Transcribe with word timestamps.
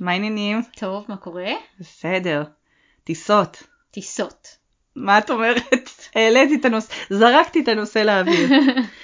מה 0.00 0.12
העניינים? 0.12 0.62
טוב, 0.76 1.04
מה 1.08 1.16
קורה? 1.16 1.52
בסדר. 1.80 2.44
טיסות. 3.04 3.62
טיסות. 3.90 4.56
מה 4.96 5.18
את 5.18 5.30
אומרת? 5.30 5.90
העליתי 6.14 6.54
את 6.54 6.64
הנושא, 6.64 6.94
זרקתי 7.10 7.60
את 7.60 7.68
הנושא 7.68 7.98
לאוויר. 7.98 8.50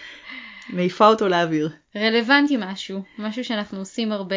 מעיפה 0.72 1.06
אותו 1.06 1.28
לאוויר. 1.28 1.70
רלוונטי 1.96 2.56
משהו, 2.58 3.02
משהו 3.18 3.44
שאנחנו 3.44 3.78
עושים 3.78 4.12
הרבה. 4.12 4.36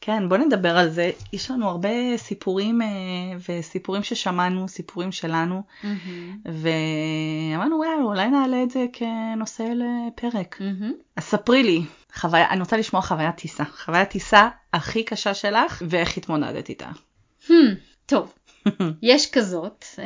כן, 0.00 0.28
בוא 0.28 0.36
נדבר 0.36 0.78
על 0.78 0.90
זה. 0.90 1.10
יש 1.32 1.50
לנו 1.50 1.68
הרבה 1.68 1.88
סיפורים 2.16 2.82
אה, 2.82 2.86
וסיפורים 3.48 4.02
ששמענו, 4.02 4.68
סיפורים 4.68 5.12
שלנו, 5.12 5.62
ואמרנו 6.44 7.76
וואו, 7.76 8.08
אולי 8.08 8.30
נעלה 8.30 8.62
את 8.62 8.70
זה 8.70 8.86
כנושא 8.92 9.62
לפרק. 9.62 10.60
מהמם. 10.60 10.92
אז 11.16 11.24
ספרי 11.24 11.62
לי, 11.62 11.82
חוויה, 12.14 12.50
אני 12.50 12.60
רוצה 12.60 12.76
לשמוע 12.76 13.02
חוויית 13.02 13.36
טיסה. 13.36 13.64
חוויית 13.64 14.08
טיסה 14.10 14.48
הכי 14.72 15.04
קשה 15.04 15.34
שלך, 15.34 15.82
ואיך 15.88 16.16
התמודדת 16.16 16.68
איתה. 16.68 16.88
Hmm, 17.46 17.52
טוב, 18.06 18.34
יש 19.02 19.30
כזאת, 19.30 19.84
אה, 19.98 20.04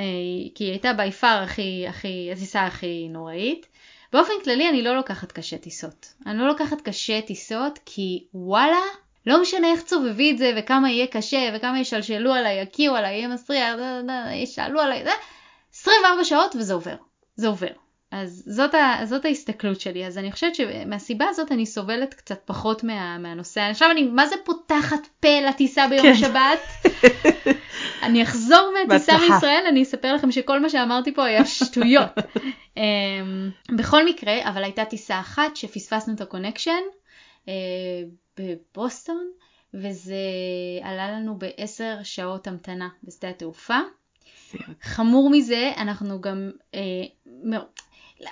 כי 0.55 0.65
היא 0.65 0.71
הייתה 0.71 0.93
בי 0.93 1.13
פאר 1.13 1.43
הכי, 1.43 1.85
הכי, 1.89 2.29
הטיסה 2.33 2.67
הכי 2.67 3.09
נוראית. 3.11 3.67
באופן 4.13 4.33
כללי 4.45 4.69
אני 4.69 4.83
לא 4.83 4.97
לוקחת 4.97 5.33
קשה 5.33 5.59
טיסות. 5.59 6.07
אני 6.27 6.39
לא 6.39 6.47
לוקחת 6.47 6.81
קשה 6.81 7.21
טיסות 7.21 7.79
כי 7.87 8.25
וואלה, 8.35 8.81
לא 9.27 9.43
משנה 9.43 9.73
איך 9.73 9.83
צובבי 9.83 10.33
את 10.33 10.39
זה 10.39 10.53
וכמה 10.57 10.91
יהיה 10.91 11.07
קשה 11.07 11.51
וכמה 11.55 11.81
ישלשלו 11.81 12.33
עליי, 12.33 12.63
יכירו 12.63 12.97
עליי, 12.97 13.17
יהיה 13.17 13.29
מסריח, 13.29 13.77
ישאלו 14.35 14.81
עליי, 14.81 15.05
זה, 15.05 15.11
24 15.75 16.25
שעות 16.25 16.57
וזה 16.57 16.75
עובר. 16.75 16.97
זה 17.37 17.49
עובר. 17.49 17.86
אז 18.11 18.43
זאת, 18.47 18.75
ה, 18.75 18.97
זאת 19.05 19.25
ההסתכלות 19.25 19.81
שלי, 19.81 20.07
אז 20.07 20.19
אני 20.19 20.33
חושבת 20.33 20.55
שמהסיבה 20.55 21.27
הזאת 21.29 21.53
אני 21.53 21.67
סובלת 21.67 22.15
קצת 22.15 22.39
פחות 22.45 22.85
מה, 22.85 23.19
מהנושא. 23.19 23.61
עכשיו 23.61 23.91
אני, 23.91 24.03
מה 24.03 24.27
זה 24.27 24.37
פותחת 24.45 25.07
פה 25.21 25.41
לטיסה 25.49 25.89
ביום 25.89 26.03
כן. 26.03 26.15
שבת? 26.15 26.93
אני 28.07 28.23
אחזור 28.23 28.73
מהטיסה. 28.73 29.13
מישראל, 29.19 29.65
אני 29.69 29.83
אספר 29.83 30.15
לכם 30.15 30.33
שכל 30.33 30.61
מה 30.61 30.71
שאמרתי 30.71 31.15
פה 31.15 31.25
היה 31.25 31.45
שטויות. 31.45 32.19
um, 32.77 32.81
בכל 33.79 34.07
מקרה, 34.07 34.49
אבל 34.49 34.65
הייתה 34.65 34.85
טיסה 34.85 35.21
אחת 35.21 35.57
שפספסנו 35.57 36.15
את 36.15 36.21
ה 36.21 36.27
connection 36.27 36.83
uh, 37.45 37.49
בבוסטון, 38.39 39.31
וזה 39.75 40.17
עלה 40.83 41.11
לנו 41.11 41.39
בעשר 41.39 41.97
שעות 42.03 42.47
המתנה 42.47 42.89
בשדה 43.05 43.29
התעופה. 43.29 43.79
חמור 44.83 45.31
מזה, 45.31 45.73
אנחנו 45.77 46.21
גם, 46.21 46.51
אה, 46.75 46.81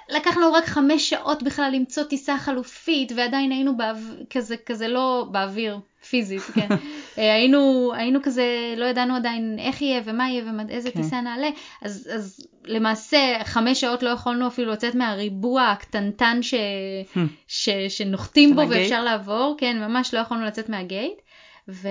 לקח 0.08 0.36
לנו 0.36 0.52
רק 0.52 0.64
חמש 0.64 1.10
שעות 1.10 1.42
בכלל 1.42 1.70
למצוא 1.74 2.02
טיסה 2.02 2.38
חלופית, 2.38 3.12
ועדיין 3.16 3.52
היינו 3.52 3.76
באו, 3.76 3.96
כזה, 4.30 4.56
כזה 4.66 4.88
לא 4.88 5.26
באוויר, 5.30 5.78
פיזית, 6.08 6.42
כן. 6.42 6.68
אה, 7.18 7.34
היינו, 7.34 7.92
היינו 7.94 8.22
כזה, 8.22 8.74
לא 8.76 8.84
ידענו 8.84 9.16
עדיין 9.16 9.56
איך 9.58 9.82
יהיה 9.82 10.02
ומה 10.04 10.30
יהיה 10.30 10.44
ואיזה 10.68 10.90
כן. 10.90 11.02
טיסה 11.02 11.20
נעלה, 11.20 11.48
אז, 11.82 12.10
אז 12.14 12.46
למעשה 12.64 13.18
חמש 13.44 13.80
שעות 13.80 14.02
לא 14.02 14.10
יכולנו 14.10 14.46
אפילו 14.46 14.72
לצאת 14.72 14.94
מהריבוע 14.94 15.62
הקטנטן 15.62 16.42
ש, 16.42 16.54
ש, 17.48 17.68
שנוחתים 17.88 18.56
בו? 18.56 18.62
ואפשר 18.68 19.04
לעבור, 19.04 19.54
כן, 19.58 19.78
ממש 19.78 20.14
לא 20.14 20.18
יכולנו 20.18 20.44
לצאת 20.44 20.68
מהגייט. 20.68 21.23
ו... 21.68 21.88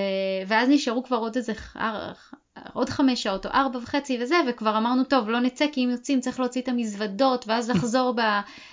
ואז 0.48 0.70
נשארו 0.70 1.04
כבר 1.04 1.18
עוד 1.18 1.38
איזה 1.38 1.54
עוד 2.74 2.90
חמש 2.90 3.24
שעות 3.24 3.46
או 3.46 3.52
ארבע 3.52 3.80
וחצי 3.84 4.18
וזה, 4.22 4.36
וכבר 4.50 4.78
אמרנו, 4.78 5.04
טוב, 5.04 5.30
לא 5.30 5.40
נצא 5.40 5.66
כי 5.72 5.86
אם 5.86 5.90
יוצאים 5.90 6.20
צריך 6.20 6.40
להוציא 6.40 6.62
את 6.62 6.68
המזוודות, 6.68 7.46
ואז 7.48 7.70
לחזור 7.70 8.14
ב... 8.18 8.22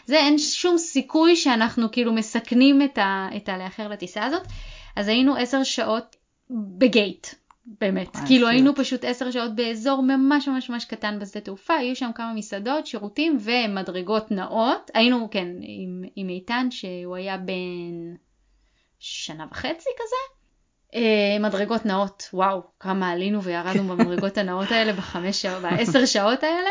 זה, 0.06 0.16
אין 0.16 0.38
שום 0.38 0.78
סיכוי 0.78 1.36
שאנחנו 1.36 1.92
כאילו 1.92 2.12
מסכנים 2.12 2.82
את, 2.82 2.98
ה... 2.98 3.28
את 3.36 3.48
הלאחר 3.48 3.88
לטיסה 3.88 4.24
הזאת. 4.24 4.42
אז 4.96 5.08
היינו 5.08 5.36
עשר 5.36 5.62
שעות 5.62 6.16
בגייט, 6.50 7.26
באמת. 7.64 8.16
כאילו 8.26 8.26
סיוט. 8.26 8.50
היינו 8.50 8.74
פשוט 8.74 9.04
עשר 9.04 9.30
שעות 9.30 9.54
באזור 9.54 10.02
ממש 10.02 10.48
ממש 10.48 10.70
ממש 10.70 10.84
קטן 10.84 11.18
בשדה 11.18 11.40
תעופה, 11.40 11.74
היו 11.74 11.96
שם 11.96 12.10
כמה 12.14 12.32
מסעדות, 12.34 12.86
שירותים 12.86 13.38
ומדרגות 13.40 14.30
נאות. 14.30 14.90
היינו, 14.94 15.28
כן, 15.30 15.48
עם, 15.60 16.02
עם 16.16 16.28
איתן 16.28 16.70
שהוא 16.70 17.16
היה 17.16 17.36
בן 17.36 18.14
שנה 18.98 19.46
וחצי 19.50 19.90
כזה. 19.96 20.39
אה, 20.94 21.36
מדרגות 21.40 21.86
נאות, 21.86 22.28
וואו, 22.32 22.62
כמה 22.80 23.10
עלינו 23.10 23.42
וירדנו 23.42 23.88
במדרגות 23.88 24.38
הנאות 24.38 24.70
האלה 24.70 24.92
בחמש 24.92 25.46
בעשר 25.46 26.06
שעות 26.06 26.42
האלה. 26.42 26.70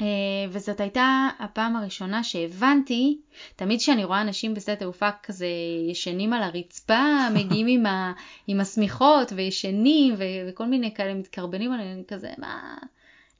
אה, 0.00 0.06
וזאת 0.50 0.80
הייתה 0.80 1.28
הפעם 1.38 1.76
הראשונה 1.76 2.24
שהבנתי, 2.24 3.18
תמיד 3.56 3.80
כשאני 3.80 4.04
רואה 4.04 4.20
אנשים 4.20 4.54
בשדה 4.54 4.76
תעופה 4.76 5.08
כזה 5.22 5.46
ישנים 5.90 6.32
על 6.32 6.42
הרצפה, 6.42 7.28
מגיעים 7.34 7.66
עם, 7.66 7.86
ה, 7.86 8.12
עם 8.46 8.60
השמיכות 8.60 9.32
וישנים 9.36 10.14
ו, 10.18 10.22
וכל 10.48 10.64
מיני 10.64 10.94
כאלה 10.94 11.14
מתקרבנים 11.14 11.72
עליהם, 11.72 12.02
כזה, 12.08 12.28
מה, 12.38 12.74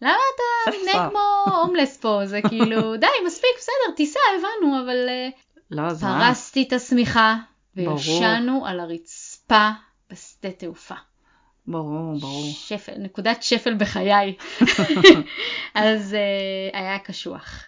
למה 0.03 0.13
אתה? 0.35 0.77
מתנהג 0.77 1.11
כמו 1.11 1.55
הומלס 1.57 1.97
פה? 1.97 2.21
זה 2.25 2.41
כאילו, 2.49 2.97
די, 2.97 3.07
מספיק, 3.27 3.51
בסדר, 3.59 3.97
טיסה, 3.97 4.21
הבנו, 4.39 4.83
אבל... 4.85 5.09
אה, 5.09 5.29
לא? 5.71 5.83
פרסתי 6.01 6.63
את 6.63 6.73
השמיכה. 6.73 7.37
וישנו 7.77 8.67
על 8.67 8.81
הרצפה 8.81 9.20
בשדה 10.11 10.51
תעופה. 10.51 10.95
ברור, 11.67 12.21
ברור. 12.21 12.53
שפל, 12.53 12.93
נקודת 12.99 13.43
שפל 13.43 13.75
בחיי. 13.75 14.37
אז 15.75 16.13
uh, 16.13 16.77
היה 16.77 16.99
קשוח. 16.99 17.65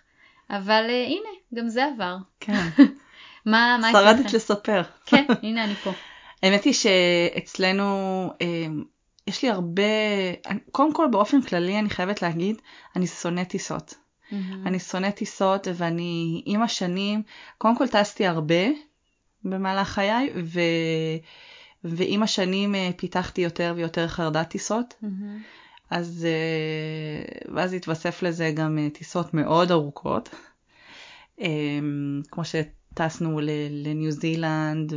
אבל 0.51 0.87
uh, 0.89 1.11
הנה, 1.11 1.29
גם 1.55 1.69
זה 1.69 1.85
עבר. 1.85 2.17
כן. 2.41 2.53
מה, 3.47 3.77
מה 3.81 3.93
שרדת 3.93 4.21
אצלכם? 4.21 4.37
לספר. 4.37 4.83
כן, 5.07 5.25
הנה 5.43 5.65
אני 5.65 5.75
פה. 5.75 5.91
האמת 6.43 6.65
היא 6.65 6.73
שאצלנו 6.73 7.85
אה, 8.43 8.67
יש 9.27 9.43
לי 9.43 9.51
הרבה, 9.51 9.83
קודם 10.71 10.95
כל 10.95 11.07
באופן 11.11 11.43
כללי 11.43 11.79
אני 11.79 11.91
חייבת 11.91 12.23
להגיד, 12.23 12.57
אני 12.97 13.07
שונאת 13.07 13.49
טיסות. 13.49 13.95
אני 14.67 14.79
שונאת 14.79 15.15
טיסות 15.15 15.67
ואני 15.75 16.43
עם 16.47 16.63
השנים, 16.63 17.23
קודם 17.59 17.77
כל 17.77 17.89
טסתי 17.89 18.27
הרבה 18.27 18.65
במהלך 19.45 19.89
חיי, 19.89 20.31
ו... 20.45 20.61
ועם 21.85 22.23
השנים 22.23 22.75
אה, 22.75 22.91
פיתחתי 22.97 23.41
יותר 23.41 23.73
ויותר 23.77 24.09
חרדת 24.09 24.49
טיסות. 24.49 24.95
מהמם. 25.03 25.39
אז 25.91 26.27
אה, 26.29 27.55
ואז 27.55 27.73
התווסף 27.73 28.23
לזה 28.23 28.53
גם 28.55 28.79
אה, 28.79 28.91
טיסות 28.91 29.35
מאוד 29.35 29.71
ארוכות, 29.71 30.35
כמו 32.31 32.43
שטסנו 32.45 33.41
לניו 33.71 34.11
זילנד 34.11 34.93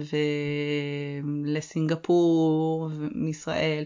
ולסינגפור 1.43 2.89
מישראל, 3.11 3.83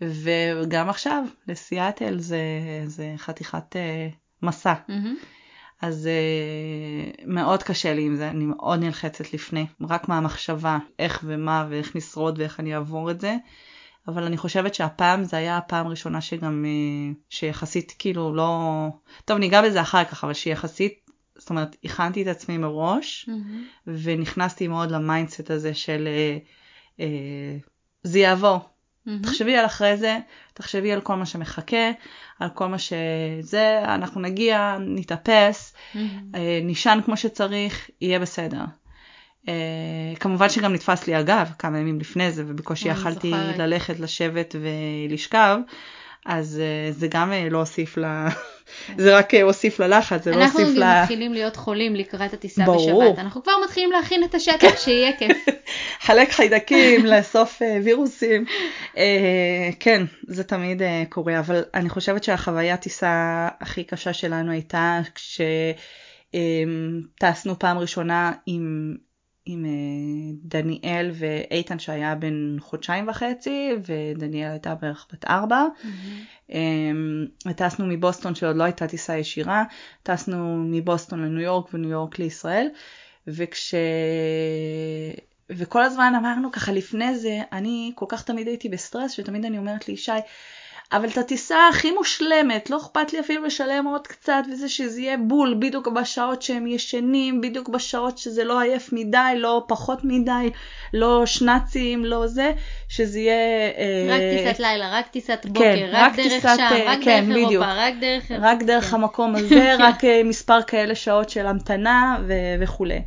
וגם 0.00 0.88
עכשיו 0.88 1.24
לסיאטל 1.48 2.18
זה, 2.18 2.40
זה 2.86 3.14
חתיכת 3.16 3.76
מסע. 4.42 4.74
מהמם. 4.88 5.16
אז 5.82 6.08
uh, 6.08 7.22
מאוד 7.26 7.62
קשה 7.62 7.94
לי 7.94 8.02
עם 8.06 8.16
זה, 8.16 8.30
אני 8.30 8.44
מאוד 8.44 8.80
נלחצת 8.80 9.34
לפני, 9.34 9.66
רק 9.88 10.08
מהמחשבה 10.08 10.78
איך 10.98 11.20
ומה 11.26 11.66
ואיך 11.70 11.96
נשרוד 11.96 12.38
ואיך 12.38 12.60
אני 12.60 12.74
אעבור 12.74 13.10
את 13.10 13.20
זה. 13.20 13.36
אבל 14.08 14.24
אני 14.24 14.36
חושבת 14.36 14.74
שהפעם 14.74 15.24
זה 15.24 15.36
היה 15.36 15.56
הפעם 15.56 15.86
הראשונה 15.86 16.20
שגם, 16.20 16.64
uh, 16.64 17.16
שיחסית 17.30 17.94
כאילו 17.98 18.34
לא, 18.34 18.88
טוב 19.24 19.38
ניגע 19.38 19.62
בזה 19.62 19.80
אחר 19.80 20.04
כך, 20.04 20.24
אבל 20.24 20.32
שיחסית, 20.32 21.10
זאת 21.38 21.50
אומרת, 21.50 21.76
הכנתי 21.84 22.22
את 22.22 22.26
עצמי 22.26 22.58
מראש, 22.58 23.28
מהמם. 23.28 23.64
ונכנסתי 23.86 24.68
מאוד 24.68 24.90
ל 24.90 24.98
mindset 24.98 25.50
הזה 25.50 25.74
של 25.74 26.08
uh, 26.08 27.00
uh, 27.00 27.02
זה 28.02 28.18
יעבור. 28.18 28.73
מהמם. 29.06 29.22
תחשבי 29.22 29.56
על 29.56 29.66
אחרי 29.66 29.96
זה, 29.96 30.18
תחשבי 30.54 30.92
על 30.92 31.00
כל 31.00 31.14
מה 31.14 31.26
שמחכה, 31.26 31.90
על 32.40 32.48
כל 32.48 32.66
מה 32.66 32.78
שזה, 32.78 33.82
אנחנו 33.84 34.20
נגיע, 34.20 34.76
נתאפס, 34.80 35.74
מהמם. 35.94 36.08
אה, 36.34 36.60
נישן 36.62 36.98
כמו 37.04 37.16
שצריך, 37.16 37.90
יהיה 38.00 38.18
בסדר. 38.18 38.64
אה, 39.48 39.54
כמובן 40.20 40.48
שגם 40.48 40.72
נתפס 40.72 41.06
לי 41.06 41.14
הגב 41.14 41.50
כמה 41.58 41.78
ימים 41.78 42.00
לפני 42.00 42.32
זה, 42.32 42.44
ובקושי 42.46 42.88
יכלתי. 42.88 43.32
ללכת, 43.58 44.00
לשבת 44.00 44.54
ולשכב, 44.60 45.58
אז 46.24 46.60
אה, 46.60 46.92
זה 46.92 47.08
גם 47.10 47.32
אה, 47.32 47.48
לא 47.50 47.58
הוסיף 47.58 47.98
ל... 47.98 48.04
זה 48.98 49.16
רק 49.16 49.34
אה, 49.34 49.42
הוסיף 49.42 49.80
ללחץ, 49.80 50.24
זה 50.24 50.30
לא 50.30 50.36
אנחנו 50.36 50.60
הוסיף 50.60 50.76
גם 50.76 50.82
ל... 50.82 51.02
מתחילים 51.02 51.32
להיות 51.32 51.56
חולים 51.56 51.94
לקראת 51.94 52.34
הטיסה. 52.34 52.64
בשבת. 52.64 53.18
אנחנו 53.18 53.42
כבר 53.42 53.52
מתחילים 53.64 53.92
להכין 53.92 54.24
את 54.24 54.34
השטח 54.34 54.76
שיהיה 54.76 55.16
כיף. 55.16 55.46
חלק 56.06 56.30
חיידקים, 56.30 57.06
לאסוף 57.10 57.62
וירוסים. 57.84 58.44
כן, 59.80 60.04
זה 60.26 60.44
תמיד 60.44 60.82
קורה, 61.08 61.38
אבל 61.38 61.64
אני 61.74 61.88
חושבת 61.88 62.24
שהחוויית 62.24 62.80
טיסה 62.80 63.48
הכי 63.60 63.84
קשה 63.84 64.12
שלנו 64.12 64.52
הייתה 64.52 65.00
כשטסנו 66.34 67.58
פעם 67.58 67.78
ראשונה 67.78 68.32
עם, 68.46 68.94
עם 69.46 69.64
אה, 69.64 69.70
דניאל 70.42 71.10
ואיתן 71.14 71.78
שהיה 71.78 72.14
בן 72.14 72.56
חודשיים 72.60 73.08
וחצי, 73.08 73.70
ודניאל 73.86 74.50
הייתה 74.50 74.74
בערך 74.74 75.06
בת 75.12 75.24
ארבע. 75.24 75.64
אמ, 76.50 77.26
וטסנו 77.46 77.86
מבוסטון 77.86 78.34
שעוד 78.34 78.56
לא 78.56 78.64
הייתה 78.64 78.86
טיסה 78.86 79.16
ישירה, 79.16 79.64
טסנו 80.02 80.56
מבוסטון 80.56 81.22
לניו 81.22 81.40
יורק 81.40 81.74
וניו 81.74 81.90
יורק 81.90 82.18
לישראל, 82.18 82.68
וכש... 83.26 83.74
וכל 85.50 85.82
הזמן 85.82 86.12
אמרנו 86.16 86.52
ככה 86.52 86.72
לפני 86.72 87.18
זה, 87.18 87.40
אני 87.52 87.92
כל 87.94 88.06
כך 88.08 88.22
תמיד 88.22 88.46
הייתי 88.46 88.68
בסטרס, 88.68 89.12
שתמיד 89.12 89.44
אני 89.44 89.58
אומרת 89.58 89.88
לישי, 89.88 90.12
אבל 90.92 91.08
את 91.08 91.18
הטיסה 91.18 91.68
הכי 91.68 91.92
מושלמת, 91.92 92.70
לא 92.70 92.76
אכפת 92.76 93.12
לי 93.12 93.20
אפילו 93.20 93.44
לשלם 93.44 93.84
עוד 93.86 94.06
קצת, 94.06 94.42
וזה 94.52 94.68
שזה 94.68 95.00
יהיה 95.00 95.16
בול, 95.16 95.56
בדיוק 95.58 95.88
בשעות 95.88 96.42
שהם 96.42 96.66
ישנים, 96.66 97.40
בדיוק 97.40 97.68
בשעות 97.68 98.18
שזה 98.18 98.44
לא 98.44 98.60
עייף 98.60 98.92
מדי, 98.92 99.34
לא 99.36 99.64
פחות 99.68 99.98
מדי, 100.04 100.50
לא 100.92 101.26
שנאצים, 101.26 102.04
לא 102.04 102.26
זה, 102.26 102.52
שזה 102.88 103.20
יהיה... 103.20 103.68
רק 104.08 104.20
אה, 104.20 104.36
טיסת 104.38 104.60
לילה, 104.60 104.98
רק 104.98 105.06
טיסת 105.06 105.46
בוקר, 105.46 105.76
כן, 105.76 105.88
רק, 105.92 106.12
רק 106.12 106.16
דרך 106.16 106.32
טיסת, 106.32 106.48
שם, 106.56 106.62
אה, 106.62 106.84
רק 106.86 106.98
כן, 107.04 107.24
דרך 107.24 107.36
בדיוק. 107.36 107.50
אירופה, 107.50 107.74
רק 107.74 107.94
דרך... 108.00 108.30
רק 108.40 108.62
דרך 108.62 108.84
כן. 108.84 108.96
המקום 108.96 109.34
הזה, 109.34 109.74
רק 109.88 110.04
אה, 110.04 110.20
מספר 110.24 110.62
כאלה 110.62 110.94
שעות 110.94 111.30
של 111.30 111.46
המתנה 111.46 112.18
ו- 112.28 112.54
וכולי. 112.60 113.02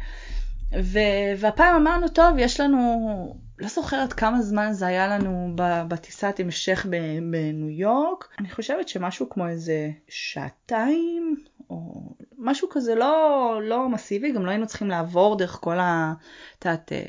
ו- 0.83 1.33
והפעם 1.38 1.75
אמרנו, 1.75 2.07
טוב, 2.07 2.38
יש 2.38 2.59
לנו, 2.59 3.46
לא 3.59 3.68
זוכרת 3.68 4.13
כמה 4.13 4.42
זמן 4.42 4.74
זה 4.74 4.88
היה 4.88 5.07
לנו 5.07 5.54
בטיסת 5.88 6.39
המשך 6.39 6.86
בניו 7.30 7.69
יורק, 7.69 8.27
אני 8.39 8.50
חושבת 8.50 8.88
שמשהו 8.88 9.30
כמו 9.30 9.48
איזה 9.48 9.89
שעתיים, 10.07 11.36
או 11.69 12.09
משהו 12.38 12.69
כזה 12.71 12.95
לא, 12.95 13.59
לא 13.63 13.89
מסיבי, 13.89 14.31
גם 14.31 14.45
לא 14.45 14.51
היינו 14.51 14.68
צריכים 14.68 14.88
לעבור 14.88 15.38
דרך 15.38 15.57
כל 15.62 15.77
התת 15.80 16.92
אה, 16.92 17.06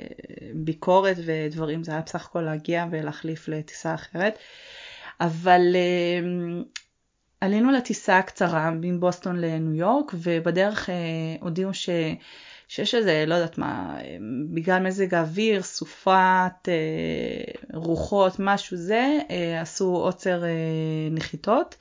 ביקורת 0.54 1.16
ודברים, 1.24 1.84
זה 1.84 1.92
היה 1.92 2.00
בסך 2.00 2.26
הכל 2.26 2.40
להגיע 2.40 2.86
ולהחליף 2.90 3.48
לטיסה 3.48 3.94
אחרת. 3.94 4.38
אבל 5.20 5.60
אה, 5.74 6.62
עלינו 7.40 7.70
לטיסה 7.70 8.18
הקצרה 8.18 8.70
מבוסטון 8.70 9.40
לניו 9.40 9.74
יורק, 9.74 10.12
ובדרך 10.14 10.90
אה, 10.90 10.94
הודיעו 11.40 11.74
ש... 11.74 11.88
שיש 12.68 12.94
איזה, 12.94 13.24
לא 13.26 13.34
יודעת 13.34 13.58
מה, 13.58 13.98
בגלל 14.54 14.82
מזג 14.82 15.14
האוויר, 15.14 15.62
סופת, 15.62 16.68
אה, 16.68 17.52
רוחות, 17.74 18.36
משהו 18.38 18.76
זה, 18.76 19.18
אה, 19.30 19.60
עשו 19.60 19.96
עוצר 19.96 20.44
אה, 20.44 20.48
נחיתות, 21.10 21.76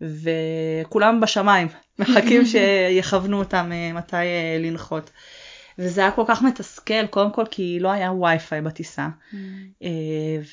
וכולם 0.00 1.20
בשמיים, 1.20 1.68
מחכים 1.98 2.44
שיכוונו 2.50 3.38
אותם 3.38 3.70
אה, 3.72 3.92
מתי 3.92 4.16
אה, 4.16 4.58
לנחות. 4.60 5.10
וזה 5.78 6.00
היה 6.00 6.10
כל 6.10 6.24
כך 6.28 6.42
מתסכל, 6.42 7.06
קודם 7.06 7.32
כל 7.32 7.44
כי 7.50 7.78
לא 7.80 7.90
היה 7.90 8.12
וי-פיי 8.12 8.60
בטיסה, 8.60 9.08
mm. 9.32 9.36
אה, 9.82 9.88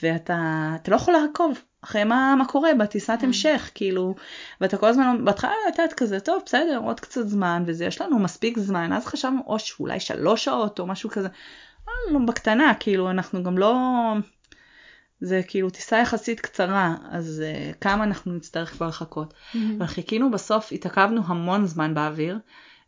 ואתה 0.03 0.75
לא 0.87 0.95
יכול 0.95 1.13
לעקוב. 1.13 1.61
אחרי 1.83 2.03
מה, 2.03 2.35
מה 2.37 2.45
קורה 2.45 2.73
בטיסת 2.79 3.17
mm. 3.21 3.25
המשך, 3.25 3.71
כאילו, 3.75 4.15
ואתה 4.61 4.77
כל 4.77 4.87
הזמן, 4.87 5.25
בהתחלה 5.25 5.51
הייתה 5.65 5.85
את 5.85 5.93
כזה, 5.93 6.19
טוב, 6.19 6.41
בסדר, 6.45 6.81
עוד 6.85 6.99
קצת 6.99 7.27
זמן, 7.27 7.63
וזה, 7.65 7.85
יש 7.85 8.01
לנו 8.01 8.19
מספיק 8.19 8.59
זמן, 8.59 8.93
אז 8.93 9.05
חשבנו, 9.05 9.41
או 9.47 9.59
שאולי 9.59 9.99
שלוש 9.99 10.43
שעות, 10.43 10.79
או 10.79 10.87
משהו 10.87 11.09
כזה, 11.09 11.27
לא, 11.87 12.19
בקטנה, 12.27 12.73
כאילו, 12.79 13.09
אנחנו 13.09 13.43
גם 13.43 13.57
לא, 13.57 13.75
זה 15.21 15.41
כאילו 15.47 15.69
טיסה 15.69 15.97
יחסית 15.97 16.39
קצרה, 16.39 16.95
אז 17.11 17.43
uh, 17.43 17.75
כמה 17.81 18.03
אנחנו 18.03 18.33
נצטרך 18.33 18.71
כבר 18.71 18.87
לחכות. 18.87 19.33
Mm-hmm. 19.33 19.57
וחיכינו 19.79 20.31
בסוף, 20.31 20.71
התעכבנו 20.71 21.21
המון 21.25 21.65
זמן 21.65 21.93
באוויר, 21.93 22.39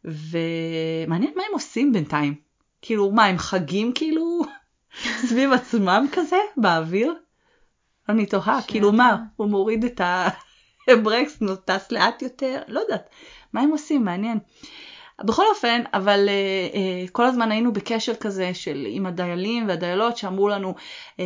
ומעניין 0.06 1.34
מה 1.36 1.44
הם 1.48 1.54
עושים 1.54 1.94
בינתיים. 1.94 2.36
כאילו, 2.82 3.12
מה, 3.12 3.26
הם 3.26 3.38
חגים 3.38 3.92
כאילו 3.96 4.42
סביב 5.28 5.54
עצמם 5.54 6.06
כזה, 6.12 6.38
באוויר? 6.58 7.14
אני 8.10 8.26
תוהה, 8.26 8.60
כאילו 8.68 8.92
מה, 8.92 9.18
הוא 9.36 9.48
מוריד 9.48 9.86
את 9.86 10.02
הברקס, 10.88 11.40
טס 11.66 11.92
לאט 11.92 12.22
יותר, 12.22 12.62
לא 12.68 12.80
יודעת, 12.80 13.10
מה 13.54 13.62
הם 13.62 13.70
עושים, 13.70 14.06
מעניין. 14.06 14.40
בכל 15.24 15.44
אופן, 15.50 15.82
אבל 15.94 16.30
uh, 16.30 16.74
uh, 16.74 17.12
כל 17.12 17.26
הזמן 17.26 17.52
היינו 17.52 17.74
בקשר 17.74 18.16
כזה 18.16 18.54
של 18.54 18.86
עם 18.90 19.06
הדיילים 19.06 19.68
והדיילות 19.68 20.18
שאמרו 20.18 20.50
לנו, 20.50 20.76
uh, 21.18 21.22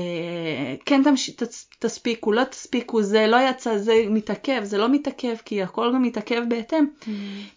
כן 0.85 1.03
תמש, 1.03 1.29
תס, 1.29 1.69
תספיקו, 1.79 2.31
לא 2.31 2.43
תספיקו, 2.43 3.03
זה 3.03 3.27
לא 3.27 3.37
יצא, 3.49 3.77
זה 3.77 3.93
מתעכב, 4.09 4.61
זה 4.63 4.77
לא 4.77 4.89
מתעכב, 4.89 5.35
כי 5.45 5.63
הכל 5.63 5.91
גם 5.95 6.01
מתעכב 6.01 6.41
בהתאם. 6.49 6.85
Mm-hmm. 7.01 7.07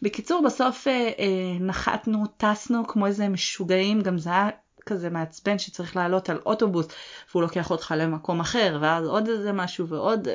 בקיצור, 0.02 0.43
בסוף 0.43 0.87
uh, 0.87 1.19
uh, 1.19 1.62
נחתנו, 1.62 2.25
טסנו 2.37 2.87
כמו 2.87 3.06
איזה 3.06 3.28
משוגעים, 3.28 4.00
גם 4.00 4.19
זה 4.19 4.31
היה 4.31 4.49
כזה 4.87 5.11
מעצבן 5.11 5.59
שצריך 5.59 5.97
לעלות 5.97 6.31
על 6.31 6.38
אוטובוס 6.47 6.87
והוא 7.31 7.43
לוקח 7.43 7.71
אותך 7.71 7.94
למקום 7.97 8.41
אחר 8.41 8.79
ואז 8.81 9.06
עוד 9.06 9.29
איזה 9.29 9.53
משהו 9.53 9.88
ועוד 9.88 10.29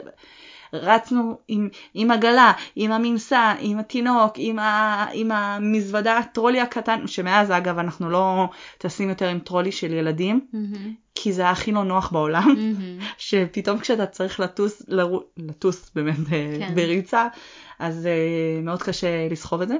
רצנו 0.74 1.38
עם, 1.48 1.70
עם 1.94 2.12
עגלה, 2.12 2.52
עם 2.76 2.92
הממסע, 2.92 3.54
עם 3.60 3.80
התינוק, 3.80 4.34
עם, 4.36 4.60
ה, 4.60 5.06
עם 5.14 5.32
המזוודה 5.32 6.18
הטרולי 6.18 6.62
הקטן, 6.62 7.08
שמאז 7.08 7.52
אגב 7.52 7.78
אנחנו 7.78 8.10
לא 8.10 8.50
טסים 8.78 9.10
יותר 9.10 9.28
עם 9.28 9.40
טרולי 9.40 9.72
של 9.72 9.94
ילדים, 9.94 10.48
mm-hmm. 10.54 10.88
כי 11.16 11.34
זה 11.34 11.50
הכי 11.50 11.72
לא 11.72 11.84
נוח 11.84 12.12
בעולם, 12.12 12.56
mm-hmm. 12.56 13.04
שפתאום 13.18 13.80
כשאתה 13.80 14.06
צריך 14.06 14.40
לטוס, 14.40 14.84
לרו, 14.88 15.24
לטוס 15.38 15.92
באמת 15.96 16.28
כן. 16.60 16.76
בריצה, 16.76 17.28
אז 17.80 18.06
uh, 18.06 18.66
מאוד 18.66 18.84
קשה 18.84 19.28
לסחוב 19.32 19.62
את 19.62 19.68
זה. 19.68 19.76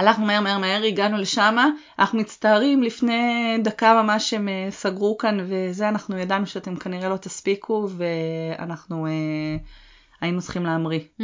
הלכנו 0.00 0.26
מהר 0.26 0.40
מהר 0.40 0.58
מהר, 0.58 0.82
הגענו 0.82 1.16
לשם, 1.16 1.56
אנחנו 1.98 2.18
מצטערים, 2.18 2.82
לפני 2.82 3.58
דקה 3.64 4.02
ממש 4.02 4.34
הם 4.34 4.48
אה, 4.48 4.68
סגרו 4.70 5.18
כאן 5.18 5.38
וזה, 5.48 5.88
אנחנו 5.88 6.18
ידענו 6.18 6.46
שאתם 6.46 6.76
כנראה 6.76 7.08
לא 7.08 7.16
תספיקו 7.16 7.88
ואנחנו 7.96 9.06
אה, 9.06 9.10
היינו 10.20 10.40
צריכים 10.40 10.66
להמריא. 10.66 11.00
Mm-hmm. 11.00 11.22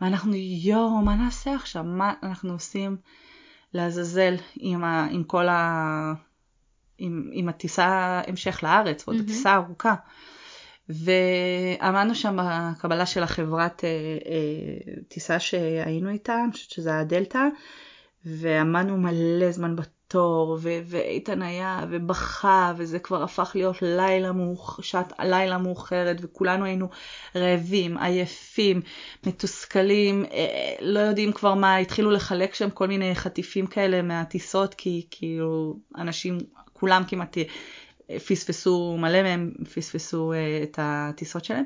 ואנחנו, 0.00 0.34
יואו, 0.34 0.90
מה 0.90 1.14
נעשה 1.14 1.54
עכשיו? 1.54 1.84
מה 1.84 2.12
אנחנו 2.22 2.52
עושים 2.52 2.96
לעזאזל 3.74 4.34
עם, 4.56 4.84
ה, 4.84 5.06
עם 5.10 5.24
כל 5.24 5.48
ה... 5.48 6.12
עם, 6.98 7.30
עם 7.32 7.48
הטיסה 7.48 8.20
המשך 8.26 8.60
לארץ, 8.62 9.06
עוד 9.06 9.16
mm-hmm. 9.16 9.22
הטיסה 9.22 9.54
ארוכה. 9.54 9.94
ועמדנו 10.88 12.14
שם 12.14 12.36
בקבלה 12.42 13.06
של 13.06 13.22
החברת 13.22 13.84
אה, 13.84 13.88
אה, 14.26 15.02
טיסה 15.08 15.38
שהיינו 15.38 16.10
איתה, 16.10 16.44
אני 16.44 16.52
חושבת 16.52 16.70
שזה 16.70 16.90
היה 16.90 17.04
דלתא, 17.04 17.42
ועמדנו 18.24 18.96
מלא 18.96 19.50
זמן 19.50 19.76
בתור, 19.76 20.58
ו- 20.62 20.80
ואיתן 20.86 21.42
היה 21.42 21.84
ובכה, 21.90 22.72
וזה 22.76 22.98
כבר 22.98 23.22
הפך 23.22 23.52
להיות 23.54 23.76
לילה 23.82 24.32
מאוח, 24.32 24.82
שעת 24.82 25.12
לילה 25.18 25.58
מאוחרת, 25.58 26.16
וכולנו 26.20 26.64
היינו 26.64 26.88
רעבים, 27.36 27.98
עייפים, 27.98 28.80
מתוסכלים, 29.26 30.24
אה, 30.32 30.74
לא 30.80 31.00
יודעים 31.00 31.32
כבר 31.32 31.54
מה, 31.54 31.76
התחילו 31.76 32.10
לחלק 32.10 32.54
שם 32.54 32.70
כל 32.70 32.86
מיני 32.86 33.14
חטיפים 33.14 33.66
כאלה 33.66 34.02
מהטיסות, 34.02 34.74
כי 34.74 35.06
כאילו 35.10 35.78
אנשים, 35.96 36.38
כולם 36.72 37.02
כמעט 37.08 37.36
פספסו, 38.16 38.96
מלא 38.98 39.22
מהם 39.22 39.52
פספסו 39.74 40.32
אה, 40.32 40.60
את 40.62 40.78
הטיסות 40.82 41.44
שלהם, 41.44 41.64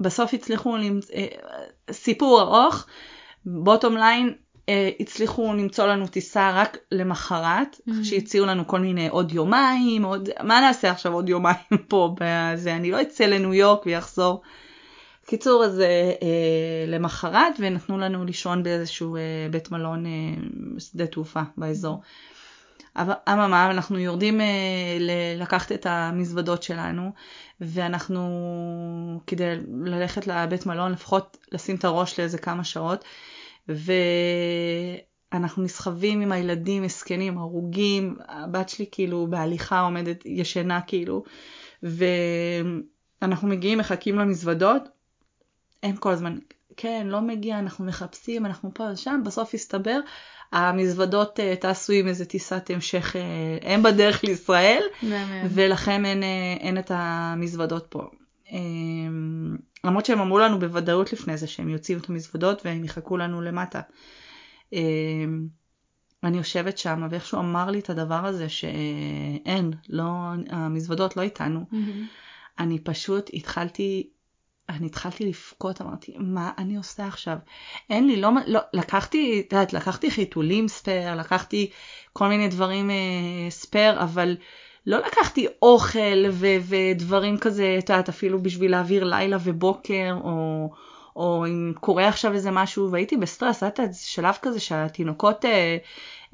ובסוף 0.00 0.34
הצליחו, 0.34 0.76
למצ... 0.76 1.10
אה, 1.10 1.26
סיפור 1.90 2.40
ארוך, 2.40 2.86
בוטום 3.46 3.96
ליין, 3.96 4.32
אה, 4.68 4.90
הצליחו 5.00 5.52
למצוא 5.52 5.86
לנו 5.86 6.06
טיסה 6.06 6.52
רק 6.54 6.76
למחרת, 6.92 7.76
mm-hmm. 7.76 7.92
שהציעו 8.04 8.46
לנו 8.46 8.66
כל 8.66 8.80
מיני 8.80 9.08
עוד 9.08 9.32
יומיים, 9.32 10.02
עוד, 10.02 10.28
מה 10.42 10.60
נעשה 10.60 10.90
עכשיו 10.90 11.12
עוד 11.12 11.28
יומיים 11.28 11.56
פה 11.88 12.14
בזה, 12.20 12.76
אני 12.76 12.90
לא 12.90 13.02
אצא 13.02 13.24
לניו 13.24 13.54
יורק 13.54 13.86
ויחזור. 13.86 14.42
קיצור, 15.26 15.64
אז 15.64 15.80
אה, 15.80 15.86
אה, 16.22 16.84
למחרת, 16.86 17.54
ונתנו 17.58 17.98
לנו 17.98 18.24
לישון 18.24 18.62
באיזשהו 18.62 19.16
אה, 19.16 19.20
בית 19.50 19.70
מלון, 19.70 20.06
אה, 20.06 20.10
שדה 20.78 21.06
תעופה 21.06 21.40
באזור. 21.56 22.00
אממה, 22.98 23.70
אנחנו 23.70 23.98
יורדים 23.98 24.40
אה, 24.40 24.46
לקחת 25.36 25.72
את 25.72 25.86
המזוודות 25.86 26.62
שלנו, 26.62 27.10
ואנחנו, 27.60 29.20
כדי 29.26 29.56
ללכת 29.84 30.26
לבית 30.26 30.66
מלון, 30.66 30.92
לפחות 30.92 31.36
לשים 31.52 31.76
את 31.76 31.84
הראש 31.84 32.20
לאיזה 32.20 32.38
כמה 32.38 32.64
שעות, 32.64 33.04
ואנחנו 33.68 35.62
נסחבים 35.62 36.20
עם 36.20 36.32
הילדים 36.32 36.82
מסכנים, 36.82 37.38
הרוגים, 37.38 38.16
הבת 38.28 38.68
שלי 38.68 38.86
כאילו 38.92 39.26
בהליכה 39.30 39.80
עומדת, 39.80 40.22
ישנה 40.26 40.80
כאילו, 40.80 41.24
ואנחנו 41.82 43.48
מגיעים, 43.48 43.78
מחכים 43.78 44.18
למזוודות, 44.18 44.82
אין 45.82 45.96
כל 45.96 46.10
הזמן, 46.10 46.38
כן, 46.76 47.06
לא 47.10 47.20
מגיע, 47.20 47.58
אנחנו 47.58 47.84
מחפשים, 47.84 48.46
אנחנו 48.46 48.74
פה 48.74 48.84
ושם, 48.92 49.20
בסוף 49.24 49.54
הסתבר, 49.54 50.00
המזוודות 50.52 51.38
uh, 51.38 51.42
טסו 51.60 51.92
עם 51.92 52.08
איזה 52.08 52.24
טיסת 52.24 52.70
המשך, 52.70 53.16
uh, 53.16 53.64
הם 53.66 53.82
בדרך 53.82 54.24
לישראל, 54.24 54.82
ולכן 55.50 56.04
אין, 56.04 56.22
uh, 56.22 56.60
אין 56.60 56.78
את 56.78 56.90
המזוודות 56.94 57.86
פה. 57.88 58.02
Um, 58.46 58.52
למרות 59.84 60.06
שהם 60.06 60.20
אמרו 60.20 60.38
לנו 60.38 60.58
בוודאות 60.58 61.12
לפני 61.12 61.36
זה 61.36 61.46
שהם 61.46 61.68
יוציאו 61.68 61.98
את 61.98 62.08
המזוודות 62.08 62.66
והם 62.66 62.84
יחכו 62.84 63.16
לנו 63.16 63.42
למטה. 63.42 63.80
אמ, 64.72 65.46
אני 66.22 66.36
יושבת 66.36 66.78
שם 66.78 67.06
ואיכשהו 67.10 67.38
אמר 67.38 67.70
לי 67.70 67.78
את 67.78 67.90
הדבר 67.90 68.26
הזה 68.26 68.48
שאין, 68.48 69.72
לא, 69.88 70.04
המזוודות 70.50 71.16
לא 71.16 71.22
איתנו. 71.22 71.64
Mm-hmm. 71.72 72.58
אני 72.58 72.78
פשוט 72.78 73.30
התחלתי 73.32 74.10
אני 74.68 74.86
התחלתי 74.86 75.26
לבכות, 75.26 75.80
אמרתי, 75.80 76.14
מה 76.18 76.52
אני 76.58 76.76
עושה 76.76 77.06
עכשיו? 77.06 77.38
אין 77.90 78.06
לי, 78.06 78.20
לא, 78.20 78.30
לא 78.46 78.60
לקחתי, 78.72 79.42
את 79.46 79.52
יודעת, 79.52 79.72
לקחתי 79.72 80.10
חיתולים 80.10 80.68
spare, 80.68 81.14
לקחתי 81.14 81.70
כל 82.12 82.28
מיני 82.28 82.48
דברים 82.48 82.90
אה, 82.90 83.50
spare, 83.50 84.02
אבל 84.02 84.36
לא 84.86 84.98
לקחתי 84.98 85.46
אוכל 85.62 86.24
ו- 86.30 86.56
ודברים 86.68 87.38
כזה, 87.38 87.76
את 87.78 87.90
יודעת, 87.90 88.08
אפילו 88.08 88.42
בשביל 88.42 88.70
להעביר 88.70 89.04
לילה 89.04 89.36
ובוקר, 89.44 90.16
או, 90.24 90.70
או 91.16 91.46
אם 91.46 91.72
קורה 91.80 92.08
עכשיו 92.08 92.32
איזה 92.32 92.50
משהו, 92.50 92.90
והייתי 92.90 93.16
בסטרס, 93.16 93.62
את 93.62 93.78
יודעת, 93.78 93.94
שלב 93.94 94.34
כזה 94.42 94.60
שהתינוקות 94.60 95.44
אה, 95.44 95.76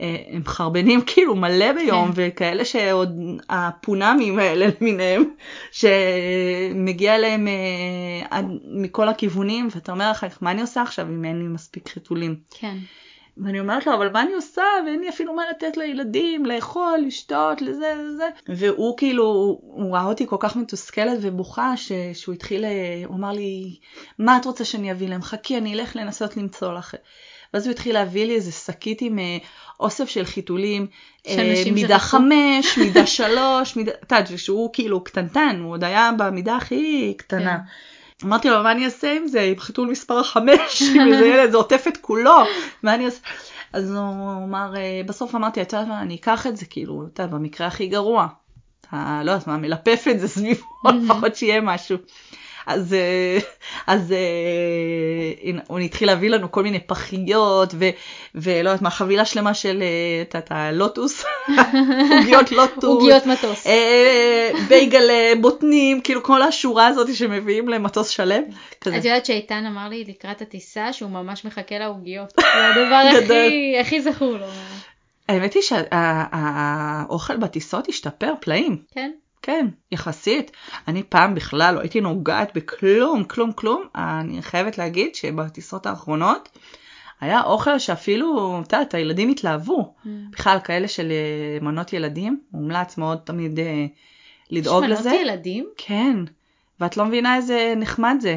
אה, 0.01 0.17
מחרבנים 0.31 1.01
כאילו 1.07 1.37
מלא 1.37 1.73
ביום, 1.73 2.13
כן. 2.13 2.13
וכאלה 2.15 2.65
שעוד 2.65 3.19
הפונאמים 3.49 4.39
האלה 4.39 4.67
למיניהם, 4.81 5.25
שמגיע 5.73 7.19
להם 7.19 7.49
אה, 7.49 8.27
עד 8.31 8.47
מכל 8.65 9.09
הכיוונים, 9.09 9.69
ואתה 9.75 9.93
אומר 9.93 10.11
אחר 10.11 10.29
כך, 10.29 10.43
מה 10.43 10.51
אני 10.51 10.61
עושה 10.61 10.83
עכשיו 10.83 11.07
אם 11.07 11.25
אין 11.25 11.39
לי 11.39 11.49
מספיק 11.49 11.89
חיתולים? 11.89 12.37
כן. 12.51 12.77
ואני 13.37 13.61
אומרת 13.61 13.87
לו, 13.87 13.95
אבל 13.95 14.13
מה 14.13 14.23
אני 14.23 14.33
עושה? 14.33 14.63
ואין 14.87 15.01
לי 15.01 15.09
אפילו 15.09 15.35
מה 15.35 15.43
לתת 15.51 15.77
לילדים, 15.77 16.47
לאכול, 16.47 16.99
לשתות, 17.07 17.63
לזה, 17.63 17.95
לזה. 17.99 18.29
והוא 18.49 18.97
כאילו, 18.97 19.25
הוא 19.61 19.95
ראה 19.95 20.05
אותי 20.05 20.27
כל 20.27 20.37
כך 20.41 20.57
מתוסכלת 20.57 21.19
ובוכה, 21.23 21.77
ש... 21.77 21.93
שהוא 22.15 22.35
התחיל, 22.35 22.65
אה, 22.65 23.03
הוא 23.07 23.17
אמר 23.17 23.33
לי, 23.33 23.77
מה 24.19 24.37
את 24.37 24.45
רוצה 24.45 24.65
שאני 24.65 24.93
אביא 24.93 25.09
להם? 25.09 25.23
חכי, 25.23 25.59
אני 25.59 25.75
אלך 25.75 25.97
לנסות 25.97 26.37
למצוא 26.37 26.73
לך. 26.73 26.95
ואז 27.55 27.67
הוא 27.67 27.71
התחיל 27.71 27.95
להביא 27.95 28.27
לי 28.27 28.35
איזה 28.35 28.53
שקית 28.53 29.03
עם 29.03 29.19
אה, 29.19 29.39
אוסף 29.81 30.09
של 30.09 30.25
חיתולים, 30.25 30.87
אה, 31.27 31.63
מידה 31.73 31.99
שחפו. 31.99 32.17
חמש, 32.17 32.79
מידה 32.83 33.07
שלוש, 33.07 33.77
מידה, 33.77 33.93
את 33.93 34.13
יודעת, 34.13 34.39
שהוא 34.39 34.71
כאילו 34.73 35.05
קטנטן, 35.05 35.61
הוא 35.63 35.73
עוד 35.73 35.85
היה 35.85 36.11
במידה 36.19 36.57
הכי 36.57 37.15
קטנה. 37.17 37.57
כן. 37.59 37.65
אמרתי 38.25 38.51
לו, 38.51 38.63
מה 38.63 38.73
אני 38.73 38.85
אעשה 38.85 39.13
עם 39.13 39.27
זה, 39.27 39.41
עם 39.41 39.59
חיתול 39.59 39.89
מספר 39.89 40.23
חמש, 40.23 40.83
עם 40.83 41.01
איזה 41.13 41.27
ילד, 41.27 41.51
זה 41.51 41.57
עוטף 41.57 41.85
את 41.89 41.97
כולו, 41.97 42.37
מה 42.83 42.95
אני 42.95 43.07
אעשה? 43.07 43.21
אז 43.73 43.95
הוא 43.95 44.45
אמר, 44.45 44.77
אה, 44.77 45.01
בסוף 45.07 45.35
אמרתי, 45.35 45.63
את 45.63 45.73
יודעת 45.73 45.89
מה, 45.89 46.03
אני 46.03 46.15
אקח 46.15 46.47
את 46.47 46.57
זה, 46.57 46.67
כאילו, 46.67 47.07
אתה 47.13 47.23
יודע, 47.23 47.37
במקרה 47.37 47.67
הכי 47.67 47.87
גרוע. 47.87 48.27
אתה, 48.81 49.21
לא 49.25 49.31
יודעת 49.31 49.47
מה, 49.47 49.57
מלפף 49.57 50.05
את 50.11 50.21
זה 50.21 50.29
סביבו, 50.29 50.67
לפחות 51.03 51.37
שיהיה 51.37 51.61
משהו. 51.61 51.97
אז, 52.67 52.95
אה, 52.95 53.39
אז 53.87 54.13
אה, 54.13 55.59
הוא 55.69 55.79
התחיל 55.79 56.09
להביא 56.09 56.31
לנו 56.31 56.53
כל 56.53 56.63
מיני 56.63 56.81
פחיות 56.81 57.75
ו, 57.75 57.89
ולא 58.35 58.69
יודעת 58.69 58.83
מה, 58.83 58.91
חבילה 58.91 59.25
שלמה 59.25 59.55
של 59.55 59.83
את 60.23 60.53
אה, 60.53 60.57
הלוטוס, 60.57 61.25
עוגיות 62.19 62.53
לוטוס, 62.53 62.85
עוגיות 62.85 63.27
מטוס, 63.27 63.67
בייגל 64.69 65.11
בוטנים, 65.41 66.01
כאילו 66.01 66.23
כל 66.23 66.43
השורה 66.43 66.87
הזאת 66.87 67.15
שמביאים 67.15 67.69
למטוס 67.69 68.09
שלם. 68.09 68.43
כזה. 68.81 68.97
את 68.99 69.05
יודעת 69.05 69.27
שאיתן 69.27 69.67
אמר 69.67 69.89
לי 69.89 70.05
לקראת 70.09 70.43
הטיסה 70.43 70.93
שהוא 70.93 71.11
ממש 71.11 71.45
מחכה 71.45 71.79
לעוגיות, 71.79 72.33
זה 72.41 72.69
הדבר 72.69 73.03
הכי, 73.25 73.79
הכי 73.81 74.01
זכור 74.01 74.33
לו. 74.33 74.47
האמת 75.29 75.55
היא 75.55 75.63
שהאוכל 75.63 77.37
בטיסות 77.37 77.89
השתפר 77.89 78.33
פלאים. 78.41 78.83
כן. 78.95 79.11
כן, 79.43 79.67
יחסית. 79.93 80.51
אני 80.89 81.03
פעם 81.03 81.35
בכלל 81.35 81.75
לא 81.75 81.81
הייתי 81.81 82.01
נוגעת 82.01 82.51
בכלום, 82.55 83.25
כלום, 83.25 83.53
כלום. 83.53 83.85
אני 83.95 84.43
חייבת 84.43 84.79
להגיד 84.79 85.15
שבטיסות 85.15 85.87
האחרונות 85.87 86.49
היה 87.21 87.43
אוכל 87.43 87.79
שאפילו, 87.79 88.61
את 88.67 88.73
יודעת, 88.73 88.95
הילדים 88.95 89.31
התלהבו. 89.31 89.95
Mm. 90.05 90.09
בכלל, 90.31 90.59
כאלה 90.65 90.89
של 90.89 91.13
אה, 91.13 91.59
מנות 91.65 91.93
ילדים, 91.93 92.41
מומלץ 92.53 92.99
מאוד 92.99 93.19
תמיד 93.19 93.59
uh, 93.59 93.63
לדאוג 94.51 94.85
לזה. 94.85 95.01
יש 95.01 95.07
מנות 95.07 95.21
ילדים? 95.21 95.67
כן, 95.77 96.17
ואת 96.81 96.97
לא 96.97 97.05
מבינה 97.05 97.37
איזה 97.37 97.75
נחמד 97.77 98.17
זה. 98.21 98.37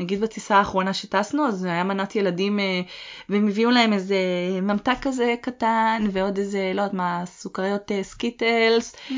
נגיד 0.00 0.20
בטיסה 0.20 0.56
האחרונה 0.56 0.94
שטסנו, 0.94 1.46
אז 1.46 1.64
היה 1.64 1.84
מנת 1.84 2.16
ילדים, 2.16 2.60
אה, 2.60 2.80
והם 3.28 3.48
הביאו 3.48 3.70
להם 3.70 3.92
איזה 3.92 4.16
ממתק 4.62 4.96
כזה 5.02 5.34
קטן, 5.40 6.06
ועוד 6.12 6.38
איזה, 6.38 6.72
לא 6.74 6.80
יודעת 6.80 6.94
מה, 6.94 7.22
סוכריות 7.26 7.92
אה, 7.92 8.02
סקיטלס, 8.02 8.94
mm. 8.94 9.12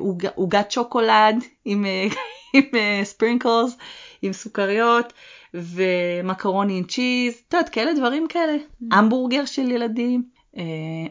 ועוגת 0.00 0.70
שוקולד 0.70 1.44
עם, 1.64 1.84
אה, 1.84 2.06
עם 2.54 2.64
ספרינקלס, 3.04 3.76
עם 4.22 4.32
סוכריות. 4.32 5.12
ומקרוני 5.56 6.78
עם 6.78 6.84
צ'יז, 6.84 7.34
את 7.48 7.54
יודעת, 7.54 7.68
כאלה 7.68 7.94
דברים 7.94 8.26
כאלה, 8.28 8.56
mm. 8.56 8.84
המבורגר 8.92 9.44
של 9.44 9.70
ילדים. 9.70 10.22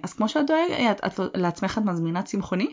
אז 0.03 0.13
כמו 0.13 0.29
שאת 0.29 0.45
דואגת, 0.47 1.01
לעצמך 1.35 1.77
את 1.77 1.85
מזמינה 1.85 2.21
צמחוני? 2.21 2.67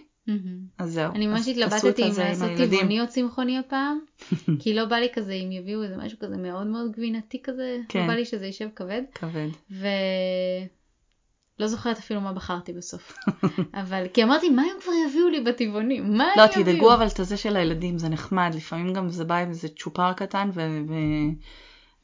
אז 0.78 0.92
זהו. 0.92 1.12
אני 1.12 1.26
ממש 1.26 1.48
התלבטתי 1.48 2.02
אם 2.02 2.12
לעשות 2.18 2.50
טבעוני 2.56 3.00
או 3.00 3.08
צמחוני 3.08 3.58
הפעם, 3.58 3.98
כי 4.60 4.74
לא 4.74 4.84
בא 4.84 4.96
לי 4.96 5.08
כזה 5.12 5.32
אם 5.32 5.52
יביאו 5.52 5.82
איזה 5.82 5.96
משהו 5.96 6.18
כזה 6.18 6.36
מאוד 6.36 6.66
מאוד 6.66 6.92
גבינתי 6.92 7.42
כזה, 7.42 7.76
לא 7.78 7.84
כן. 7.88 8.00
לא 8.00 8.06
בא 8.06 8.12
לי 8.12 8.24
שזה 8.24 8.46
יישב 8.46 8.68
כבד. 8.76 9.02
כבד. 9.14 9.48
ולא 9.70 11.66
זוכרת 11.66 11.98
אפילו 11.98 12.20
מה 12.20 12.32
בחרתי 12.32 12.72
בסוף. 12.72 13.18
אבל 13.82 14.06
כי 14.14 14.24
אמרתי 14.24 14.48
מה 14.48 14.62
הם 14.62 14.80
כבר 14.82 14.92
יביאו 15.08 15.28
לי 15.28 15.40
בטבעוני? 15.40 16.00
מה 16.00 16.24
הם 16.24 16.30
לא, 16.36 16.42
יביאו? 16.42 16.66
לא, 16.66 16.72
תדאגו 16.72 16.94
אבל 16.94 17.06
את 17.06 17.20
הזה 17.20 17.36
של 17.36 17.56
הילדים, 17.56 17.98
זה 17.98 18.08
נחמד, 18.08 18.50
לפעמים 18.54 18.92
גם 18.92 19.08
זה 19.08 19.24
בא 19.24 19.36
עם 19.36 19.48
איזה 19.48 19.68
צ'ופר 19.68 20.12
קטן 20.12 20.50
ו... 20.54 20.60
ו... 20.88 20.94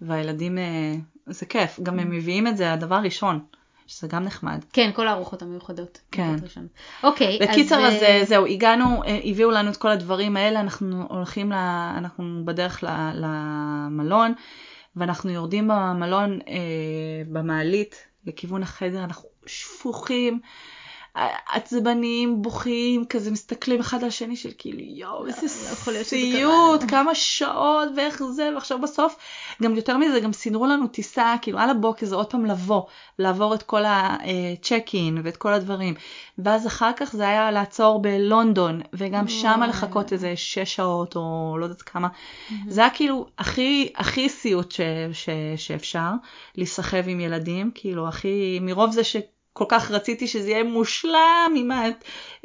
והילדים, 0.01 0.59
אה, 0.59 0.95
זה 1.27 1.47
כיף, 1.47 1.81
גם 1.83 1.99
הם 1.99 2.11
מביאים 2.11 2.47
את 2.47 2.57
זה 2.57 2.73
הדבר 2.73 2.95
הראשון. 2.95 3.41
שזה 3.87 4.09
גם 4.09 4.25
נחמד. 4.25 4.65
כן, 4.73 4.91
כל 4.95 5.09
הארוחות 5.09 5.43
המיוחדות. 5.43 6.01
כן. 6.11 6.35
אוקיי, 7.03 7.39
אז... 7.43 7.49
בקיצר, 7.49 7.87
אז 7.87 8.03
אה, 8.03 8.21
זהו, 8.25 8.47
הגענו, 8.47 9.05
אה, 9.05 9.19
הביאו 9.25 9.51
לנו 9.51 9.71
את 9.71 9.77
כל 9.77 9.89
הדברים 9.89 10.37
האלה, 10.37 10.61
אנחנו 10.61 11.07
הולכים, 11.09 11.53
ל... 11.53 11.55
אנחנו 11.99 12.43
בדרך 12.45 12.85
ל... 12.85 12.87
למלון, 13.15 14.35
ואנחנו 14.97 15.31
יורדים 15.31 15.69
במלון 15.69 16.39
אה, 16.49 16.55
במעלית 17.33 18.07
לכיוון 18.27 18.63
החדר, 18.63 19.05
אנחנו 19.05 19.29
שפוכים. 19.47 20.41
עצבניים, 21.53 22.43
בוכים, 22.43 23.05
כזה 23.05 23.31
מסתכלים 23.31 23.81
אחד 23.81 24.03
על 24.03 24.09
השני 24.09 24.37
של 24.37 24.51
כאילו 24.59 24.79
יואו 24.81 25.27
איזה 25.27 25.47
לא 25.87 26.03
סיוט, 26.03 26.85
כמה 26.89 27.15
שעות 27.15 27.89
ואיך 27.97 28.23
זה, 28.23 28.51
ועכשיו 28.55 28.81
בסוף, 28.81 29.17
גם 29.63 29.77
יותר 29.77 29.97
מזה, 29.97 30.21
גם 30.21 30.33
סידרו 30.33 30.67
לנו 30.67 30.87
טיסה, 30.87 31.35
כאילו 31.43 31.59
על 31.59 31.71
הבוקר 31.71 32.07
זה 32.07 32.15
עוד 32.15 32.31
פעם 32.31 32.47
לבוא, 32.47 32.83
לעבור 33.19 33.55
את 33.55 33.63
כל 33.63 33.83
הצ'ק 33.85 34.87
אין 34.95 35.21
ואת 35.25 35.37
כל 35.37 35.53
הדברים, 35.53 35.95
ואז 36.39 36.67
אחר 36.67 36.91
כך 36.97 37.13
זה 37.13 37.29
היה 37.29 37.51
לעצור 37.51 38.03
בלונדון, 38.03 38.81
וגם 38.93 39.29
שם 39.29 39.61
לחכות 39.69 40.13
איזה 40.13 40.37
שש 40.37 40.75
שעות 40.75 41.17
או 41.17 41.57
לא 41.61 41.65
יודעת 41.65 41.83
כמה, 41.83 42.09
זה 42.69 42.81
היה 42.81 42.91
כאילו 42.91 43.27
הכי, 43.39 43.93
הכי 43.97 44.29
סיוט 44.29 44.73
ש, 44.73 44.81
ש, 45.13 45.29
שאפשר, 45.57 46.11
להיסחב 46.57 47.03
עם 47.07 47.21
ילדים, 47.21 47.71
כאילו 47.75 48.09
הכי, 48.09 48.59
מרוב 48.63 48.93
זה 48.93 49.05
ש... 49.05 49.17
כל 49.57 49.65
כך 49.69 49.91
רציתי 49.91 50.29
שזה 50.29 50.51
יהיה 50.51 50.65
מושלם 50.65 51.55
עם 51.57 51.71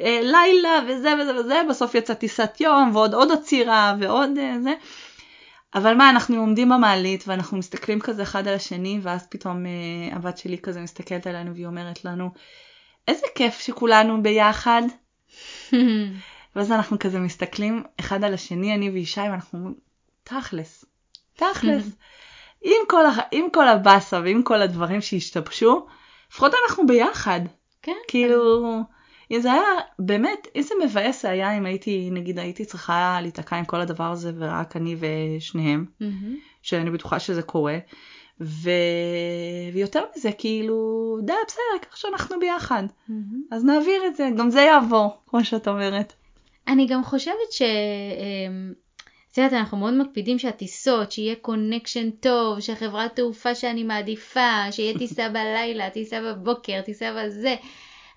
הלילה 0.00 0.80
וזה 0.88 1.12
וזה 1.20 1.40
וזה, 1.40 1.62
בסוף 1.70 1.94
יצא 1.94 2.14
טיסת 2.14 2.60
יום 2.60 2.90
ועוד 2.94 3.14
עוד 3.14 3.32
עצירה 3.32 3.94
ועוד 4.00 4.30
אה, 4.38 4.54
זה. 4.62 4.74
אבל 5.74 5.94
מה, 5.94 6.10
אנחנו 6.10 6.36
עומדים 6.36 6.68
במעלית 6.68 7.24
ואנחנו 7.26 7.58
מסתכלים 7.58 8.00
כזה 8.00 8.22
אחד 8.22 8.48
על 8.48 8.54
השני, 8.54 8.98
ואז 9.02 9.26
פתאום 9.26 9.64
uh, 9.64 10.16
הבת 10.16 10.38
שלי 10.38 10.58
כזה 10.58 10.80
מסתכלת 10.80 11.26
עלינו 11.26 11.54
והיא 11.54 11.66
אומרת 11.66 12.04
לנו, 12.04 12.30
איזה 13.08 13.26
כיף 13.34 13.60
שכולנו 13.60 14.22
ביחד. 14.22 14.82
ואז 16.56 16.72
אנחנו 16.72 16.98
כזה 16.98 17.18
מסתכלים 17.18 17.82
אחד 18.00 18.24
על 18.24 18.34
השני, 18.34 18.74
אני 18.74 18.90
וישי, 18.90 19.20
ואנחנו 19.20 19.58
אומרים, 19.58 19.74
תכלס, 20.24 20.84
תכלס. 21.36 21.84
עם 22.62 22.86
כל, 22.88 23.04
עם 23.30 23.44
כל 23.52 23.68
הבאסה 23.68 24.20
ועם 24.20 24.42
כל 24.42 24.62
הדברים 24.62 25.00
שהשתבשו, 25.00 25.86
לפחות 26.32 26.52
אנחנו 26.64 26.86
ביחד. 26.86 27.40
כן. 27.82 27.96
כאילו, 28.08 28.66
כן. 29.30 29.40
זה 29.40 29.52
היה 29.52 29.62
באמת, 29.98 30.48
איזה 30.54 30.74
מבאס 30.84 31.22
זה 31.22 31.30
היה 31.30 31.56
אם 31.56 31.66
הייתי, 31.66 32.10
נגיד 32.12 32.38
הייתי 32.38 32.64
צריכה 32.64 33.18
להיתקע 33.22 33.56
עם 33.56 33.64
כל 33.64 33.80
הדבר 33.80 34.10
הזה 34.10 34.32
ורק 34.38 34.76
אני 34.76 34.96
ושניהם, 34.98 35.84
mm-hmm. 36.00 36.04
שאני 36.62 36.90
בטוחה 36.90 37.18
שזה 37.18 37.42
קורה. 37.42 37.78
ו... 38.40 38.70
ויותר 39.72 40.04
מזה, 40.16 40.32
כאילו, 40.32 41.18
די, 41.22 41.32
בסדר, 41.46 41.88
ככה 41.88 41.96
שאנחנו 41.96 42.40
ביחד. 42.40 42.82
Mm-hmm. 43.08 43.12
אז 43.50 43.64
נעביר 43.64 44.06
את 44.06 44.16
זה, 44.16 44.28
גם 44.36 44.50
זה 44.50 44.60
יעבור, 44.60 45.16
כמו 45.26 45.44
שאת 45.44 45.68
אומרת. 45.68 46.12
אני 46.68 46.86
גם 46.86 47.04
חושבת 47.04 47.52
ש... 47.52 47.62
את 49.32 49.38
יודעת, 49.38 49.52
אנחנו 49.52 49.78
מאוד 49.78 49.94
מקפידים 49.94 50.38
שהטיסות, 50.38 51.12
שיהיה 51.12 51.34
קונקשן 51.34 52.10
טוב, 52.10 52.60
שחברת 52.60 53.16
תעופה 53.16 53.54
שאני 53.54 53.82
מעדיפה, 53.82 54.72
שיהיה 54.72 54.98
טיסה 54.98 55.28
בלילה, 55.34 55.90
טיסה 55.90 56.20
בבוקר, 56.20 56.80
טיסה 56.80 57.14
בזה. 57.16 57.54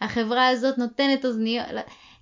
החברה 0.01 0.47
הזאת 0.47 0.77
נותנת 0.77 1.25
אוזניות, 1.25 1.65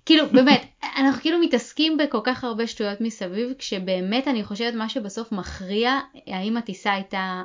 כאילו 0.06 0.24
באמת, 0.32 0.62
אנחנו 0.98 1.20
כאילו 1.20 1.38
מתעסקים 1.38 1.96
בכל 1.96 2.20
כך 2.24 2.44
הרבה 2.44 2.66
שטויות 2.66 3.00
מסביב, 3.00 3.52
כשבאמת 3.58 4.28
אני 4.28 4.44
חושבת 4.44 4.74
מה 4.74 4.88
שבסוף 4.88 5.32
מכריע 5.32 5.98
האם 6.26 6.56
הטיסה 6.56 6.92
הייתה 6.92 7.42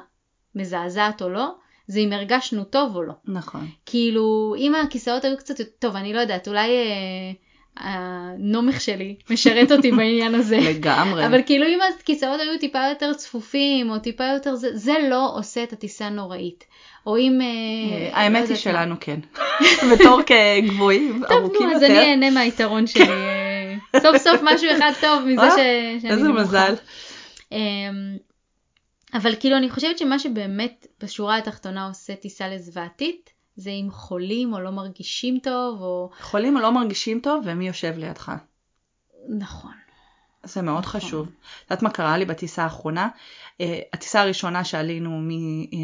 מזעזעת 0.55 1.21
או 1.21 1.29
לא, 1.29 1.55
זה 1.87 1.99
אם 1.99 2.13
הרגשנו 2.13 2.63
טוב 2.63 2.95
או 2.95 3.03
לא. 3.03 3.13
נכון. 3.25 3.67
כאילו, 3.85 4.55
אם 4.57 4.75
הכיסאות 4.75 5.25
היו 5.25 5.37
קצת, 5.37 5.55
טוב, 5.79 5.95
אני 5.95 6.13
לא 6.13 6.19
יודעת, 6.19 6.47
אולי... 6.47 6.69
אה, 6.69 7.31
הנומך 7.79 8.81
שלי 8.81 9.15
משרת 9.29 9.71
אותי 9.71 9.91
בעניין 9.91 10.35
הזה. 10.35 10.57
לגמרי. 10.71 11.25
אבל 11.25 11.41
כאילו 11.45 11.65
אם 11.67 11.79
הכיסאות 11.99 12.39
היו 12.39 12.59
טיפה 12.59 12.79
יותר 12.89 13.13
צפופים, 13.13 13.89
או 13.89 13.99
טיפה 13.99 14.25
יותר 14.33 14.55
זה, 14.55 14.77
זה 14.77 14.93
לא 15.09 15.31
עושה 15.35 15.63
את 15.63 15.73
הטיסה 15.73 16.09
נוראית. 16.09 16.65
או 17.07 17.17
אם... 17.17 17.39
אה, 17.41 18.19
האמת 18.19 18.33
לא 18.33 18.37
היא 18.37 18.43
יודעת 18.43 18.59
שלנו 18.59 18.95
כן. 18.99 19.19
בתור 19.91 20.21
כגבוהים, 20.21 21.21
טוב, 21.29 21.37
ארוכים 21.37 21.69
נו, 21.69 21.75
אז 21.75 21.81
יותר. 21.81 21.93
אני 21.93 22.11
אהנה 22.11 22.29
מהיתרון 22.29 22.87
שלי. 22.87 23.03
אה, 23.03 23.99
סוף 23.99 24.17
סוף 24.17 24.41
משהו 24.43 24.69
אחד 24.77 24.91
טוב 25.01 25.23
מזה 25.25 25.41
אה. 25.41 25.55
שאני 26.01 26.11
איזה. 26.11 26.29
מזל. 26.29 26.73
אמ, 27.51 27.57
אבל 29.13 29.35
כאילו 29.39 29.57
אני 29.57 29.69
חושבת 29.69 29.97
שמה 29.97 30.19
שבאמת 30.19 30.87
בשורה 31.03 31.37
התחתונה 31.37 31.87
עושה 31.87 32.15
טיסה 32.15 32.47
לזוועתית, 32.47 33.29
זה 33.59 33.69
אם 33.69 33.87
חולים 33.91 34.53
או 34.53 34.59
לא 34.59 34.71
מרגישים 34.71 35.39
טוב, 35.43 35.81
או... 35.81 36.09
חולים 36.21 36.57
לא 36.57 36.71
מרגישים 36.71 37.19
טוב 37.19 37.43
ומי 37.45 37.67
יושב 37.67 37.93
לידך. 37.97 38.31
נכון. 39.29 39.71
זה 40.43 40.61
מאוד 40.61 40.83
נכון. 40.83 41.01
חשוב. 41.01 41.27
את 41.27 41.31
יודעת 41.63 41.83
מה 41.83 41.89
קרה 41.89 42.17
לי 42.17 42.25
בטיסה 42.25 42.63
האחרונה? 42.63 43.09
Uh, 43.57 43.61
הטיסה 43.93 44.21
הראשונה 44.21 44.63
שעלינו 44.63 45.09
מ, 45.09 45.29
uh, 45.63 45.75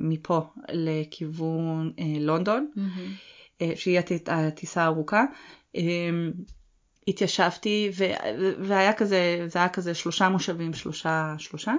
מפה 0.00 0.40
לכיוון 0.72 1.92
uh, 1.96 2.02
לונדון, 2.20 2.70
מהמם. 2.76 3.12
uh, 3.58 3.62
שהיא 3.76 3.98
הט- 3.98 4.28
הטיסה 4.28 4.82
הארוכה, 4.82 5.24
um, 5.76 5.80
התיישבתי 7.08 7.90
ו, 7.98 8.04
והיה 8.58 8.92
כזה, 8.92 9.44
זה 9.46 9.58
היה 9.58 9.68
כזה 9.68 9.94
שלושה 9.94 10.28
מושבים, 10.28 10.74
שלושה, 10.74 11.34
שלושה, 11.38 11.72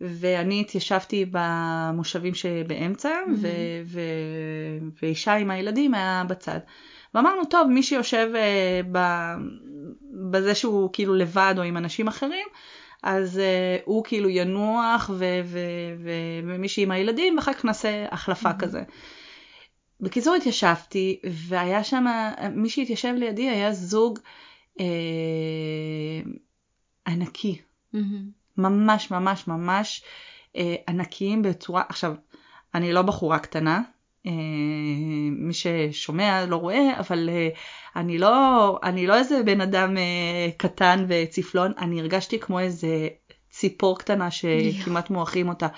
ואני 0.00 0.60
התיישבתי 0.60 1.24
במושבים 1.30 2.34
שבאמצע, 2.34 3.10
ו, 3.36 3.48
ו, 3.84 4.00
ואישה 5.02 5.34
עם 5.34 5.50
הילדים 5.50 5.94
היה 5.94 6.22
בצד. 6.28 6.58
ואמרנו, 7.14 7.44
טוב, 7.44 7.68
מי 7.68 7.82
שיושב 7.82 8.30
אה, 8.34 8.80
ב, 8.92 8.98
בזה 10.30 10.54
שהוא 10.54 10.90
כאילו 10.92 11.14
לבד 11.14 11.54
או 11.58 11.62
עם 11.62 11.76
אנשים 11.76 12.08
אחרים, 12.08 12.46
אז 13.02 13.38
אה, 13.38 13.76
הוא 13.84 14.04
כאילו 14.04 14.28
ינוח, 14.28 15.10
ו, 15.14 15.40
ו, 15.44 15.58
ו, 15.98 16.10
ומי 16.44 16.68
שעם 16.68 16.90
הילדים, 16.90 17.36
ואחר 17.36 17.52
כך 17.52 17.64
נעשה 17.64 18.06
החלפה 18.10 18.52
כזה. 18.52 18.82
בקיצור 20.00 20.34
התיישבתי, 20.34 21.20
והיה 21.48 21.84
שם, 21.84 22.06
מי 22.52 22.68
שהתיישב 22.68 23.14
לידי 23.16 23.48
היה 23.50 23.72
זוג 23.72 24.18
אה, 24.80 24.84
ענקי, 27.06 27.58
מהמם. 27.92 28.35
ממש 28.58 29.10
ממש 29.10 29.48
ממש 29.48 30.02
אה, 30.56 30.74
ענקיים 30.88 31.42
בצורה, 31.42 31.82
עכשיו, 31.88 32.14
אני 32.74 32.92
לא 32.92 33.02
בחורה 33.02 33.38
קטנה, 33.38 33.82
אה, 34.26 34.32
מי 35.30 35.52
ששומע 35.52 36.46
לא 36.46 36.56
רואה, 36.56 36.98
אבל 36.98 37.28
אה, 37.32 37.48
אני 37.96 38.18
לא, 38.18 38.78
אני 38.82 39.06
לא 39.06 39.16
איזה 39.16 39.42
בן 39.42 39.60
אדם 39.60 39.96
אה, 39.96 40.48
קטן 40.56 41.04
וצפלון, 41.08 41.72
אני 41.78 42.00
הרגשתי 42.00 42.40
כמו 42.40 42.60
איזה 42.60 43.08
ציפור 43.50 43.98
קטנה 43.98 44.30
שכמעט 44.30 45.10
מורחים 45.10 45.48
אותה. 45.48 45.68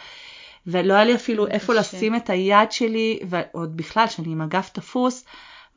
ולא 0.66 0.94
היה 0.94 1.04
לי 1.04 1.14
אפילו 1.14 1.46
איפה. 1.46 1.74
לשים 1.74 2.14
את 2.16 2.30
היד 2.30 2.72
שלי, 2.72 3.18
ועוד 3.28 3.76
בכלל, 3.76 4.06
שאני 4.06 4.32
עם 4.32 4.40
הגב 4.40 4.68
תפוס, 4.72 5.24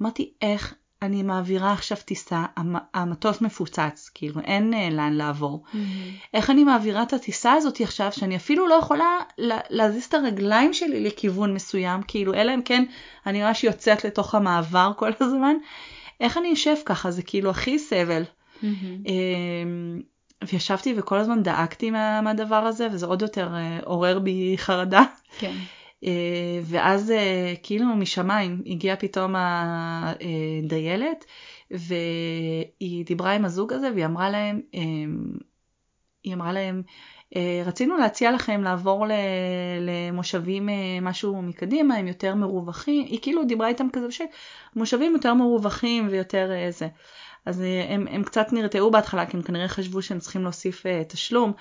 אמרתי, 0.01 0.34
איך 0.41 0.75
אני 1.01 1.24
מעבירה 1.24 1.74
עכשיו 1.74 1.98
טיסה, 2.05 2.46
המ- 2.58 2.75
המטוס 2.93 3.41
מפוצץ, 3.41 4.10
כאילו 4.13 4.41
אין 4.41 4.74
אה, 4.74 4.89
לאן 4.89 5.13
לעבור. 5.13 5.63
מהמם. 5.74 5.86
איך 6.34 6.50
אני 6.50 6.63
מעבירה 6.63 7.03
את 7.03 7.13
הטיסה 7.13 7.53
הזאת 7.53 7.81
עכשיו, 7.81 8.12
שאני 8.12 8.36
אפילו 8.36 8.67
לא 8.67 8.74
יכולה 8.74 9.10
לה- 9.38 9.60
להזיז 9.70 10.03
את 10.05 10.13
הרגליים 10.13 10.74
שלי 10.74 11.03
לכיוון 11.03 11.53
מסוים, 11.53 12.01
כאילו, 12.08 12.34
אלא 12.34 12.53
אם 12.53 12.62
כן 12.62 12.84
אני 13.25 13.43
ממש 13.43 13.63
יוצאת 13.63 14.05
לתוך 14.05 14.36
המעבר 14.36 14.91
כל 14.98 15.12
הזמן. 15.20 15.55
איך 16.20 16.37
אני 16.37 16.53
אשב 16.53 16.75
ככה, 16.85 17.11
זה 17.11 17.24
כאילו 17.24 17.50
הכי 17.50 17.79
סבל. 17.79 18.24
מהמם. 18.64 18.75
אמ, 19.05 20.01
וישבתי 20.51 20.94
וכל 20.98 21.18
הזמן 21.18 21.44
דאגתי 21.44 21.92
מה, 21.92 22.22
מהדבר 22.22 22.55
הזה, 22.55 22.87
וזה 22.92 23.05
עוד 23.05 23.22
יותר 23.22 23.55
אה, 23.55 23.79
עורר 23.85 24.20
בי 24.20 24.53
חרדה. 24.57 25.03
כן. 25.40 25.53
אה, 26.05 26.59
ואז 26.64 27.11
אה, 27.11 27.53
כאילו 27.64 27.85
משמיים 27.85 28.61
הגיעה 28.66 28.96
פתאום 28.96 29.35
הדיילת, 29.37 31.25
והיא 31.72 33.05
דיברה 33.05 33.31
עם 33.31 33.46
הזוג 33.46 33.74
הזה, 33.74 33.92
והיא 33.94 34.05
אמרה 34.05 34.29
להם, 34.29 34.61
אמ, 34.74 35.31
היא 36.24 36.33
אמרה 36.33 36.53
להם, 36.53 36.81
"אה, 37.35 37.64
רצינו 37.66 37.98
להציע 37.98 38.31
לכם 38.31 38.64
לעבור 38.64 39.05
למושבים 39.79 40.70
משהו 41.01 41.42
מקדימה, 41.42 41.96
הם 41.96 42.07
יותר 42.07 42.35
מרווחים, 42.35 43.05
היא 43.05 43.20
כאילו 43.22 43.44
דיברה 43.44 43.68
איתם 43.68 43.87
כזה 43.94 44.07
שמושבים 44.11 45.14
יותר 45.14 45.33
מרווחים 45.33 46.07
ויותר 46.11 46.50
זה. 46.70 46.87
אז 47.46 47.64
הם, 47.90 48.07
הם 48.07 48.24
קצת 48.24 48.53
נרתעו 48.53 48.92
בהתחלה, 48.92 49.25
כי 49.25 49.37
הם 49.37 49.44
כנראה 49.44 49.68
חשבו 49.68 50.01
שהם 50.01 50.20
צריכים 50.20 50.44
להוסיף 50.44 50.83
תשלום, 51.07 51.53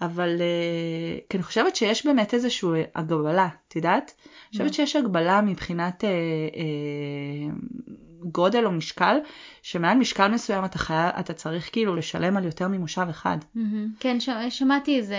אבל 0.00 0.36
אה, 0.40 1.18
כי 1.28 1.36
אני 1.36 1.44
חושבת 1.44 1.76
שיש 1.76 2.06
באמת 2.06 2.34
איזושהי 2.34 2.68
הגבלה, 2.94 3.48
את 3.68 3.76
יודעת? 3.76 4.12
אני 4.24 4.50
חושבת 4.50 4.74
שיש 4.74 4.96
הגבלה 4.96 5.40
מבחינת 5.40 6.04
אה, 6.04 6.08
אה, 6.10 7.54
גודל 8.24 8.64
או 8.66 8.70
משקל, 8.70 9.16
שמעל 9.62 9.98
משקל 9.98 10.28
מסוים 10.28 10.64
אתה, 10.64 10.78
חייב, 10.78 11.12
אתה 11.20 11.32
צריך 11.32 11.68
כאילו 11.72 11.96
לשלם 11.96 12.36
על 12.36 12.44
יותר 12.44 12.68
ממושב 12.68 13.06
אחד. 13.10 13.36
מהמם. 13.54 13.88
כן, 14.00 14.20
ש- 14.20 14.28
שמעתי 14.48 14.96
איזה, 14.96 15.16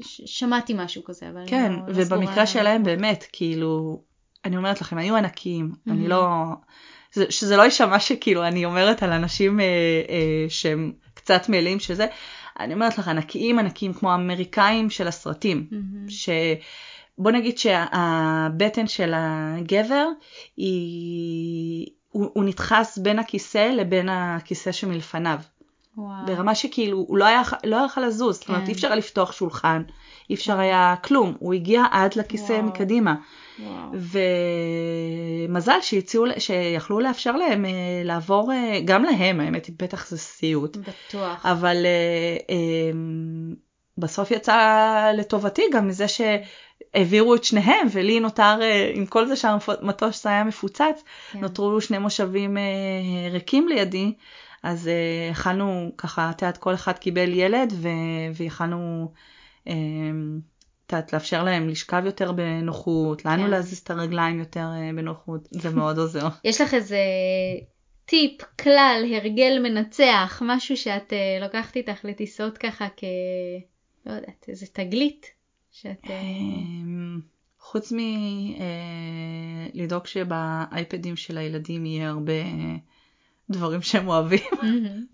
ש- 0.00 0.22
שמעתי 0.38 0.74
משהו 0.76 1.04
כזה, 1.04 1.28
אבל 1.28 1.44
כן, 1.46 1.64
אני 1.64 1.76
לא, 1.76 1.82
לא 1.86 1.92
ובמקרה 2.06 2.46
שלהם. 2.46 2.82
באמת, 2.82 3.24
כאילו, 3.32 4.02
אני 4.44 4.56
אומרת 4.56 4.80
לכם, 4.80 4.98
היו 4.98 5.16
ענקיים, 5.16 5.72
אני 5.90 6.06
Mhm. 6.06 6.08
לא... 6.08 6.26
זה, 7.14 7.24
שזה 7.30 7.56
לא 7.56 7.62
יישמע 7.62 7.98
שכאילו 8.00 8.46
אני 8.46 8.64
אומרת 8.64 9.02
על 9.02 9.12
אנשים 9.12 9.60
אה, 9.60 9.64
אה, 10.08 10.46
שהם 10.48 10.92
קצת 11.14 11.48
מלאים 11.48 11.80
שזה, 11.80 12.06
אני 12.60 12.74
אומרת 12.74 12.98
לך, 12.98 13.08
ענקיים 13.08 13.58
ענקיים 13.58 13.92
כמו 13.92 14.12
האמריקאים 14.12 14.90
של 14.90 15.08
הסרטים, 15.08 15.66
מהמם. 15.70 16.08
שבוא 16.08 17.30
נגיד 17.30 17.58
שהבטן 17.58 18.86
של 18.86 19.12
הגבר 19.16 20.06
היא... 20.56 21.86
הוא, 22.08 22.30
הוא 22.34 22.44
נדחס 22.44 22.98
בין 22.98 23.18
הכיסא 23.18 23.70
לבין 23.76 24.08
הכיסא 24.08 24.72
שמלפניו. 24.72 25.38
וואו. 25.96 26.26
ברמה 26.26 26.54
שכאילו 26.54 26.98
הוא 26.98 27.18
לא 27.18 27.24
היה, 27.24 27.42
לא 27.64 27.76
היה 27.76 27.84
יכול 27.84 28.02
לזוז, 28.02 28.36
זאת 28.36 28.48
אומרת 28.48 28.62
כן. 28.62 28.68
אי 28.68 28.72
אפשר 28.72 28.86
היה 28.86 28.96
לפתוח 28.96 29.32
שולחן, 29.32 29.82
אי 30.30 30.34
אפשר 30.34 30.58
היה 30.58 30.94
כלום, 31.04 31.34
הוא 31.38 31.54
הגיע 31.54 31.84
עד 31.90 32.16
לכיסא 32.16 32.52
וואו. 32.52 32.62
מקדימה. 32.64 33.14
וואו. 33.58 33.92
ומזל 35.48 35.80
שהציעו, 35.82 36.24
שיכלו 36.38 37.00
לאפשר 37.00 37.32
להם 37.32 37.64
אה, 37.64 37.70
לעבור, 38.04 38.52
אה, 38.52 38.80
גם 38.84 39.04
להם 39.04 39.40
האמת, 39.40 39.82
בטח 39.82 40.08
זה 40.08 40.18
סיוט, 40.18 40.76
בטוח. 40.76 41.46
אבל 41.46 41.86
אה, 42.50 42.90
בסוף 43.98 44.30
יצא 44.30 45.10
לטובתי 45.14 45.62
גם 45.72 45.88
מזה 45.88 46.06
שהעבירו 46.96 47.34
את 47.34 47.44
שניהם, 47.44 47.86
ולי 47.92 48.20
נותר, 48.20 48.58
אה, 48.62 48.92
עם 48.94 49.06
כל 49.06 49.26
זה 49.26 49.36
שהמטוס 49.36 50.26
היה 50.26 50.44
מפוצץ, 50.44 51.04
כן. 51.32 51.40
נותרו 51.40 51.80
שני 51.80 51.98
מושבים 51.98 52.56
אה, 52.56 52.62
ריקים 53.30 53.68
לידי, 53.68 54.12
אז 54.62 54.88
אה, 54.88 55.30
יכלנו 55.30 55.92
ככה, 55.98 56.30
את 56.30 56.42
יודעת, 56.42 56.58
כל 56.58 56.74
אחד 56.74 56.98
קיבל 56.98 57.32
ילד 57.34 57.72
ויכלנו, 58.34 59.12
אה, 59.68 59.74
יודעת, 60.92 61.12
לאפשר 61.12 61.44
להם 61.44 61.68
לשכב 61.68 62.02
יותר 62.06 62.32
בנוחות, 62.32 63.24
לנו 63.24 63.42
כן. 63.42 63.50
להזיז 63.50 63.78
את 63.78 63.90
הרגליים 63.90 64.38
יותר 64.38 64.66
אה, 64.74 64.90
בנוחות, 64.96 65.48
זה 65.50 65.70
מאוד 65.70 65.98
עוזר. 65.98 66.28
יש 66.44 66.60
לך 66.60 66.74
איזה 66.74 66.98
טיפ, 68.04 68.42
כלל, 68.62 69.04
הרגל 69.14 69.58
מנצח, 69.62 70.42
משהו 70.46 70.76
שאת 70.76 71.12
אה, 71.12 71.38
לוקחת 71.40 71.76
איתך 71.76 72.04
לטיסות 72.04 72.58
ככה 72.58 72.88
כ... 72.96 73.04
לא 74.06 74.12
יודעת, 74.12 74.44
איזה 74.48 74.66
תגלית 74.72 75.26
שאת... 75.72 76.10
אה, 76.10 76.20
אמ, 76.20 77.20
חוץ 77.58 77.92
מלדאוג 79.74 80.06
שבאייפדים 80.06 81.16
של 81.16 81.38
הילדים 81.38 81.86
יהיה 81.86 82.08
הרבה 82.08 82.32
אה, 82.32 82.76
דברים 83.50 83.82
שהם 83.82 84.08
אוהבים. 84.08 84.40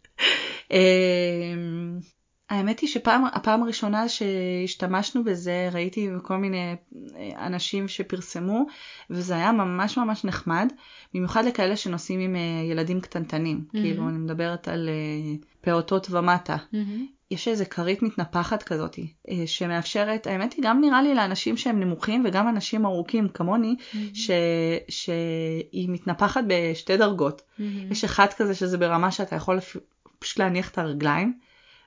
אמ, 2.50 2.56
האמת 2.56 2.80
היא 2.80 2.88
שפעם, 2.88 3.24
הפעם 3.32 3.62
הראשונה 3.62 4.08
שהשתמשנו 4.08 5.24
בזה 5.24 5.68
ראיתי 5.72 6.08
כל 6.22 6.36
מיני 6.36 6.74
אה, 7.16 7.46
אנשים 7.46 7.88
שפרסמו 7.88 8.66
וזה 9.10 9.34
היה 9.34 9.52
ממש 9.52 9.98
ממש 9.98 10.24
נחמד, 10.24 10.72
במיוחד 11.14 11.44
לכאלה 11.44 11.76
שנוסעים 11.76 12.20
עם 12.20 12.36
אה, 12.36 12.40
ילדים 12.70 13.00
קטנטנים, 13.00 13.64
Mhm. 13.68 13.72
כאילו 13.72 14.08
אני 14.08 14.18
מדברת 14.18 14.68
על 14.68 14.88
אה, 14.88 15.34
פעוטות 15.60 16.06
ומטה. 16.10 16.56
מהמם. 16.72 17.06
יש 17.30 17.48
איזה 17.48 17.64
כרית 17.64 18.02
מתנפחת 18.02 18.62
כזאת 18.62 18.98
שמאפשרת, 19.46 20.26
האמת 20.26 20.52
היא 20.52 20.64
גם 20.64 20.80
נראה 20.80 21.02
לי 21.02 21.14
לאנשים 21.14 21.56
שהם 21.56 21.80
נמוכים 21.80 22.24
וגם 22.26 22.48
אנשים 22.48 22.86
ארוכים 22.86 23.28
כמוני, 23.28 23.76
ש, 24.14 24.30
שהיא 24.88 25.88
מתנפחת 25.90 26.40
בשתי 26.46 26.96
דרגות. 26.96 27.42
מהמם. 27.58 27.92
יש 27.92 28.04
אחד 28.04 28.26
כזה 28.36 28.54
שזה 28.54 28.78
ברמה 28.78 29.10
שאתה 29.10 29.36
יכול 29.36 29.58
פשוט 30.18 30.38
להניח 30.38 30.70
את 30.70 30.78
הרגליים, 30.78 31.38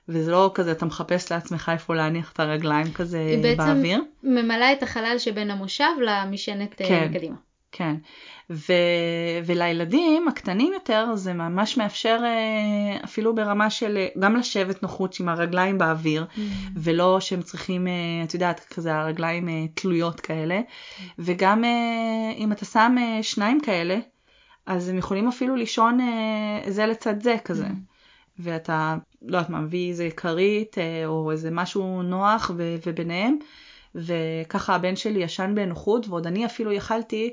וזה 0.08 0.30
לא 0.30 0.50
כזה 0.54 0.72
אתה 0.72 0.86
מחפש 0.86 1.32
לעצמך 1.32 1.70
איפה 1.72 1.94
להניח 1.94 2.32
את 2.32 2.40
הרגליים 2.40 2.92
כזה 2.92 3.18
היא 3.18 3.42
בעצם 3.42 3.56
באוויר. 3.56 4.02
ממלאה 4.22 4.72
את 4.72 4.82
החלל 4.82 5.14
שבין 5.18 5.50
המושב 5.50 5.90
למשענת 6.00 6.80
אה, 6.80 6.88
כן. 6.88 7.10
קדימה. 7.14 7.36
כן. 7.72 7.94
ו... 8.50 8.72
ולילדים 9.46 10.28
הקטנים 10.28 10.72
יותר 10.72 11.14
זה 11.14 11.32
ממש 11.32 11.76
מאפשר 11.76 12.18
אה, 12.24 13.04
אפילו 13.04 13.34
ברמה 13.34 13.70
של 13.70 13.96
אה, 13.96 14.08
גם 14.18 14.36
לשבת 14.36 14.82
נוחות 14.82 15.20
עם 15.20 15.28
הרגליים 15.28 15.78
באוויר, 15.78 16.26
mm. 16.34 16.40
ולא 16.76 17.20
שהם 17.20 17.42
צריכים, 17.42 17.86
את 18.24 18.34
יודעת, 18.34 18.60
כזה 18.60 18.94
הרגליים 18.94 19.68
תלויות 19.74 20.20
כאלה, 20.20 20.60
mm. 20.60 21.02
וגם 21.18 21.64
אם 22.36 22.52
אתה 22.52 22.64
שם 22.64 22.96
שניים 23.22 23.60
כאלה, 23.60 23.98
אז 24.66 24.88
הם 24.88 24.98
יכולים 24.98 25.28
אפילו 25.28 25.56
לישון 25.56 25.98
זה 26.68 26.86
לצד 26.86 27.22
זה 27.22 27.36
כזה. 27.44 27.66
Mm. 27.66 27.91
ואתה, 28.38 28.96
לא 29.22 29.36
יודעת 29.36 29.50
מה, 29.50 29.60
מביא 29.60 29.88
איזה 29.90 30.08
כרית 30.16 30.76
או 31.06 31.30
איזה 31.30 31.50
משהו 31.50 32.02
נוח 32.02 32.50
ו... 32.56 32.76
וביניהם. 32.86 33.38
וככה 33.94 34.74
הבן 34.74 34.96
שלי 34.96 35.22
ישן 35.22 35.52
בנוחות, 35.54 36.08
ועוד 36.08 36.26
אני 36.26 36.46
אפילו 36.46 36.72
יכלתי 36.72 37.32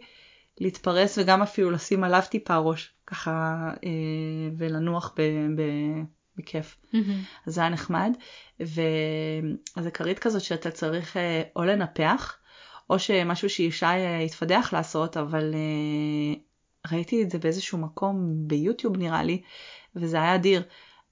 להתפרס 0.60 1.18
וגם 1.18 1.42
אפילו 1.42 1.72
לשים 1.72 2.04
עליו 2.04 2.24
טיפה 2.30 2.58
ראש, 2.58 2.94
ככה, 3.08 3.56
אה, 3.84 3.90
ולנוח 4.58 5.14
ב, 5.18 5.22
ב, 5.56 5.62
בכיף. 6.38 6.78
Mm-hmm. 6.94 6.98
אז 7.48 7.54
זה 7.54 7.62
היה 7.62 7.70
נחמד. 7.70 8.12
ואז 8.60 9.84
זה 9.84 9.92
כרית 9.92 10.20
כזאת 10.20 10.42
שאתה 10.42 10.72
צריך 10.72 11.18
אה, 11.18 11.42
או 11.56 11.64
לנפח, 11.64 12.38
או 12.90 13.00
שמשהו 13.00 13.50
שישי 13.50 13.86
אה, 13.86 14.22
יתפדח 14.26 14.70
לעשות, 14.74 15.18
אבל 15.18 15.54
אה, 15.54 16.40
ראיתי 16.92 17.24
את 17.24 17.30
זה 17.30 17.38
באיזשהו 17.38 17.78
מקום, 17.78 18.34
ביוטיוב 18.48 18.98
נראה 18.98 19.24
לי, 19.24 19.42
וזה 19.96 20.18
היה 20.18 20.36
אדיר. 20.36 20.64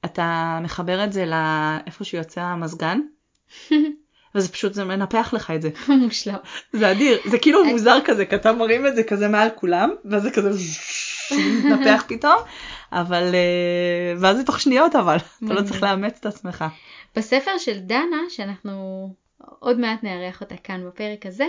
אתה 0.05 0.59
מחבר 0.63 1.03
את 1.03 1.13
זה 1.13 1.25
לאיפה 1.25 2.03
שיוצא 2.03 2.41
המזגן, 2.41 2.99
וזה 4.35 4.49
פשוט, 4.49 4.73
זה 4.73 4.83
מנפח 4.83 5.33
לך 5.33 5.51
את 5.51 5.61
זה. 5.61 5.69
מושלם. 6.03 6.37
זה 6.73 6.91
אדיר, 6.91 7.19
זה 7.25 7.39
כאילו 7.39 7.65
מוזר 7.65 7.97
כזה, 8.05 8.25
כי 8.25 8.35
אתה 8.35 8.53
מרים 8.53 8.87
את 8.87 8.95
זה 8.95 9.03
כזה 9.03 9.27
מעל 9.27 9.49
כולם, 9.55 9.89
ואז 10.05 10.23
זה 10.23 10.31
כזה 10.31 10.49
מתנפח 11.31 12.03
פתאום, 12.09 12.37
אבל, 12.91 13.35
אה, 13.35 14.13
ואז 14.19 14.37
זה 14.37 14.43
תוך 14.43 14.59
שניות 14.59 14.95
אבל, 14.95 15.17
אתה 15.45 15.53
לא 15.53 15.61
צריך 15.61 15.83
לאמץ 15.83 16.17
את 16.19 16.25
עצמך. 16.25 16.65
בספר 17.15 17.57
של 17.57 17.79
דנה, 17.79 18.17
שאנחנו 18.29 19.09
עוד 19.59 19.79
מעט 19.79 20.03
נארח 20.03 20.41
אותה 20.41 20.57
כאן 20.57 20.87
בפרק 20.87 21.25
הזה, 21.25 21.47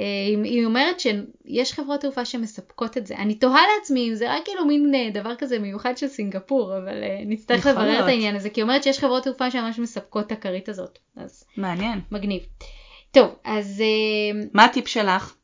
אה, 0.00 0.04
היא 0.44 0.64
אומרת 0.64 1.00
שיש 1.00 1.72
חברות 1.72 2.00
תעופה 2.00 2.24
שמספקות 2.24 2.96
את 2.96 3.06
זה. 3.06 3.16
אני 3.16 3.34
תוהה 3.34 3.62
לעצמי 3.76 4.08
אם 4.08 4.14
זה 4.14 4.34
רק 4.34 4.44
כאילו 4.44 4.64
מין 4.64 4.94
אה, 4.94 5.10
דבר 5.20 5.36
כזה 5.36 5.58
מיוחד 5.58 5.98
של 5.98 6.08
סינגפור, 6.08 6.76
אבל 6.76 7.02
אה, 7.02 7.20
נצטרך 7.26 7.66
לברר 7.66 8.04
את 8.04 8.08
העניין 8.08 8.36
הזה, 8.36 8.50
כי 8.50 8.60
היא 8.60 8.62
אומרת 8.62 8.82
שיש 8.82 8.98
חברות 8.98 9.22
תעופה 9.22 9.50
שממש 9.50 9.78
מספקות 9.78 10.26
את 10.26 10.32
הכרית 10.32 10.68
הזאת. 10.68 10.98
אז 11.16 11.44
מעניין. 11.56 12.00
מגניב. 12.10 12.42
טוב, 13.10 13.34
אז... 13.44 13.82
מה 14.52 14.64
הטיפ 14.64 14.88
שלך? 14.88 15.34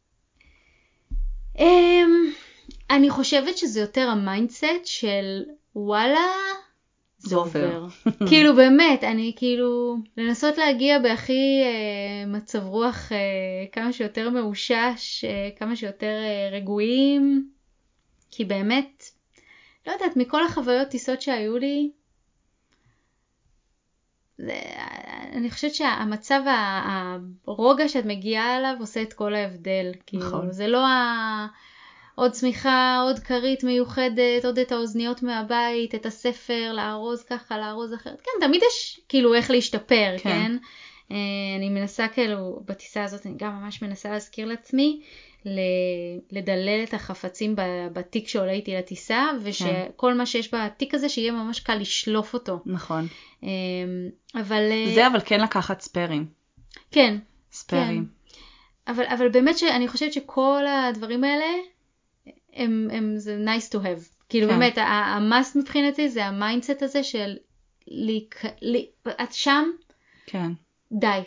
אמ, 1.58 2.32
אני 2.90 3.10
חושבת 3.10 3.58
שזה 3.58 3.80
יותר 3.80 4.08
ה 4.08 4.18
mindset 4.18 4.84
של 4.84 5.44
וואלה, 5.76 6.26
זה 7.20 7.36
עובר. 7.36 7.86
כאילו 8.28 8.54
באמת, 8.56 9.04
אני 9.04 9.32
כאילו, 9.36 9.96
לנסות 10.16 10.58
להגיע 10.58 10.98
בהכי 10.98 11.62
אה, 11.64 12.26
מצב 12.26 12.66
רוח 12.66 13.12
אה, 13.12 13.18
כמה 13.72 13.92
שיותר 13.92 14.30
מאושש, 14.30 15.24
אה, 15.24 15.48
כמה 15.56 15.76
שיותר 15.76 16.18
אה, 16.22 16.56
רגועים, 16.56 17.50
כי 18.30 18.44
באמת, 18.44 19.04
לא 19.86 19.92
יודעת, 19.92 20.16
מכל 20.16 20.44
החוויות 20.44 20.88
טיסות 20.88 21.22
שהיו 21.22 21.58
לי, 21.58 21.90
זה, 24.38 24.60
אני 25.32 25.50
חושבת 25.50 25.74
שהמצב, 25.74 26.40
הרוגע 27.46 27.88
שאת 27.88 28.04
מגיעה 28.04 28.58
אליו 28.58 28.74
עושה 28.80 29.02
את 29.02 29.12
כל 29.12 29.34
ההבדל. 29.34 29.92
כאילו, 30.06 30.26
נכון. 30.26 30.52
זה 30.52 30.66
לא 30.66 30.86
ה... 30.86 31.46
עוד 32.14 32.30
צמיחה, 32.30 33.00
עוד 33.02 33.18
כרית 33.18 33.64
מיוחדת, 33.64 34.44
עוד 34.44 34.58
את 34.58 34.72
האוזניות 34.72 35.22
מהבית, 35.22 35.94
את 35.94 36.06
הספר, 36.06 36.72
לארוז 36.72 37.22
ככה, 37.22 37.58
לארוז 37.58 37.94
אחרת. 37.94 38.20
כן, 38.20 38.46
תמיד 38.46 38.62
יש 38.66 39.00
כאילו 39.08 39.34
איך 39.34 39.50
להשתפר, 39.50 40.14
כן? 40.18 40.30
כן? 40.30 40.56
אה, 41.10 41.16
אני 41.56 41.68
מנסה 41.68 42.08
כאילו, 42.08 42.62
בטיסה 42.64 43.04
הזאת 43.04 43.26
אני 43.26 43.34
גם 43.36 43.62
ממש 43.62 43.82
מנסה 43.82 44.10
להזכיר 44.10 44.46
לעצמי 44.46 45.00
לדלל 46.32 46.84
את 46.84 46.94
החפצים 46.94 47.54
בתיק 47.92 48.28
שעולה 48.28 48.52
איתי 48.52 48.74
לטיסה, 48.74 49.26
ושכל 49.42 50.10
כן. 50.12 50.16
מה 50.16 50.26
שיש 50.26 50.54
בתיק 50.54 50.94
הזה, 50.94 51.08
שיהיה 51.08 51.32
ממש 51.32 51.60
קל 51.60 51.74
לשלוף 51.74 52.34
אותו. 52.34 52.60
נכון. 52.66 53.06
אה, 53.44 53.48
אבל... 54.34 54.62
אה, 54.70 54.94
זה 54.94 55.06
אבל 55.06 55.20
כן 55.24 55.40
לקחת 55.40 55.80
ספיירים. 55.80 56.26
כן. 56.90 57.18
ספיירים. 57.52 58.04
כן. 58.04 58.20
אבל, 58.92 59.04
אבל 59.04 59.28
באמת 59.28 59.58
שאני 59.58 59.88
חושבת 59.88 60.12
שכל 60.12 60.64
הדברים 60.68 61.24
האלה, 61.24 61.46
הם, 62.54 62.88
הם, 62.92 63.14
זה 63.16 63.38
nice 63.44 63.72
to 63.72 63.76
have. 63.76 64.20
כאילו 64.28 64.48
כן. 64.48 64.58
באמת, 64.58 64.78
ה 64.78 64.94
must 64.94 65.56
מבחינתי 65.56 66.08
זה 66.08 66.24
ה 66.24 66.32
mindset 66.32 66.82
הזה 66.82 67.02
של 67.02 67.36
להיק... 67.88 68.42
לי... 68.62 68.86
את 69.22 69.32
שם? 69.32 69.70
כן. 70.26 70.50
די. 70.92 71.20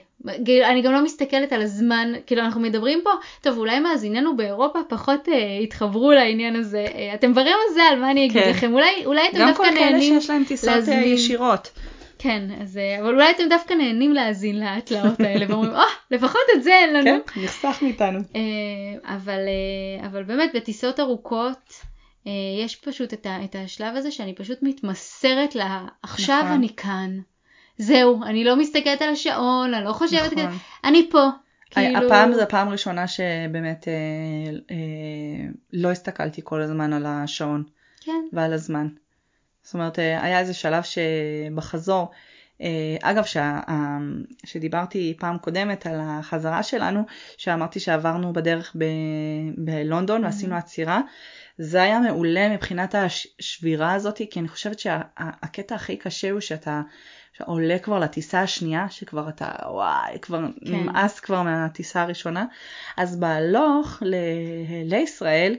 אני 0.66 0.82
גם 0.82 0.92
לא 0.92 1.04
מסתכלת 1.04 1.54
על 1.54 1.62
הזמן, 1.62 2.14
כאילו 2.26 2.42
אנחנו 2.42 2.62
מדברים 2.62 3.02
פה, 3.04 3.10
טוב 3.42 3.58
אולי 3.58 3.80
מאזינינו 3.80 4.38
באירופה 4.38 4.80
פחות 4.90 5.30
אה, 5.30 5.58
התחברו 5.64 6.12
לעניין 6.12 6.56
הזה, 6.56 6.86
אה, 6.96 7.14
אתם 7.14 7.34
ברי 7.34 7.52
מזל, 7.70 8.00
מה 8.02 8.12
אני 8.12 8.26
אגיד 8.26 8.44
כן. 8.44 8.50
לכם, 8.50 8.74
אולי, 8.74 9.06
אולי 9.06 9.30
אתם 9.30 9.38
דווקא 9.38 9.64
נהנים 9.64 9.76
גם 9.76 9.80
כל 9.80 9.90
כאלה 9.90 10.02
שיש 10.02 10.30
להם 10.30 10.44
טיסות 10.48 10.70
אה, 10.70 10.76
להזמין... 10.76 11.04
ישירות. 11.04 11.72
כן, 12.24 12.50
אז, 12.62 12.78
אה, 12.78 13.00
אבל 13.00 13.14
אולי 13.14 13.32
אתם 13.32 13.44
דווקא 13.50 13.74
נהנים 13.74 14.14
להאזין 14.14 14.60
להתלאות 14.60 15.20
האלה 15.20 15.46
ואומרים, 15.50 15.72
אה, 15.74 15.84
oh, 15.84 16.16
לפחות 16.16 16.42
את 16.56 16.64
זה 16.64 16.74
אין 16.74 16.94
לנו. 16.94 17.26
כן, 17.26 17.42
נחסך 17.42 17.80
מאיתנו. 17.82 18.20
אה, 18.36 19.16
אבל, 19.16 19.40
אבל 20.06 20.24
באמת, 20.24 20.52
בטיסות 20.56 21.00
ארוכות, 21.00 21.74
יש 22.66 22.76
פשוט 22.76 23.14
את, 23.14 23.26
ה, 23.26 23.44
את 23.44 23.56
השלב 23.56 23.96
הזה 23.96 24.12
שאני 24.12 24.36
פשוט 24.36 24.58
מתמסרת 24.62 25.56
לה, 25.56 25.86
עכשיו 26.04 26.40
נכון. 26.40 26.52
אני 26.52 26.70
כאן. 26.78 27.20
זהו, 27.78 28.24
אני 28.24 28.44
לא 28.44 28.56
מסתכלת 28.56 29.02
על 29.02 29.10
השעון, 29.10 29.74
אני 29.74 29.86
לא 29.86 29.94
חושבת, 29.94 30.34
נכון. 30.34 30.48
כזה, 30.48 30.58
אני 30.84 31.10
פה. 31.12 31.30
כאילו... 31.70 32.06
הפעם 32.06 32.34
זו 32.34 32.42
הפעם 32.42 32.68
הראשונה 32.68 33.08
שבאמת 33.08 33.88
אה, 33.88 33.94
אה, 34.72 35.48
לא 35.74 35.92
הסתכלתי 35.92 36.42
כל 36.44 36.62
הזמן 36.62 36.94
על 36.94 37.06
השעון. 37.06 37.64
כן. 38.02 38.26
ועל 38.34 38.54
הזמן. 38.54 38.88
זאת 39.64 39.74
אומרת, 39.74 40.00
אה, 40.00 40.24
היה 40.24 40.40
איזה 40.40 40.54
שלב 40.54 40.84
שבחזור, 40.84 42.12
אה, 42.62 42.98
אגב, 43.02 43.24
שה, 43.24 43.60
שדיברתי 44.46 45.16
פעם 45.20 45.38
קודמת 45.38 45.86
על 45.86 46.00
החזרה 46.04 46.64
שלנו, 46.64 47.04
שאמרתי 47.38 47.80
שעברנו 47.80 48.34
בדרך 48.34 48.76
ב, 48.78 48.86
בלונדון 49.58 50.22
mm-hmm. 50.22 50.26
ועשינו 50.26 50.56
עצירה, 50.56 51.02
זה 51.58 51.82
היה 51.82 52.00
מעולה 52.00 52.50
מבחינת 52.50 52.96
השבירה 52.96 53.94
הזאת, 53.94 54.22
כי 54.32 54.40
אני 54.40 54.48
חושבת 54.48 54.80
שהקטע 54.80 55.76
הכי 55.76 55.98
קשה 55.98 56.32
הוא 56.32 56.40
שאתה 56.40 56.82
עולה 57.40 57.80
כבר 57.80 58.00
לטיסה 58.00 58.42
השנייה, 58.42 58.90
שכבר 58.90 59.30
אתה, 59.30 59.50
וואי, 59.66 60.20
כבר 60.22 60.40
כן. 60.66 60.76
נמאס 60.76 61.20
כבר 61.20 61.42
מהטיסה 61.42 62.02
הראשונה, 62.02 62.46
אז 62.98 63.20
בהלוך 63.20 64.04
לישראל, 64.86 65.56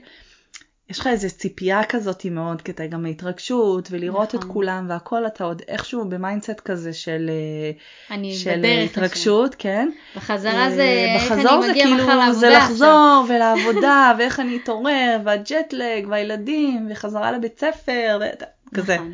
יש 0.89 0.99
לך 0.99 1.07
איזה 1.07 1.29
ציפייה 1.29 1.83
כזאת 1.83 2.25
מאוד, 2.25 2.61
כי 2.61 2.71
אתה 2.71 2.87
גם 2.87 3.03
מהתרגשות, 3.03 3.87
ולראות 3.91 4.35
נכון. 4.35 4.49
את 4.49 4.53
כולם, 4.53 4.85
והכל 4.89 5.27
אתה 5.27 5.43
עוד 5.43 5.61
איכשהו 5.67 6.09
ב 6.09 6.15
mindset 6.15 6.59
כזה 6.59 6.93
של, 6.93 7.29
אה, 8.09 8.23
של 8.33 8.65
התרגשות, 8.85 9.49
לשם. 9.49 9.59
כן. 9.59 9.89
בחזרה 10.15 10.71
זה 10.71 11.05
איך 11.15 11.31
אני 11.31 11.43
מגיע 11.69 11.83
כאילו, 11.83 11.97
מחר 11.97 12.17
לעבודה 12.17 12.39
זה 12.39 12.49
לחזור 12.49 13.21
עכשיו. 13.23 13.35
ולעבודה, 13.35 14.11
ואיך 14.17 14.39
אני 14.39 14.57
אתעורר, 14.57 15.19
והג'ט 15.23 15.76
לג, 15.76 16.07
והילדים, 16.09 16.87
וחזרה 16.91 17.31
לבית 17.31 17.59
ספר, 17.59 18.19
כזה. 18.73 18.95
נכון. 18.95 19.13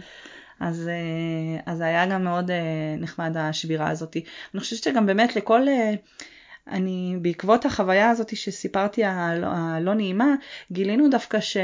אז, 0.59 0.87
אה, 0.87 1.71
אז 1.71 1.77
זה 1.77 1.85
היה 1.85 2.05
גם 2.05 2.23
מאוד 2.23 2.51
אה, 2.51 2.95
נחמד 2.97 3.37
השבירה 3.37 3.89
הזאת. 3.89 4.17
אני 4.53 4.59
חושבת 4.61 4.83
שגם 4.83 5.05
באמת 5.05 5.35
לכל... 5.35 5.61
אני, 6.67 7.17
בעקבות 7.21 7.65
החוויה 7.65 8.09
הזאת 8.09 8.35
שסיפרתי 8.35 9.03
הלא, 9.03 9.47
הלא 9.47 9.93
נעימה, 9.93 10.35
גילינו 10.71 11.09
דווקא 11.09 11.39
ש, 11.39 11.57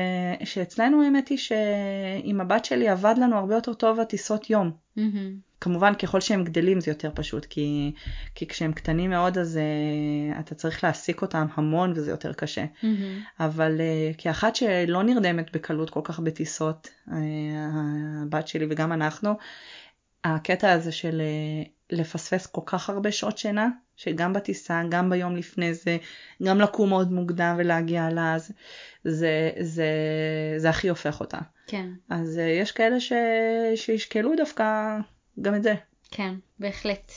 שאצלנו 0.43 1.03
האמת 1.03 1.27
היא 1.27 1.38
שעם 1.38 2.41
הבת 2.41 2.65
שלי 2.65 2.89
עבד 2.89 3.15
לנו 3.17 3.38
הרבה 3.38 3.55
יותר 3.55 3.73
טוב 3.73 3.99
הטיסות 3.99 4.49
יום. 4.49 4.71
Mm-hmm. 4.97 5.01
כמובן 5.62 5.93
ככל 5.93 6.21
שהם 6.21 6.43
גדלים 6.43 6.81
זה 6.81 6.91
יותר 6.91 7.12
פשוט, 7.15 7.45
כי, 7.45 7.93
כי 8.36 8.47
כשהם 8.47 8.73
קטנים 8.73 9.10
מאוד 9.10 9.38
אז 9.38 9.60
uh, 10.36 10.39
אתה 10.39 10.55
צריך 10.55 10.83
להעסיק 10.83 11.21
אותם 11.21 11.45
המון 11.53 11.93
וזה 11.95 12.12
יותר 12.12 12.33
קשה. 12.33 12.65
Mm-hmm. 12.65 12.86
אבל 13.39 13.77
uh, 13.77 14.15
כאחת 14.17 14.55
שלא 14.55 15.03
נרדמת 15.03 15.55
בקלות 15.55 15.89
כל 15.89 16.01
כך 16.03 16.19
בטיסות, 16.19 16.89
uh, 17.07 17.12
הבת 18.23 18.47
שלי 18.47 18.65
וגם 18.69 18.91
אנחנו, 18.91 19.33
הקטע 20.23 20.71
הזה 20.71 20.91
של 20.91 21.21
uh, 21.21 21.69
לפספס 21.89 22.45
כל 22.45 22.62
כך 22.65 22.89
הרבה 22.89 23.12
שעות 23.12 23.38
שינה, 23.38 23.69
שגם 23.97 24.33
בטיסה, 24.33 24.81
גם 24.89 25.10
ביום 25.10 25.36
לפני 25.36 25.73
זה, 25.73 25.97
גם 26.43 26.62
לקום 26.62 26.89
מאוד 26.89 27.12
מוקדם 27.12 27.55
ולהגיע 27.57 28.10
לה, 28.10 28.39
זה, 28.39 28.53
זה, 29.03 29.51
זה, 29.60 29.88
זה 30.57 30.69
הכי 30.69 30.89
הופך 30.89 31.19
אותה. 31.19 31.38
כן. 31.67 31.89
אז 32.10 32.38
uh, 32.38 32.62
יש 32.62 32.71
כאלה 32.71 32.99
ש, 32.99 33.13
שישקלו 33.75 34.36
דווקא 34.38 34.97
גם 35.41 35.55
את 35.55 35.63
זה. 35.63 35.73
כן, 36.12 36.33
בהחלט. 36.60 37.12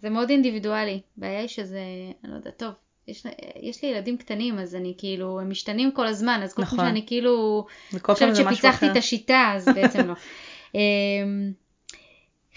זה 0.00 0.10
מאוד 0.10 0.30
אינדיבידואלי. 0.30 1.00
הבעיה 1.18 1.40
היא 1.40 1.48
שזה, 1.48 1.80
אני 2.24 2.32
לא 2.32 2.36
יודעת, 2.36 2.56
טוב, 2.56 2.72
יש, 3.08 3.26
יש 3.60 3.84
לי 3.84 3.88
ילדים 3.88 4.16
קטנים, 4.16 4.58
אז 4.58 4.74
אני 4.74 4.94
כאילו, 4.98 5.40
הם 5.40 5.50
משתנים 5.50 5.92
כל 5.92 6.06
הזמן, 6.06 6.40
אז 6.44 6.54
כל 6.54 6.62
נכון. 6.62 6.78
פעם 6.78 6.88
שאני 6.88 7.06
כאילו, 7.06 7.66
פעם 7.90 8.00
חושבת 8.14 8.36
שפיצחתי 8.36 8.68
אחר. 8.68 8.92
את 8.92 8.96
השיטה, 8.96 9.52
אז 9.56 9.68
בעצם 9.74 10.08
לא. 10.08 10.14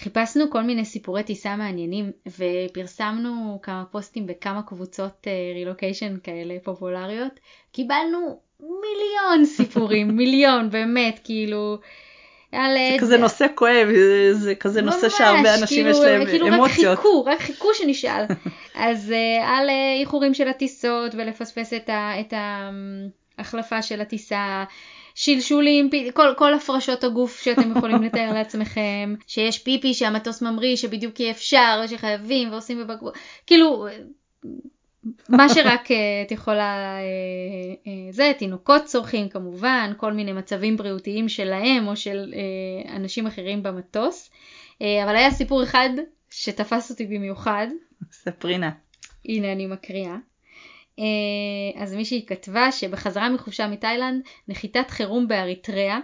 אמ, 0.02 0.04
חיפשנו 0.04 0.50
כל 0.50 0.62
מיני 0.62 0.86
סיפורי 0.86 1.24
טיסה 1.24 1.56
מעניינים, 1.56 2.12
ופרסמנו 2.28 3.60
כמה 3.64 3.84
פוסטים 3.92 4.28
בכמה 4.28 4.62
קבוצות 4.64 5.28
רילוקיישן 5.56 6.16
כאלה 6.24 6.54
פופולריות. 6.64 7.40
קיבלנו 7.72 8.40
מיליון 8.60 9.46
סיפורים, 9.46 10.08
מיליון, 10.18 10.70
באמת, 10.70 11.20
כאילו, 11.24 11.78
על... 12.52 12.72
זה 12.92 12.98
כזה 13.00 13.18
נושא 13.18 13.46
כואב, 13.56 13.88
זה- 13.96 14.34
זה 14.34 14.56
כזה 14.56 14.82
נושא 14.82 15.04
ממש, 15.06 15.14
שהרבה 15.18 15.56
אנשים 15.62 15.88
יש 15.88 15.98
כאילו- 15.98 16.12
להם 16.12 16.26
כאילו 16.26 16.48
אמוציות. 16.48 16.92
רק 16.92 16.98
חיכו, 16.98 17.24
רק 17.26 17.40
חיכו 17.40 17.68
שנשאל. 17.74 18.24
אז 18.76 19.10
uh, 19.10 19.44
על 19.46 19.70
אה, 19.70 19.94
איחורים 20.02 20.34
של 20.34 20.48
הטיסות 20.48 21.16
ולפספס 21.16 21.74
את, 21.74 21.90
ה, 21.90 22.12
את 22.20 22.34
ההחלפה 23.38 23.82
של 23.82 24.02
הטיסה, 24.02 24.64
שלשולים, 25.16 25.90
פי- 25.90 26.10
כל, 26.14 26.34
כל 26.38 26.54
הפרשות 26.54 27.04
הגוף 27.04 27.42
שאתם 27.42 27.78
יכולים 27.78 28.04
לתאר 28.06 28.34
לעצמכם, 28.34 29.16
שיש 29.28 29.60
פיפי 29.60 29.94
שהמטוס 29.94 30.42
ממריא 30.42 30.76
שבדיוק 30.76 31.20
אי 31.20 31.32
אפשר 31.32 31.82
ושחייבים 31.86 32.52
ועושים 32.52 32.80
בבקבוק, 32.80 33.18
כאילו 33.48 33.88
מה 35.30 35.50
שרק 35.50 35.92
אה, 35.92 36.22
את 36.26 36.32
יכולה, 36.32 36.98
אה, 36.98 37.02
אה, 37.88 38.12
זה, 38.12 38.32
תינוקות 38.38 38.86
צורכים 38.86 39.30
כמובן, 39.30 39.94
כל 39.98 40.14
מיני 40.14 40.34
מצבים 40.34 40.78
בריאותיים 40.78 41.30
שלהם 41.30 41.88
או 41.88 41.96
של 41.96 42.34
אנשים 42.96 43.28
אחרים 43.28 43.64
במטוס. 43.64 44.32
אבל 45.04 45.16
היה 45.16 45.32
סיפור 45.32 45.64
אחד 45.64 45.90
שתפס 46.30 46.92
אותי 46.92 47.06
במיוחד, 47.06 47.68
ספרי 48.12 48.58
נא. 48.58 48.70
הנה 49.26 49.52
אני 49.52 49.68
מקריאה. 49.68 50.16
אה, 51.00 51.82
אז 51.84 51.96
מישהי 51.96 52.26
כתבה 52.28 52.72
שבחזרה 52.72 53.30
מחופשה 53.30 53.68
מתאילנד, 53.68 54.22
נחיתת 54.48 54.90
חירום 54.90 55.28
באריתריאה, 55.28 56.00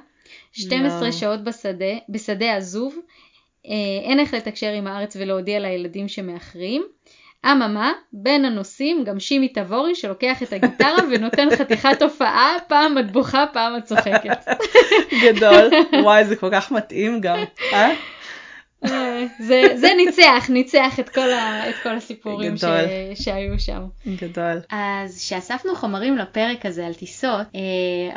12 0.51 0.99
יואו. 1.01 1.11
שעות 1.11 1.43
בשדה, 1.43 1.97
בשדה 2.09 2.55
עזוב, 2.55 2.95
אה, 3.65 4.09
אין 4.09 4.19
איך 4.19 4.33
לתקשר 4.33 4.73
עם 4.73 4.87
הארץ 4.87 5.15
ולהודיע 5.15 5.59
לילדים 5.59 6.07
שמאחרים. 6.07 6.83
אממה, 7.45 7.91
בין 8.13 8.45
הנוסעים 8.45 9.03
גם 9.03 9.19
שימי 9.19 9.47
תבורי 9.47 9.95
שלוקח 9.95 10.43
את 10.43 10.53
הגיטרה 10.53 10.97
ונותן 11.11 11.47
חתיכת 11.57 12.01
הופעה, 12.01 12.55
פעם 12.67 12.97
את 12.97 13.11
בוכה, 13.11 13.45
פעם 13.53 13.77
את 13.77 13.83
צוחקת. 13.83 14.45
גדול. 15.23 15.69
וואי, 16.03 16.25
זה 16.25 16.35
כל 16.35 16.49
כך 16.51 16.71
מתאים 16.71 17.21
גם. 17.21 17.39
אה? 17.73 17.93
זה, 19.39 19.63
זה 19.75 19.89
ניצח, 19.97 20.49
ניצח 20.49 20.99
את 20.99 21.09
כל, 21.09 21.31
ה, 21.31 21.69
את 21.69 21.75
כל 21.83 21.95
הסיפורים 21.95 22.57
ש. 22.57 22.63
שהיו 23.15 23.59
שם. 23.59 23.81
גדול. 24.07 24.61
אז 24.69 25.17
כשאספנו 25.17 25.75
חומרים 25.75 26.17
לפרק 26.17 26.65
הזה 26.65 26.85
על 26.85 26.93
טיסות, 26.93 27.47
אה, 27.55 27.61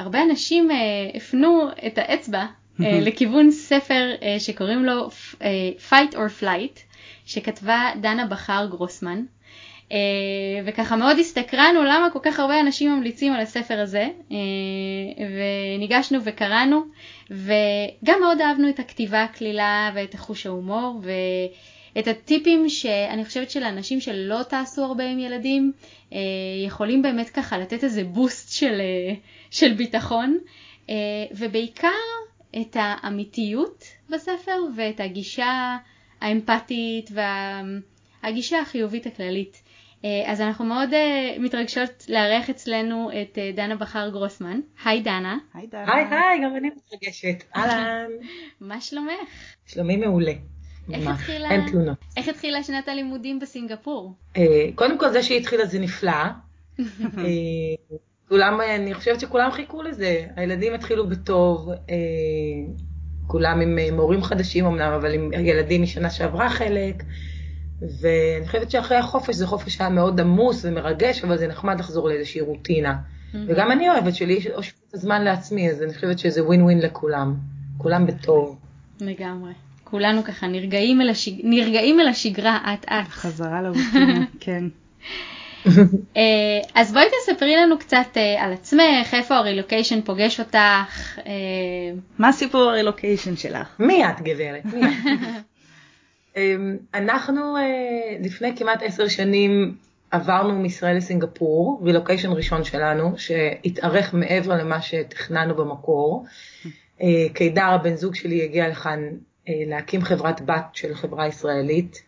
הרבה 0.02 0.22
אנשים 0.22 0.70
אה, 0.70 0.76
הפנו 1.14 1.68
את 1.86 1.98
האצבע 1.98 2.46
אה, 2.82 2.98
לכיוון 3.06 3.50
ספר 3.50 4.10
אה, 4.22 4.36
שקוראים 4.40 4.84
לו 4.84 5.08
אה, 5.42 5.70
Fight 5.90 6.14
or 6.14 6.42
Flight, 6.42 6.80
שכתבה 7.24 7.90
דנה 8.00 8.26
בכר 8.26 8.66
גרוסמן. 8.70 9.24
אה, 9.92 9.96
וככה 10.64 10.96
מאוד 10.96 11.18
הסתקרנו 11.18 11.84
למה 11.84 12.08
כל 12.12 12.18
כך 12.22 12.40
הרבה 12.40 12.60
אנשים 12.60 12.96
ממליצים 12.96 13.32
על 13.32 13.40
הספר 13.40 13.80
הזה, 13.80 14.08
אה, 14.32 14.36
וניגשנו 15.76 16.18
וקראנו, 16.24 16.82
וגם 17.30 18.20
מאוד 18.20 18.40
אהבנו 18.40 18.68
את 18.68 18.78
הכתיבה 18.78 19.22
הקלילה 19.22 19.90
ואת 19.94 20.14
החוש 20.14 20.46
ההומור, 20.46 21.00
ואת 21.94 22.08
הטיפים 22.08 22.68
שאני 22.68 23.24
חושבת 23.24 23.50
שלאנשים 23.50 24.00
שלא 24.00 24.42
טסו 24.42 24.84
הרבה 24.84 25.04
עם 25.04 25.18
ילדים, 25.18 25.72
אה, 26.12 26.18
יכולים 26.66 27.02
באמת 27.02 27.30
ככה 27.30 27.58
לתת 27.58 27.84
איזה 27.84 28.04
בוסט 28.04 28.52
של, 28.52 28.80
של 29.50 29.72
ביטחון, 29.72 30.38
ובעיקר 31.30 31.88
את 32.60 32.76
האמיתיות 32.80 33.84
בספר 34.08 34.58
ואת 34.76 35.00
הגישה 35.00 35.76
האמפתית 36.20 37.10
והגישה 38.22 38.60
החיובית 38.60 39.06
הכללית. 39.06 39.62
אה, 40.04 40.32
אז 40.32 40.40
אנחנו 40.40 40.64
מאוד 40.64 40.92
אה, 40.94 41.36
מתרגשות 41.38 42.04
לארח 42.08 42.50
אצלנו 42.50 43.10
את 43.22 43.38
אה, 43.38 43.50
דנה 43.56 43.76
בכר 43.76 44.08
גרוסמן. 44.12 44.60
היי 44.84 45.00
דנה, 45.00 45.38
היי 45.54 45.66
דנה. 45.66 45.94
היי 45.94 46.04
היי, 46.10 46.44
גם 46.44 46.56
אני 46.56 46.68
מתרגשת. 46.76 47.44
אהלן. 47.56 48.06
מה 48.60 48.80
שלומך? 48.80 49.10
שלומי 49.66 49.96
מעולה. 49.96 50.32
איך. 50.92 51.06
התחילה- 51.08 51.50
אין 51.50 51.70
תלונות. 51.70 51.96
איך 52.16 52.28
התחילה 52.28 52.62
שנת 52.62 52.88
הלימודים 52.88 53.38
בסינגפור? 53.38 54.14
קודם 54.74 54.98
כל 54.98 55.10
זה 55.12 55.22
שהיא 55.22 55.38
התחילה 55.40 55.66
זה 55.66 55.78
נפלא. 55.78 56.12
כולם, 58.28 58.60
אני 58.60 58.94
חושבת 58.94 59.20
שכולם 59.20 59.50
חיכו 59.50 59.82
לזה. 59.82 60.26
הילדים 60.36 60.74
התחילו 60.74 61.08
בטוב, 61.08 61.70
כולם 63.26 63.60
עם 63.60 63.78
מורים 63.96 64.22
חדשים 64.22 64.66
אמנם, 64.66 64.92
אבל 64.92 65.14
עם 65.14 65.32
ילדים 65.32 65.82
משנה 65.82 66.10
שעברה 66.10 66.50
חלק. 66.50 67.02
ואני 67.82 68.46
חושבת 68.46 68.70
שאחרי 68.70 68.96
החופש 68.96 69.34
זה 69.34 69.46
חופש 69.46 69.80
היה 69.80 69.90
מאוד 69.90 70.20
עמוס 70.20 70.64
ומרגש, 70.64 71.24
אבל 71.24 71.38
זה 71.38 71.46
נחמד 71.46 71.80
לחזור 71.80 72.08
לאיזושהי 72.08 72.40
רוטינה. 72.40 72.96
וגם 73.46 73.72
אני 73.72 73.90
אוהבת 73.90 74.14
שלי 74.14 74.32
יש 74.32 74.46
עוד 74.46 74.64
זמן 74.92 75.24
לעצמי, 75.24 75.70
אז 75.70 75.82
אני 75.82 75.94
חושבת 75.94 76.18
שזה 76.18 76.44
ווין 76.44 76.62
ווין 76.62 76.78
לכולם. 76.78 77.34
כולם 77.78 78.06
בטוב. 78.06 78.58
לגמרי. 79.00 79.52
כולנו 79.84 80.24
ככה 80.24 80.46
נרגעים 80.46 81.00
אל, 81.00 81.10
השג... 81.10 81.32
נרגעים 81.44 82.00
אל 82.00 82.08
השגרה 82.08 82.58
אט 82.74 82.84
אט. 82.88 83.08
חזרה 83.08 83.62
לרוטינה, 83.62 84.24
כן. 84.40 84.64
אה, 86.16 86.60
אז 86.74 86.92
בואי 86.92 87.04
תספרי 87.06 87.56
לנו 87.56 87.78
קצת 87.78 88.06
אה, 88.16 88.44
על 88.44 88.52
עצמך, 88.52 89.14
איפה 89.14 89.36
הרילוקיישן 89.36 90.00
פוגש 90.00 90.40
אותך. 90.40 91.18
אה, 91.26 91.32
מה 92.18 92.28
הסיפור 92.28 92.60
הרילוקיישן 92.60 93.36
שלך? 93.36 93.68
מי 93.78 94.04
את 94.04 94.20
גברת? 94.20 94.64
מי 94.64 94.82
את? 94.82 94.90
אמ, 96.36 96.76
אנחנו 96.94 97.56
אה, 97.56 98.16
לפני 98.20 98.56
כמעט 98.56 98.82
עשר 98.82 99.08
שנים 99.08 99.76
עברנו 100.10 100.58
מישראל 100.58 100.96
לסינגפור, 100.96 101.80
רילוקיישן 101.84 102.30
ראשון 102.30 102.64
שלנו, 102.64 103.18
שהתארך 103.18 104.14
מעבר 104.14 104.56
למה 104.56 104.82
שתכננו 104.82 105.54
במקור. 105.54 106.26
אה, 107.02 107.26
קידר 107.34 107.66
הבן 107.66 107.96
זוג 107.96 108.14
שלי 108.14 108.44
הגיע 108.44 108.68
לכאן 108.68 109.00
אה, 109.48 109.54
להקים 109.66 110.02
חברת 110.02 110.40
בת 110.40 110.64
של 110.72 110.94
חברה 110.94 111.26
ישראלית, 111.26 112.02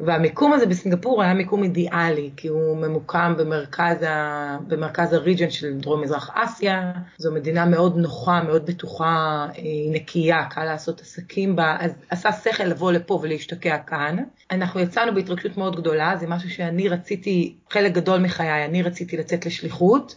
והמיקום 0.00 0.52
הזה 0.52 0.66
בסינגפור 0.66 1.22
היה 1.22 1.34
מיקום 1.34 1.62
אידיאלי, 1.62 2.30
כי 2.36 2.48
הוא 2.48 2.76
ממוקם 2.76 3.34
במרכז, 3.38 4.02
ה... 4.02 4.58
במרכז 4.68 5.12
הריג'ן 5.12 5.50
של 5.50 5.72
דרום 5.78 6.02
מזרח 6.02 6.30
אסיה, 6.34 6.92
זו 7.18 7.32
מדינה 7.32 7.64
מאוד 7.64 7.96
נוחה, 7.96 8.42
מאוד 8.42 8.66
בטוחה, 8.66 9.46
היא 9.54 9.92
נקייה, 9.92 10.44
קל 10.44 10.64
לעשות 10.64 11.00
עסקים 11.00 11.56
בה, 11.56 11.76
אז 11.80 11.92
עשה 12.10 12.32
שכל 12.32 12.64
לבוא 12.64 12.92
לפה 12.92 13.18
ולהשתקע 13.22 13.78
כאן. 13.78 14.16
אנחנו 14.50 14.80
יצאנו 14.80 15.14
בהתרגשות 15.14 15.56
מאוד 15.56 15.76
גדולה, 15.76 16.16
זה 16.16 16.26
משהו 16.26 16.50
שאני 16.50 16.88
רציתי, 16.88 17.54
חלק 17.70 17.92
גדול 17.92 18.20
מחיי, 18.20 18.64
אני 18.64 18.82
רציתי 18.82 19.16
לצאת 19.16 19.46
לשליחות. 19.46 20.16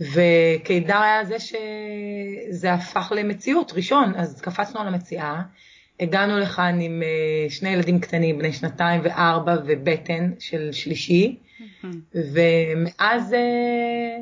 וקידר 0.00 0.98
היה 0.98 1.24
זה 1.24 1.36
שזה 1.38 2.72
הפך 2.72 3.12
למציאות 3.16 3.72
ראשון, 3.74 4.12
אז 4.16 4.40
קפצנו 4.40 4.80
על 4.80 4.86
המציאה, 4.88 5.42
הגענו 6.00 6.38
לכאן 6.38 6.80
עם 6.80 7.02
אה, 7.02 7.50
שני 7.50 7.68
ילדים 7.68 8.00
קטנים, 8.00 8.38
בני 8.38 8.52
שנתיים 8.52 9.00
וארבע 9.04 9.56
ובטן 9.66 10.30
של 10.38 10.72
שלישי, 10.72 11.36
ומאז 12.14 13.34
אה, 13.34 14.18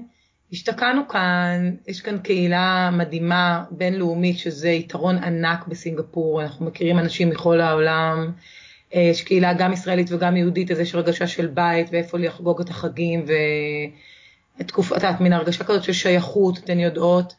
השתקענו 0.53 1.09
כאן, 1.09 1.75
יש 1.89 2.01
כאן 2.01 2.19
קהילה 2.19 2.91
מדהימה 2.93 3.65
בינלאומית 3.71 4.39
שזה 4.39 4.69
יתרון 4.69 5.17
ענק 5.17 5.67
בסינגפור, 5.67 6.43
אנחנו 6.43 6.67
מכירים 6.67 6.99
אנשים 6.99 7.31
מכל 7.31 7.61
העולם, 7.61 8.33
אה, 8.95 9.01
יש 9.01 9.23
קהילה 9.23 9.55
גם 9.55 9.73
ישראלית 9.73 10.13
וגם 10.13 10.37
יהודית, 10.37 10.71
אז 10.71 10.81
יש 10.81 10.95
הרגשה 10.95 11.27
של 11.27 11.47
בית 11.47 11.87
ואיפה 11.93 12.19
לחגוג 12.19 12.61
את 12.61 12.69
החגים, 12.69 13.25
ותקופה, 14.61 14.97
את 14.97 15.03
יודעת, 15.03 15.21
מין 15.21 15.33
הרגשה 15.33 15.65
כזאת 15.65 15.85
של 15.85 15.93
שייכות, 15.93 16.59
אתן 16.59 16.79
יודעות. 16.79 17.35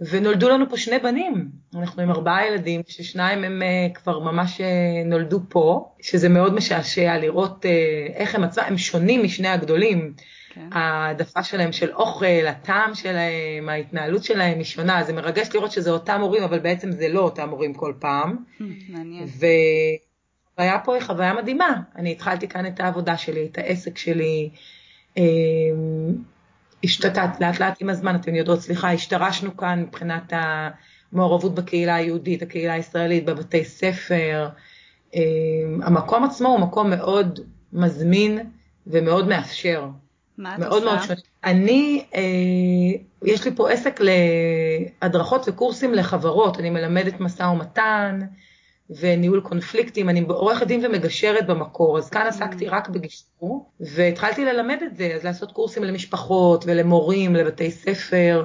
ונולדו 0.00 0.48
לנו 0.48 0.70
פה 0.70 0.76
שני 0.76 0.98
בנים, 0.98 1.48
אנחנו 1.74 2.02
עם 2.02 2.10
ארבעה 2.10 2.46
ילדים, 2.46 2.80
ששניים 2.88 3.44
הם 3.44 3.62
uh, 3.62 3.94
כבר 3.94 4.18
ממש 4.18 4.60
uh, 4.60 4.64
נולדו 5.08 5.40
פה, 5.48 5.92
שזה 6.02 6.28
מאוד 6.28 6.54
משעשע 6.54 7.18
לראות 7.18 7.64
uh, 7.64 7.68
איך 8.14 8.34
הם 8.34 8.44
עצמם, 8.44 8.64
הם 8.66 8.78
שונים 8.78 9.22
משני 9.22 9.48
הגדולים. 9.48 10.14
כן. 10.54 10.68
העדפה 10.72 11.42
שלהם 11.42 11.72
של 11.72 11.92
אוכל, 11.92 12.46
הטעם 12.48 12.94
שלהם, 12.94 13.68
ההתנהלות 13.68 14.24
שלהם 14.24 14.58
היא 14.58 14.64
שונה, 14.64 15.04
זה 15.04 15.12
מרגש 15.12 15.48
לראות 15.54 15.72
שזה 15.72 15.90
אותם 15.90 16.20
הורים, 16.20 16.42
אבל 16.42 16.58
בעצם 16.58 16.92
זה 16.92 17.08
לא 17.08 17.20
אותם 17.20 17.50
הורים 17.50 17.74
כל 17.74 17.92
פעם. 17.98 18.36
מעניין. 18.88 19.24
והחוויה 19.24 20.78
פה 20.84 20.94
היא 20.94 21.02
חוויה 21.02 21.34
מדהימה. 21.34 21.80
אני 21.96 22.12
התחלתי 22.12 22.48
כאן 22.48 22.66
את 22.66 22.80
העבודה 22.80 23.16
שלי, 23.16 23.48
את 23.52 23.58
העסק 23.58 23.98
שלי. 23.98 24.50
השתתת 26.84 27.40
לאט 27.40 27.60
לאט 27.60 27.76
עם 27.80 27.90
הזמן, 27.90 28.14
אתן 28.14 28.34
יודעות, 28.34 28.60
סליחה, 28.60 28.92
השתרשנו 28.92 29.56
כאן 29.56 29.80
מבחינת 29.80 30.32
המעורבות 31.12 31.54
בקהילה 31.54 31.94
היהודית, 31.94 32.42
הקהילה 32.42 32.72
הישראלית, 32.72 33.24
בבתי 33.24 33.64
ספר. 33.64 34.48
אמ, 35.14 35.20
המקום 35.82 36.24
עצמו 36.24 36.48
הוא 36.48 36.60
מקום 36.60 36.90
מאוד 36.90 37.40
מזמין 37.72 38.38
ומאוד 38.86 39.28
מאפשר. 39.28 39.88
מה 40.38 40.54
את 40.54 40.58
מאוד 40.58 40.82
עושה? 40.82 40.84
מאוד 40.84 41.02
שונה. 41.02 41.20
אני, 41.44 42.04
אה, 42.14 42.20
יש 43.22 43.44
לי 43.44 43.56
פה 43.56 43.70
עסק 43.70 44.00
להדרכות 45.02 45.48
וקורסים 45.48 45.94
לחברות, 45.94 46.60
אני 46.60 46.70
מלמדת 46.70 47.20
משא 47.20 47.42
ומתן 47.42 48.20
וניהול 48.90 49.40
קונפליקטים, 49.40 50.08
אני 50.08 50.24
עורכת 50.28 50.66
דין 50.66 50.86
ומגשרת 50.86 51.46
במקור, 51.46 51.98
אז 51.98 52.10
כאן 52.10 52.26
עסקתי 52.26 52.68
רק 52.68 52.88
בגישור, 52.88 53.70
והתחלתי 53.80 54.44
ללמד 54.44 54.78
את 54.82 54.96
זה, 54.96 55.12
אז 55.14 55.24
לעשות 55.24 55.52
קורסים 55.52 55.84
למשפחות 55.84 56.64
ולמורים, 56.66 57.34
לבתי 57.34 57.70
ספר, 57.70 58.44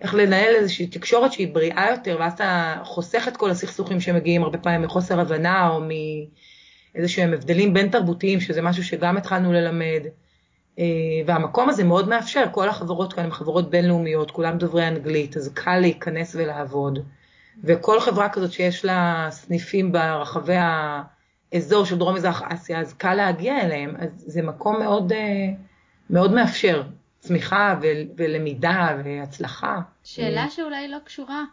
איך 0.00 0.14
לנהל 0.14 0.54
איזושהי 0.54 0.86
תקשורת 0.86 1.32
שהיא 1.32 1.54
בריאה 1.54 1.90
יותר, 1.90 2.16
ואז 2.20 2.32
אתה 2.32 2.80
חוסך 2.84 3.24
את 3.28 3.36
כל 3.36 3.50
הסכסוכים 3.50 4.00
שמגיעים 4.00 4.42
הרבה 4.42 4.58
פעמים 4.58 4.82
מחוסר 4.82 5.20
הבנה 5.20 5.68
או 5.68 5.80
מאיזה 5.80 7.08
שהם 7.08 7.32
הבדלים 7.32 7.74
בין 7.74 7.88
תרבותיים, 7.88 8.40
שזה 8.40 8.62
משהו 8.62 8.84
שגם 8.84 9.16
התחלנו 9.16 9.52
ללמד. 9.52 10.02
אה, 10.78 10.84
והמקום 11.26 11.68
הזה 11.68 11.84
מאוד 11.84 12.08
מאפשר, 12.08 12.44
כל 12.52 12.68
החברות 12.68 13.12
כאן 13.12 13.24
הן 13.24 13.30
חברות 13.30 13.70
בינלאומיות, 13.70 14.30
כולם 14.30 14.58
דוברי 14.58 14.88
אנגלית, 14.88 15.36
אז 15.36 15.50
קל 15.54 15.78
להיכנס 15.78 16.34
ולעבוד. 16.38 16.98
וכל 17.64 18.00
חברה 18.00 18.28
כזאת 18.28 18.52
שיש 18.52 18.84
לה 18.84 19.28
סניפים 19.30 19.92
ברחבי 19.92 20.56
האזור 21.52 21.84
של 21.84 21.98
דרום 21.98 22.14
מזרח 22.14 22.42
אסיה, 22.42 22.80
אז 22.80 22.94
קל 22.94 23.14
להגיע 23.14 23.60
אליהם, 23.60 23.94
אז 23.98 24.24
זה 24.26 24.42
מקום 24.42 24.78
מאוד, 24.78 25.12
אה, 25.12 25.48
מאוד 26.10 26.32
מאפשר 26.32 26.82
צמיחה 27.18 27.74
ו- 27.82 27.86
ולמידה 28.16 28.96
והצלחה. 29.04 29.80
שאלה 30.04 30.50
שאולי 30.50 30.88
לא 30.88 30.98
קשורה, 31.04 31.44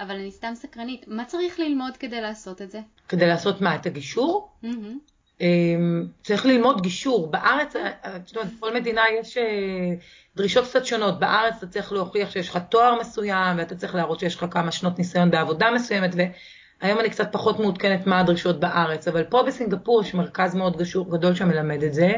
אבל 0.00 0.14
אני 0.14 0.30
סתם 0.30 0.54
סקרנית, 0.54 1.08
מה 1.08 1.24
צריך 1.24 1.58
ללמוד 1.58 1.96
כדי 1.96 2.20
לעשות 2.20 2.62
את 2.62 2.70
זה? 2.70 2.80
כדי 3.08 3.26
לעשות 3.26 3.60
מה, 3.60 3.74
את 3.74 3.86
הגישור? 3.86 4.48
מהמם. 4.62 4.98
אמ, 5.40 6.06
צריך 6.22 6.46
ללמוד 6.46 6.82
גישור. 6.82 7.30
בארץ, 7.30 7.76
אה, 7.76 7.90
את 8.16 8.32
יודעת, 8.32 8.52
בכל 8.56 8.74
מדינה 8.74 9.02
יש 9.20 9.36
אה, 9.36 9.94
דרישות 10.36 10.64
קצת 10.64 10.86
שונות. 10.86 11.20
בארץ 11.20 11.54
אתה 11.58 11.66
צריך 11.66 11.92
להוכיח 11.92 12.30
שיש 12.30 12.48
לך 12.48 12.58
תואר 12.68 13.00
מסוים, 13.00 13.58
ואתה 13.58 13.74
צריך 13.74 13.94
להראות 13.94 14.20
שיש 14.20 14.36
לך 14.36 14.46
כמה 14.50 14.72
שנות 14.72 14.98
ניסיון 14.98 15.30
בעבודה 15.30 15.70
מסוימת, 15.70 16.14
והיום 16.14 17.00
אני 17.00 17.10
קצת 17.10 17.32
פחות 17.32 17.60
מעודכנת 17.60 18.06
מה 18.06 18.20
הדרישות 18.20 18.60
בארץ, 18.60 19.08
אבל 19.08 19.24
פה 19.24 19.42
בסינגפור 19.46 20.02
יש 20.02 20.14
מרכז 20.14 20.54
מאוד 20.54 20.76
גשור, 20.76 21.10
גדול 21.10 21.34
שמלמד 21.34 21.82
את 21.82 21.94
זה. 21.94 22.12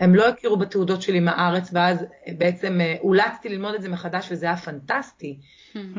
הם 0.00 0.14
לא 0.14 0.28
הכירו 0.28 0.56
בתעודות 0.56 1.02
שלי 1.02 1.20
מהארץ, 1.20 1.70
ואז 1.72 2.02
אה, 2.02 2.32
בעצם 2.38 2.80
אולצתי 3.00 3.48
ללמוד 3.48 3.74
את 3.74 3.82
זה 3.82 3.88
מחדש, 3.88 4.28
וזה 4.30 4.46
היה 4.46 4.56
פנטסטי. 4.56 5.38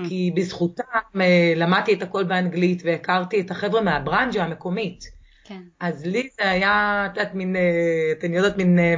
כי 0.08 0.32
בזכותם 0.36 0.84
למדתי 1.56 1.94
את 1.94 2.02
הכל 2.02 2.24
באנגלית, 2.24 2.82
והכרתי 2.86 3.42
את 3.42 3.52
החבר'ה 3.52 3.82
מהברנז'ה 3.82 4.44
המקומית. 4.44 5.21
כן. 5.52 5.62
אז 5.80 6.06
לי 6.06 6.30
זה 6.38 6.50
היה, 6.50 7.08
את 7.12 7.18
יודעת, 7.18 7.36
מין, 7.36 7.56
אה, 7.56 7.62
אתן 8.12 8.34
יודעות, 8.34 8.58
מין, 8.58 8.80
אה, 8.80 8.96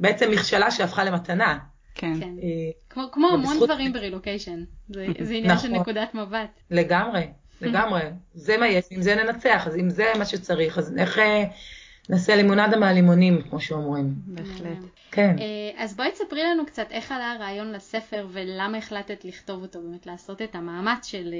בעצם 0.00 0.30
מכשלה 0.30 0.70
שהפכה 0.70 1.04
למתנה. 1.04 1.58
כן. 1.94 2.20
כן. 2.20 2.34
אה, 2.42 2.70
כמו, 2.90 3.02
כמו 3.12 3.28
המון 3.28 3.56
דברים 3.64 3.92
ברילוקיישן. 3.92 4.64
זה, 4.88 5.06
זה 5.20 5.34
עניין 5.34 5.58
של 5.58 5.68
נכון. 5.68 5.80
נקודת 5.80 6.14
מבט. 6.14 6.60
לגמרי, 6.70 7.26
לגמרי. 7.60 8.00
זה 8.34 8.56
מה 8.56 8.68
יש, 8.68 8.84
עם 8.90 9.02
זה 9.02 9.14
ננצח, 9.14 9.66
אז 9.66 9.76
אם 9.76 9.90
זה 9.90 10.04
מה 10.18 10.24
שצריך, 10.24 10.78
אז 10.78 10.98
איך 10.98 11.18
נעשה 12.08 12.36
לימונדה 12.36 12.76
מהלימונים, 12.76 13.42
כמו 13.42 13.60
שאומרים. 13.60 14.14
בהחלט. 14.26 14.78
כן. 15.10 15.36
אז 15.76 15.96
בואי 15.96 16.12
תספרי 16.12 16.42
לנו 16.44 16.66
קצת 16.66 16.86
איך 16.90 17.12
עלה 17.12 17.32
הרעיון 17.32 17.72
לספר 17.72 18.26
ולמה 18.32 18.78
החלטת 18.78 19.24
לכתוב 19.24 19.62
אותו, 19.62 19.80
באמת 19.82 20.06
לעשות 20.06 20.42
את 20.42 20.54
המאמץ 20.54 21.06
של 21.06 21.34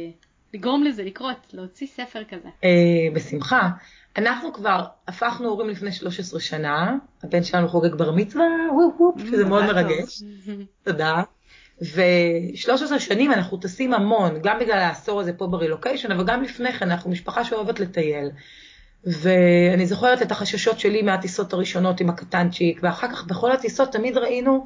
לגרום 0.54 0.84
לזה 0.84 1.04
לקרות, 1.04 1.36
להוציא 1.52 1.86
ספר 1.86 2.22
כזה. 2.24 2.48
אה, 2.64 3.14
בשמחה. 3.14 3.68
אנחנו 4.16 4.52
כבר 4.52 4.84
הפכנו 5.08 5.48
הורים 5.48 5.68
לפני 5.68 5.92
13 5.92 6.40
שנה, 6.40 6.96
הבן 7.22 7.42
שלנו 7.42 7.68
חוגג 7.68 7.94
בר 7.94 8.12
מצווה, 8.12 8.46
וופ 8.72 9.00
וופ, 9.00 9.20
שזה 9.20 9.44
מאוד. 9.44 9.64
מרגש. 9.64 10.22
תודה. 10.86 11.22
ו-13 11.82 12.98
שנים 12.98 13.32
אנחנו 13.32 13.56
טסים 13.56 13.94
המון, 13.94 14.38
גם 14.42 14.58
בגלל 14.58 14.78
העשור 14.78 15.20
הזה 15.20 15.32
פה 15.32 15.46
ברילוקיישן, 15.46 16.12
אבל 16.12 16.24
גם 16.26 16.42
לפני 16.42 16.72
כן, 16.72 16.90
אנחנו 16.90 17.10
משפחה 17.10 17.44
שאוהבת 17.44 17.80
לטייל. 17.80 18.30
ואני 19.04 19.86
זוכרת 19.86 20.22
את 20.22 20.30
החששות 20.30 20.78
שלי 20.78 21.02
מהטיסות 21.02 21.52
הראשונות 21.52 22.00
עם 22.00 22.10
הקטנצ'יק, 22.10 22.80
ואחר 22.82 23.08
כך 23.08 23.26
בכל 23.26 23.52
הטיסות 23.52 23.92
תמיד 23.92 24.16
ראינו 24.16 24.64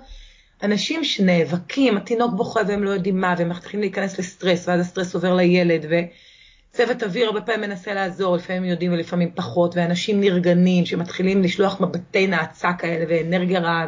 אנשים 0.63 1.05
שנאבקים, 1.05 1.97
התינוק 1.97 2.35
בוכה 2.35 2.61
והם 2.69 2.85
לא 2.85 2.91
יודעים 2.91 3.21
מה, 3.21 3.35
והם 3.39 3.49
מתחילים 3.49 3.81
להיכנס 3.81 4.19
לסטרס, 4.19 4.69
ואז 4.69 4.81
הסטרס 4.81 5.15
עובר 5.15 5.35
לילד, 5.35 5.87
וצוות 5.91 7.03
אוויר 7.03 7.27
הרבה 7.27 7.41
פעמים 7.41 7.61
מנסה 7.61 7.95
לעזור, 7.95 8.37
לפעמים 8.37 8.65
יודעים 8.65 8.93
ולפעמים 8.93 9.31
פחות, 9.35 9.77
ואנשים 9.77 10.21
נרגנים 10.21 10.87
שמתחילים 10.87 11.43
לשלוח 11.43 11.81
מבטי 11.81 12.27
נאצה 12.27 12.73
כאלה 12.79 13.05
ואנרגיה 13.09 13.61
רעה, 13.61 13.87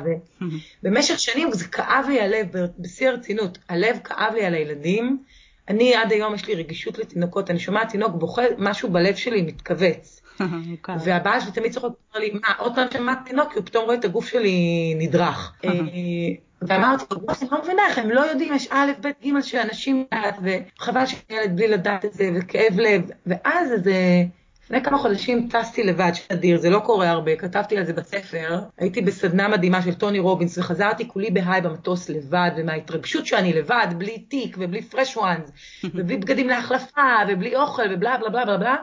ובמשך 0.82 1.18
שנים 1.26 1.52
זה 1.52 1.64
כאב 1.64 2.04
לי 2.08 2.20
הלב, 2.20 2.46
בשיא 2.78 3.08
הרצינות, 3.08 3.58
הלב 3.68 3.98
כאב 4.04 4.34
לי 4.34 4.44
על 4.44 4.54
הילדים. 4.54 5.22
אני 5.68 5.94
עד 5.94 6.12
היום 6.12 6.34
יש 6.34 6.46
לי 6.46 6.54
רגישות 6.54 6.98
לתינוקות, 6.98 7.50
אני 7.50 7.58
שומעת 7.58 7.88
תינוק 7.88 8.12
בוכה, 8.14 8.42
משהו 8.58 8.90
בלב 8.90 9.14
שלי 9.14 9.42
מתכווץ. 9.42 10.22
והבעל 11.04 11.40
שלי 11.40 11.52
תמיד 11.52 11.72
צוחק, 11.72 11.84
אומר 11.84 12.24
לי, 12.24 12.30
מה, 12.30 12.54
עוד 12.58 12.74
פעם 12.74 12.86
שמעת 12.92 13.18
תינוק, 13.24 13.52
כי 13.52 13.58
הוא 13.58 13.66
פתאום 13.66 13.84
רואה 13.84 13.96
את 13.96 14.04
הגוף 14.04 14.26
שלי 14.26 14.94
נדרך. 14.98 15.52
אה, 15.64 15.70
ואמרתי 16.62 17.04
לו, 17.10 17.22
"וואי, 17.22 17.36
אני 17.42 17.48
לא 17.50 17.58
מבינה 17.62 17.82
איך 17.88 17.98
הם 17.98 18.10
לא 18.10 18.20
יודעים, 18.20 18.54
יש 18.54 18.68
א', 18.70 18.92
ב', 19.00 19.08
ג' 19.26 19.40
שאנשים 19.40 20.04
לדעת, 20.12 20.38
וחבל 20.42 21.06
שילד 21.06 21.56
בלי 21.56 21.68
לדעת 21.68 22.04
את 22.04 22.12
זה, 22.12 22.30
וכאב 22.34 22.80
לב. 22.80 23.10
ואז 23.26 23.72
איזה, 23.72 23.94
לפני 24.72 24.84
כמה 24.84 24.98
חודשים 24.98 25.48
טסתי 25.50 25.82
לבד, 25.82 26.12
שאדיר, 26.14 26.58
זה 26.58 26.70
לא 26.70 26.78
קורה 26.78 27.10
הרבה, 27.10 27.36
כתבתי 27.36 27.78
על 27.78 27.84
זה 27.84 27.92
בספר, 27.92 28.60
הייתי 28.78 29.00
בסדנה 29.00 29.48
מדהימה 29.48 29.82
של 29.82 29.94
טוני 29.94 30.18
רובינס, 30.18 30.58
וחזרתי 30.58 31.08
כולי 31.08 31.30
בהיי 31.30 31.60
במטוס 31.60 32.08
לבד, 32.08 32.50
ומההתרגשות 32.56 33.26
שאני 33.26 33.52
לבד, 33.52 33.86
בלי 33.98 34.18
תיק, 34.18 34.56
ובלי 34.58 34.82
פרש 34.82 35.16
וואנס, 35.16 35.50
ובלי 35.94 36.16
בגדים 36.16 36.48
להחלפה, 36.48 37.02
ובלי 37.28 37.56
אוכל, 37.56 37.82
ובלה 37.90 38.16
בלה 38.18 38.28
בלה 38.28 38.44
בלה 38.44 38.56
בלה, 38.58 38.76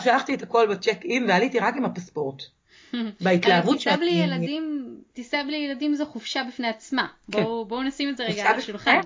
שלחתי 0.00 0.34
את 0.34 0.42
הכל 0.42 0.66
בצ'ק 0.70 1.04
אין, 1.04 1.24
ועליתי 1.28 1.58
רק 1.58 1.76
עם 1.76 1.84
הפספורט. 1.84 2.42
בהתלהבות 3.20 3.76
טיסה 3.76 3.96
בלי 3.96 4.10
ילדים, 4.10 4.96
טיסה 5.12 5.38
בלי 5.46 5.56
ילדים 5.56 5.94
זו 5.94 6.06
חופשה 6.06 6.42
בפני 6.48 6.68
עצמה. 6.68 7.06
כן. 7.32 7.42
בואו 7.42 7.82
נשים 7.82 8.08
את 8.08 8.16
זה 8.16 8.24
רגע 8.24 8.50
על 8.50 8.56
השולחן. 8.56 9.00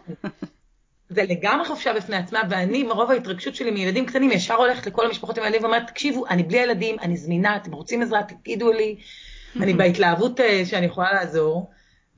זה 1.09 1.23
לגמרי 1.23 1.65
חופשה 1.65 1.93
בפני 1.93 2.17
עצמה, 2.17 2.43
ואני, 2.51 2.83
מרוב 2.83 3.11
ההתרגשות 3.11 3.55
שלי 3.55 3.71
מילדים 3.71 4.07
קטנים, 4.07 4.31
ישר 4.31 4.55
הולכת 4.55 4.87
לכל 4.87 5.07
המשפחות 5.07 5.39
עם 5.39 5.45
הילדים 5.45 5.63
ואומרת, 5.63 5.87
תקשיבו, 5.87 6.27
אני 6.27 6.43
בלי 6.43 6.59
ילדים, 6.59 6.97
אני 7.03 7.17
זמינה, 7.17 7.57
אתם 7.57 7.73
רוצים 7.73 8.03
עזרה, 8.03 8.23
תגידו 8.23 8.73
לי. 8.73 8.97
אני 9.61 9.75
בהתלהבות 9.75 10.41
אה, 10.41 10.63
שאני 10.65 10.87
יכולה 10.87 11.13
לעזור. 11.13 11.71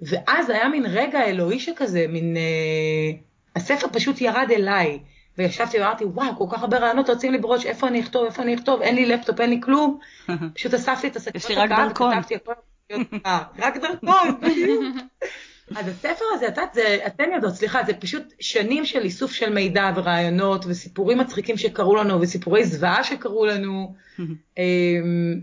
ואז 0.03 0.51
היה 0.51 0.69
מין 0.69 0.87
רגע 0.87 1.25
אלוהי 1.25 1.61
שכזה, 1.61 2.07
מין... 2.09 2.37
אה, 2.37 3.19
הספר 3.57 3.87
פשוט 3.93 4.21
ירד 4.21 4.49
אליי, 4.51 4.99
וישבתי 5.39 5.81
ואמרתי, 5.81 6.05
וואו, 6.05 6.37
כל 6.37 6.45
כך 6.51 6.63
הרבה 6.63 6.79
רעיונות 6.79 7.11
רצים 7.11 7.33
לי 7.33 7.39
בראש, 7.39 7.67
איפה 7.67 7.89
אני 7.89 8.01
אכתוב, 8.01 8.25
איפה 8.25 8.43
אני 8.43 8.55
אכתוב, 8.55 8.83
אין 8.83 8.95
לי 8.95 9.07
לפטופ, 9.07 9.41
אין 9.41 9.51
לי 9.51 9.61
כלום. 9.63 9.99
פשוט 10.55 10.75
אספתי 10.75 11.07
את 11.07 11.17
הספר 11.17 11.37
יש 11.37 11.49
לי 11.49 11.55
רק 11.55 11.71
דרכון. 11.71 12.13
וכתבתי 12.13 12.35
הכל. 12.35 12.53
רק 13.65 13.77
דרכון, 13.77 14.41
בדיוק. 14.41 14.85
אז 15.77 15.89
הספר 15.89 16.25
הזה, 16.35 16.49
את 16.49 16.57
יודעת, 16.57 16.75
זה- 16.75 16.99
אתן 17.07 17.25
יודעות, 17.35 17.55
סליחה, 17.55 17.81
זה 17.87 17.95
פשוט 17.95 18.23
שנים 18.41 18.85
של 18.85 19.01
איסוף 19.03 19.33
של 19.33 19.53
מידע 19.55 19.91
ורעיונות 19.97 20.65
וסיפורים 20.69 21.19
מצחיקים 21.19 21.57
שקרו 21.57 21.97
לנו 21.97 22.21
וסיפורי 22.21 22.65
זוועה 22.65 23.05
שקרו 23.05 23.47
לנו. 23.47 23.95
אמ, 24.59 25.41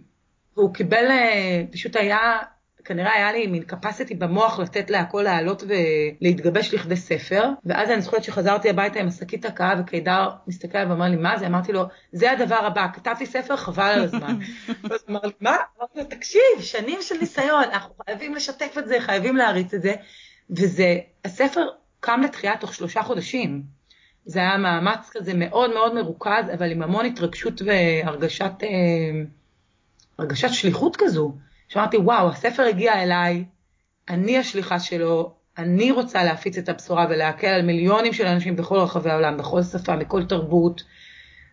והוא 0.57 0.73
קיבל, 0.73 1.05
אה, 1.09 1.63
פשוט 1.71 1.95
היה, 1.95 2.19
כנראה 2.86 3.13
היה 3.13 3.32
לי 3.32 3.48
מין 3.48 3.63
capacity 3.71 4.15
במוח 4.17 4.60
לתת 4.60 4.89
להכל 4.89 5.21
לעלות 5.21 5.63
ולהתגבש 5.63 6.74
לכדי 6.74 6.95
ספר. 6.95 7.50
ואז 7.65 7.89
אני 7.89 8.02
זוכרת 8.02 8.24
שחזרתי 8.24 8.69
הביתה 8.69 9.00
עם 9.00 9.08
השקית 9.08 9.45
הקאה 9.45 9.74
וקידר 9.80 10.30
מסתכל 10.48 10.78
עליו 10.78 10.89
ואמר 10.91 11.06
לי, 11.06 11.15
מה 11.15 11.38
זה? 11.38 11.48
אמרתי 11.48 11.71
לו, 11.71 11.84
זה 12.12 12.32
הדבר 12.32 12.56
הבא, 12.65 12.88
כתבתי 12.93 13.26
ספר, 13.26 13.56
חבל 13.56 13.84
על 13.84 14.04
הזמן. 14.04 14.39
הוא 14.82 14.98
אמר 15.10 15.19
לי, 15.24 15.32
מה? 15.41 15.58
אמרתי 15.80 16.00
לו, 16.00 16.04
תקשיב, 16.04 16.62
שנים 16.62 17.00
של 17.02 17.15
ניסיון, 17.19 17.63
אנחנו 17.63 17.94
חייבים 18.06 18.36
לשתף 18.36 18.77
את 18.77 18.88
זה, 18.88 18.98
חייבים 19.00 19.36
להריץ 19.36 19.73
את 19.73 19.81
זה. 19.81 19.94
וזה, 20.50 20.98
הספר 21.25 21.67
קם 22.00 22.21
לתחייה 22.23 22.58
תוך 22.58 22.73
שלושה 22.73 23.04
חודשים. 23.04 23.63
זה 24.25 24.40
היה 24.40 24.58
מאמץ 24.58 25.10
כזה 25.12 25.33
מאוד 25.33 25.73
מאוד 25.73 25.94
מרוכז, 25.94 26.46
אבל 26.54 26.71
עם 26.71 26.81
המון 26.81 27.06
התרגשות 27.06 27.62
והרגשת 27.62 28.52
אה, 28.63 28.67
הרגשת 30.19 30.50
שליחות 30.50 30.96
כזו. 30.96 31.33
שאמרתי, 31.67 31.97
וואו, 31.97 32.29
הספר 32.29 32.63
הגיע 32.63 33.03
אליי, 33.03 33.45
אני 34.09 34.37
השליחה 34.37 34.79
שלו, 34.79 35.33
אני 35.57 35.91
רוצה 35.91 36.23
להפיץ 36.23 36.57
את 36.57 36.69
הבשורה 36.69 37.05
ולהקל 37.09 37.47
על 37.47 37.61
מיליונים 37.61 38.13
של 38.13 38.25
אנשים 38.25 38.55
בכל 38.55 38.77
רחבי 38.77 39.09
העולם, 39.09 39.37
בכל 39.37 39.63
שפה, 39.63 39.95
בכל 39.95 40.25
תרבות. 40.25 40.83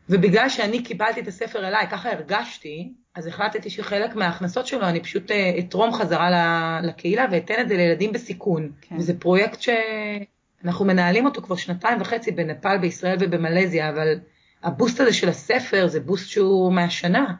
ובגלל 0.08 0.48
שאני 0.48 0.82
קיבלתי 0.82 1.20
את 1.20 1.28
הספר 1.28 1.68
אליי, 1.68 1.86
ככה 1.90 2.12
הרגשתי, 2.12 2.92
אז 3.14 3.26
החלטתי 3.26 3.70
שחלק 3.70 4.14
מההכנסות 4.14 4.66
שלו 4.66 4.88
אני 4.88 5.00
פשוט 5.00 5.30
אה, 5.30 5.52
אתרום 5.58 5.92
חזרה 5.92 6.80
לקהילה 6.82 7.26
ואתן 7.30 7.54
את 7.60 7.68
זה 7.68 7.76
לילדים 7.76 8.12
בסיכון. 8.12 8.72
כן. 8.80 8.96
וזה 8.96 9.20
פרויקט 9.20 9.60
שאנחנו 9.60 10.84
מנהלים 10.84 11.26
אותו 11.26 11.42
כבר 11.42 11.56
שנתיים 11.56 12.00
וחצי 12.00 12.30
בנפאל, 12.30 12.78
בישראל 12.78 13.16
ובמלזיה, 13.20 13.88
אבל 13.88 14.18
הבוסט 14.62 15.00
הזה 15.00 15.12
של 15.12 15.28
הספר 15.28 15.86
זה 15.86 16.00
בוסט 16.00 16.28
שהוא 16.28 16.72
מהשנה, 16.72 17.34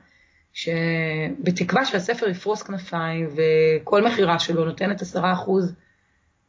שבתקווה 0.53 1.85
שהספר 1.85 2.29
יפרוס 2.29 2.63
כנפיים 2.63 3.29
וכל 3.37 4.07
מכירה 4.07 4.39
שלו 4.39 4.65
נותנת 4.65 5.03
עשרה 5.03 5.33
אחוז 5.33 5.75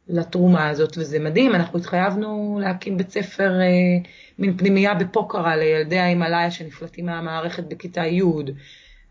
לתרומה 0.08 0.68
הזאת, 0.68 0.98
וזה 0.98 1.18
מדהים, 1.18 1.54
אנחנו 1.54 1.78
התחייבנו 1.78 2.58
להקים 2.62 2.96
בית 2.96 3.10
ספר, 3.10 3.60
אה, 3.60 3.66
מין 4.38 4.56
פנימייה 4.56 4.94
בפוקרה 4.94 5.56
לילדי 5.56 5.98
ההימאליה 5.98 6.50
שנפלטים 6.50 7.06
מהמערכת 7.06 7.64
בכיתה 7.64 8.06
י', 8.06 8.22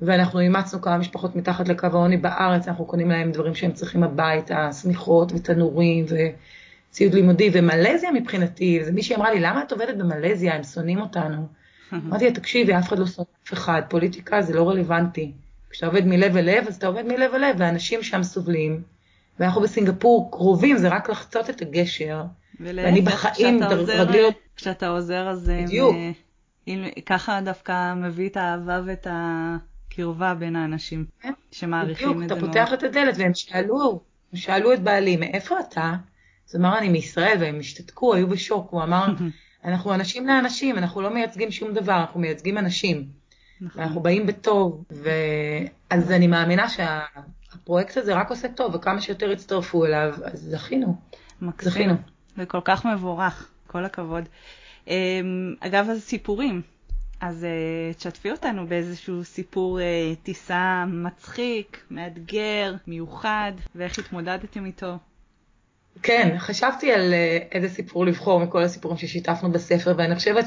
ואנחנו 0.01 0.39
אימצנו 0.39 0.81
כמה 0.81 0.97
משפחות 0.97 1.35
מתחת 1.35 1.67
לקו 1.67 1.87
העוני 1.93 2.17
בארץ, 2.17 2.67
אנחנו 2.67 2.85
קונים 2.85 3.09
להם 3.09 3.31
דברים 3.31 3.55
שהם 3.55 3.71
צריכים 3.71 4.03
הביתה, 4.03 4.69
שמיכות 4.81 5.31
ותנורים 5.31 6.05
וציוד 6.05 7.13
לימודי, 7.13 7.49
ומלזיה 7.53 8.11
מבחינתי, 8.11 8.83
זה 8.83 8.91
מישהי 8.91 9.15
אמרה 9.15 9.33
לי, 9.33 9.39
למה 9.39 9.63
את 9.63 9.71
עובדת 9.71 9.95
במלזיה, 9.95 10.55
הם 10.55 10.63
שונאים 10.63 11.01
אותנו. 11.01 11.62
אמרתי 11.93 12.25
לה, 12.25 12.31
תקשיבי, 12.31 12.77
אף 12.77 12.87
אחד 12.87 12.99
לא 12.99 13.05
שונא 13.05 13.27
אף 13.47 13.53
אחד, 13.53 13.81
פוליטיקה 13.89 14.41
זה 14.41 14.53
לא 14.53 14.69
רלוונטי. 14.69 15.31
כשאתה 15.69 15.85
עובד 15.85 16.05
מלב 16.05 16.37
אל 16.37 16.45
לב, 16.45 16.67
אז 16.67 16.75
אתה 16.75 16.87
עובד 16.87 17.05
מלב 17.05 17.33
אל 17.33 17.49
לב, 17.49 17.55
ואנשים 17.59 18.03
שם 18.03 18.23
סובלים. 18.23 18.81
ואנחנו 19.39 19.61
בסינגפור 19.61 20.31
קרובים, 20.31 20.77
זה 20.77 20.89
רק 20.89 21.09
לחצות 21.09 21.49
את 21.49 21.61
הגשר. 21.61 22.23
ואני 22.59 23.01
בחיים, 23.01 23.63
רגלי... 23.63 24.19
כשאתה 24.55 24.87
עוזר, 24.87 25.29
אז... 25.29 25.51
בדיוק. 25.63 25.95
אם, 26.67 26.85
ככה 27.05 27.41
דווקא 27.41 27.93
מביא 27.93 28.29
את 28.29 28.37
האהבה 28.37 28.81
ואת 28.85 29.07
הקרבה 29.09 30.33
בין 30.33 30.55
האנשים 30.55 31.05
כן, 31.21 31.33
שמעריכים 31.51 32.23
את 32.23 32.29
זה 32.29 32.35
מאוד. 32.35 32.43
בדיוק, 32.43 32.53
אתה 32.53 32.63
פותח 32.63 32.73
את 32.73 32.83
הדלת 32.83 33.15
והם 33.17 33.33
שאלו, 33.33 34.01
הם 34.31 34.37
שאלו 34.37 34.73
את 34.73 34.83
בעלי, 34.83 35.17
מאיפה 35.17 35.55
אתה? 35.59 35.93
אז 36.49 36.55
אמר, 36.55 36.77
אני 36.77 36.89
מישראל, 36.89 37.37
והם 37.39 37.59
השתתקו, 37.59 38.13
היו 38.13 38.27
בשוק. 38.27 38.71
הוא 38.71 38.83
אמר, 38.83 39.05
אנחנו 39.65 39.93
אנשים 39.93 40.27
לאנשים, 40.27 40.77
אנחנו 40.77 41.01
לא 41.01 41.13
מייצגים 41.13 41.51
שום 41.51 41.73
דבר, 41.73 41.97
אנחנו 41.97 42.19
מייצגים 42.19 42.57
אנשים. 42.57 43.07
נכון. 43.61 43.81
ואנחנו 43.81 44.01
באים 44.01 44.25
בטוב, 44.25 44.83
ואז 44.91 46.11
אני 46.11 46.27
מאמינה 46.27 46.69
שהפרויקט 46.69 47.97
הזה 47.97 48.13
רק 48.13 48.29
עושה 48.29 48.47
טוב, 48.47 48.75
וכמה 48.75 49.01
שיותר 49.01 49.31
יצטרפו 49.31 49.85
אליו, 49.85 50.13
אז 50.23 50.39
זכינו. 50.39 50.95
מקסים. 51.41 51.71
זכינו. 51.71 51.93
וכל 52.37 52.59
כך 52.65 52.85
מבורך, 52.85 53.49
כל 53.67 53.85
הכבוד. 53.85 54.23
אמ, 54.87 55.55
אגב, 55.59 55.89
אז 55.89 56.01
סיפורים. 56.01 56.61
אז 57.21 57.43
uh, 57.43 57.97
תשתפי 57.97 58.31
אותנו 58.31 58.67
באיזשהו 58.67 59.23
סיפור 59.23 59.79
uh, 59.79 59.81
טיסה 60.23 60.85
מצחיק, 60.87 61.85
מאתגר, 61.91 62.75
מיוחד, 62.87 63.51
ואיך 63.75 63.99
התמודדתם 63.99 64.65
איתו. 64.65 64.97
כן, 66.01 66.35
חשבתי 66.39 66.91
על 66.91 67.13
uh, 67.13 67.15
איזה 67.51 67.69
סיפור 67.69 68.05
לבחור 68.05 68.39
מכל 68.39 68.63
הסיפורים 68.63 68.97
ששיתפנו 68.97 69.51
בספר, 69.51 69.93
ואני 69.97 70.15
חושבת 70.15 70.45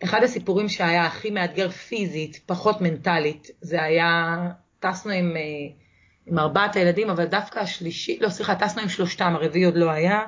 שאחד 0.00 0.22
הסיפורים 0.22 0.68
שהיה 0.68 1.06
הכי 1.06 1.30
מאתגר 1.30 1.70
פיזית, 1.70 2.40
פחות 2.46 2.80
מנטלית, 2.80 3.50
זה 3.60 3.82
היה, 3.82 4.36
טסנו 4.80 5.12
עם, 5.12 5.32
uh, 5.36 5.38
עם 6.26 6.38
ארבעת 6.38 6.76
הילדים, 6.76 7.10
אבל 7.10 7.24
דווקא 7.24 7.58
השלישי, 7.58 8.18
לא 8.20 8.28
סליחה, 8.28 8.54
טסנו 8.54 8.82
עם 8.82 8.88
שלושתם, 8.88 9.32
הרביעי 9.34 9.64
עוד 9.64 9.76
לא 9.76 9.90
היה, 9.90 10.20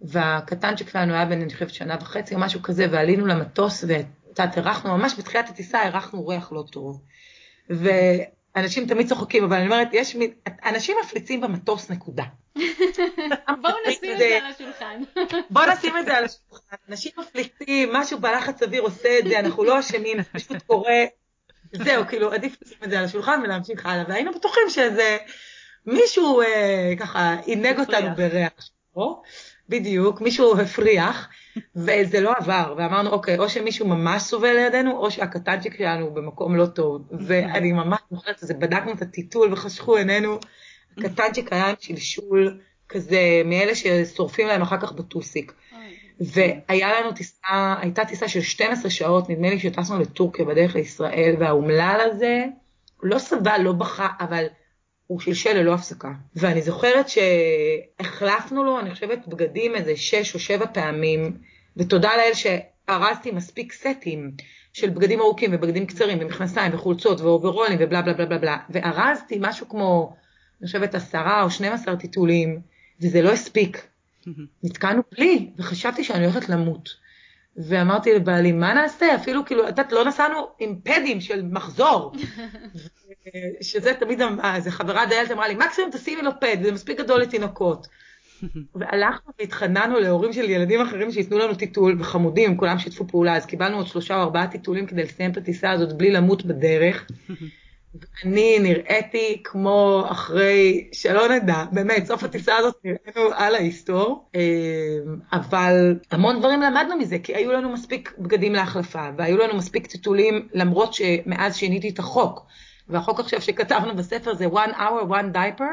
והקטנצ'יק 0.00 0.88
שלנו 0.88 1.14
היה 1.14 1.24
בן, 1.24 1.40
אני 1.42 1.52
חושבת, 1.52 1.70
שנה 1.70 1.96
וחצי 2.00 2.34
או 2.34 2.40
משהו 2.40 2.62
כזה, 2.62 2.86
ועלינו 2.90 3.26
למטוס, 3.26 3.84
וקצת 3.88 4.48
אירחנו, 4.56 4.98
ממש 4.98 5.14
בתחילת 5.18 5.48
הטיסה 5.48 5.82
אירחנו 5.82 6.26
ריח 6.26 6.52
לא 6.52 6.64
טוב. 6.70 7.02
ואנשים 8.56 8.86
תמיד 8.86 9.08
צוחקים, 9.08 9.44
אבל 9.44 9.56
אני 9.56 9.64
אומרת, 9.64 9.88
יש 9.92 10.14
מין, 10.14 10.30
אנשים 10.64 10.96
מפליצים 11.04 11.40
במטוס, 11.40 11.90
נקודה. 11.90 12.24
בואו 13.62 13.74
נשים 13.88 14.12
את 14.12 14.18
זה 14.18 14.38
על 14.42 14.52
השולחן. 14.54 15.02
בואו 15.50 15.72
נשים 15.72 15.96
את 15.96 16.04
זה 16.04 16.16
על 16.16 16.24
השולחן. 16.24 16.76
אנשים 16.88 17.12
מפליצים, 17.18 17.92
משהו 17.92 18.18
בלחץ 18.18 18.62
אוויר 18.62 18.82
עושה 18.82 19.18
את 19.18 19.24
זה, 19.28 19.38
אנחנו 19.38 19.64
לא 19.64 19.80
אשמים, 19.80 20.16
זה 20.16 20.28
פשוט 20.32 20.62
קורה. 20.66 21.04
זהו, 21.72 22.06
כאילו, 22.06 22.32
עדיף 22.32 22.56
לשים 22.62 22.78
את 22.84 22.90
זה 22.90 22.98
על 22.98 23.04
השולחן 23.04 23.40
ולהמשיך 23.44 23.86
הלאה. 23.86 24.04
והיינו 24.08 24.32
בטוחים 24.32 24.62
שזה 24.68 25.16
מישהו 25.86 26.42
אה, 26.42 26.92
ככה 26.98 27.36
עינג 27.46 27.80
אותנו 27.80 28.08
בריח. 28.16 28.52
בדיוק, 29.68 30.20
מישהו 30.20 30.60
הפריח, 30.60 31.28
וזה 31.76 32.20
לא 32.20 32.32
עבר, 32.36 32.74
ואמרנו, 32.78 33.10
אוקיי, 33.10 33.38
או 33.38 33.48
שמישהו 33.48 33.88
ממש 33.88 34.22
סובל 34.22 34.52
לידינו, 34.52 34.96
או 34.98 35.10
שהקטנצ'יק 35.10 35.78
שלנו 35.78 36.14
במקום 36.14 36.56
לא 36.56 36.66
טוב. 36.66 37.02
ואני 37.26 37.72
ממש 37.72 38.00
זוכרת 38.10 38.42
את 38.42 38.48
זה, 38.48 38.54
בדקנו 38.54 38.92
את 38.92 39.02
הטיטול 39.02 39.52
וחשכו 39.52 39.96
עינינו, 39.96 40.38
הקטנצ'יק 40.98 41.52
היה 41.52 41.68
עם 41.68 41.74
שלשול 41.80 42.60
כזה, 42.88 43.42
מאלה 43.44 43.74
ששורפים 43.74 44.46
להם 44.46 44.62
אחר 44.62 44.80
כך 44.80 44.92
בטוסיק. 44.92 45.52
והיה 46.20 47.00
לנו 47.00 47.12
טיסה, 47.12 47.74
הייתה 47.80 48.04
טיסה 48.04 48.28
של 48.28 48.40
12 48.40 48.90
שעות, 48.90 49.30
נדמה 49.30 49.50
לי 49.50 49.58
שטסנו 49.58 50.00
לטורקיה 50.00 50.44
בדרך 50.44 50.74
לישראל, 50.74 51.34
והאומלל 51.38 52.08
הזה 52.10 52.44
לא 53.02 53.18
סבל, 53.18 53.60
לא 53.60 53.72
בכה, 53.72 54.08
אבל 54.20 54.46
הוא 55.12 55.20
שלשל 55.20 55.52
ללא 55.52 55.74
הפסקה. 55.74 56.12
ואני 56.36 56.62
זוכרת 56.62 57.06
שהחלפנו 57.08 58.64
לו, 58.64 58.80
אני 58.80 58.90
חושבת, 58.90 59.26
בגדים 59.28 59.74
איזה 59.74 59.96
שש 59.96 60.34
או 60.34 60.38
שבע 60.38 60.66
פעמים, 60.66 61.36
ותודה 61.76 62.10
לאל 62.16 62.34
שארזתי 62.34 63.30
מספיק 63.30 63.72
סטים 63.72 64.30
של 64.72 64.90
בגדים 64.90 65.20
ארוכים 65.20 65.50
ובגדים 65.54 65.86
קצרים 65.86 66.18
ומכנסיים 66.20 66.74
וחולצות 66.74 67.20
ואוברולים 67.20 67.78
ובלה 67.80 68.02
בלה 68.02 68.14
בלה 68.14 68.26
בלה 68.26 68.38
בלה, 68.38 68.56
וארזתי 68.70 69.38
משהו 69.40 69.68
כמו, 69.68 70.16
אני 70.60 70.66
חושבת, 70.66 70.94
עשרה 70.94 71.42
או 71.42 71.50
שנים 71.50 71.72
עשר 71.72 71.96
טיטולים, 71.96 72.60
וזה 73.00 73.22
לא 73.22 73.32
הספיק. 73.32 73.86
נתקענו 74.64 75.02
בלי, 75.16 75.50
וחשבתי 75.58 76.04
שאני 76.04 76.24
הולכת 76.24 76.48
למות. 76.48 77.01
ואמרתי 77.56 78.14
לבעלי, 78.14 78.52
מה 78.52 78.74
נעשה? 78.74 79.14
אפילו 79.14 79.44
כאילו, 79.44 79.62
את 79.62 79.68
יודעת, 79.68 79.92
לא 79.92 80.04
נסענו 80.04 80.48
עם 80.58 80.76
פדים 80.84 81.20
של 81.20 81.42
מחזור. 81.50 82.12
שזה 83.60 83.94
תמיד, 83.94 84.20
איזה 84.54 84.70
חברה 84.70 85.06
דיילת 85.06 85.30
אמרה 85.30 85.48
לי, 85.48 85.54
מקסימום 85.54 85.90
תשימי 85.90 86.22
לו 86.22 86.30
פד, 86.40 86.56
זה 86.62 86.72
מספיק 86.72 86.98
גדול 86.98 87.20
לתינוקות. 87.20 87.86
והלכנו 88.74 89.32
והתחננו 89.38 90.00
להורים 90.00 90.32
של 90.32 90.50
ילדים 90.50 90.80
אחרים 90.80 91.12
שייתנו 91.12 91.38
לנו 91.38 91.54
טיטול, 91.54 91.96
וחמודים, 92.00 92.56
כולם 92.56 92.78
שיתפו 92.78 93.06
פעולה, 93.06 93.36
אז 93.36 93.46
קיבלנו 93.46 93.76
עוד 93.76 93.86
שלושה 93.86 94.16
או 94.16 94.20
ארבעה 94.22 94.46
טיטולים 94.46 94.86
כדי 94.86 95.02
לסיים 95.02 95.30
את 95.30 95.36
הטיסה 95.36 95.70
הזאת 95.70 95.92
בלי 95.92 96.10
למות 96.10 96.44
בדרך. 96.44 97.06
ואני 97.94 98.58
נראיתי 98.58 99.40
כמו 99.44 100.04
אחרי, 100.10 100.88
שלא 100.92 101.28
נדע, 101.28 101.64
באמת, 101.72 102.06
סוף 102.06 102.24
הטיסה 102.24 102.56
הזאת 102.56 102.74
נראינו 102.84 103.34
על 103.34 103.54
ההיסטור, 103.54 104.28
אה, 104.34 104.40
אבל 105.32 105.98
המון 106.10 106.38
דברים 106.38 106.62
למדנו 106.62 106.96
מזה, 106.96 107.18
כי 107.18 107.34
היו 107.34 107.52
לנו 107.52 107.72
מספיק 107.72 108.14
בגדים 108.18 108.54
להחלפה, 108.54 109.08
והיו 109.18 109.38
לנו 109.38 109.56
מספיק 109.56 109.86
טיטולים, 109.86 110.48
למרות 110.52 110.94
שמאז 110.94 111.56
שיניתי 111.56 111.88
את 111.88 111.98
החוק. 111.98 112.46
והחוק 112.88 113.20
עכשיו 113.20 113.40
שכתבנו 113.40 113.96
בספר 113.96 114.34
זה 114.34 114.46
one 114.46 114.72
hour, 114.72 115.10
one 115.10 115.36
diaper, 115.36 115.72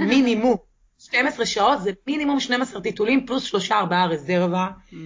מינימום. 0.00 0.71
12 1.02 1.46
שעות 1.46 1.82
זה 1.82 1.90
מינימום 2.06 2.40
12 2.40 2.80
טיטולים 2.80 3.26
פלוס 3.26 3.54
3-4 3.70 3.72
רזרבה, 4.10 4.66
mm-hmm. 4.68 4.96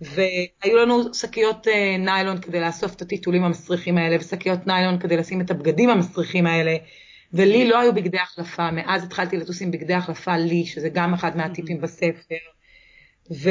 והיו 0.00 0.76
לנו 0.76 1.14
שקיות 1.14 1.66
uh, 1.66 1.70
ניילון 1.98 2.40
כדי 2.40 2.60
לאסוף 2.60 2.94
את 2.94 3.02
הטיטולים 3.02 3.44
המסריחים 3.44 3.98
האלה, 3.98 4.16
ושקיות 4.20 4.66
ניילון 4.66 4.98
כדי 4.98 5.16
לשים 5.16 5.40
את 5.40 5.50
הבגדים 5.50 5.90
המסריחים 5.90 6.46
האלה, 6.46 6.76
ולי 7.32 7.68
לא 7.68 7.78
היו 7.78 7.94
בגדי 7.94 8.18
החלפה, 8.18 8.70
מאז 8.70 9.04
התחלתי 9.04 9.36
לטוס 9.36 9.62
עם 9.62 9.70
בגדי 9.70 9.94
החלפה 9.94 10.36
לי, 10.36 10.66
שזה 10.66 10.88
גם 10.88 11.14
אחד 11.14 11.36
מהטיפים 11.36 11.76
mm-hmm. 11.76 11.82
בספר. 11.82 12.34
ו... 13.32 13.50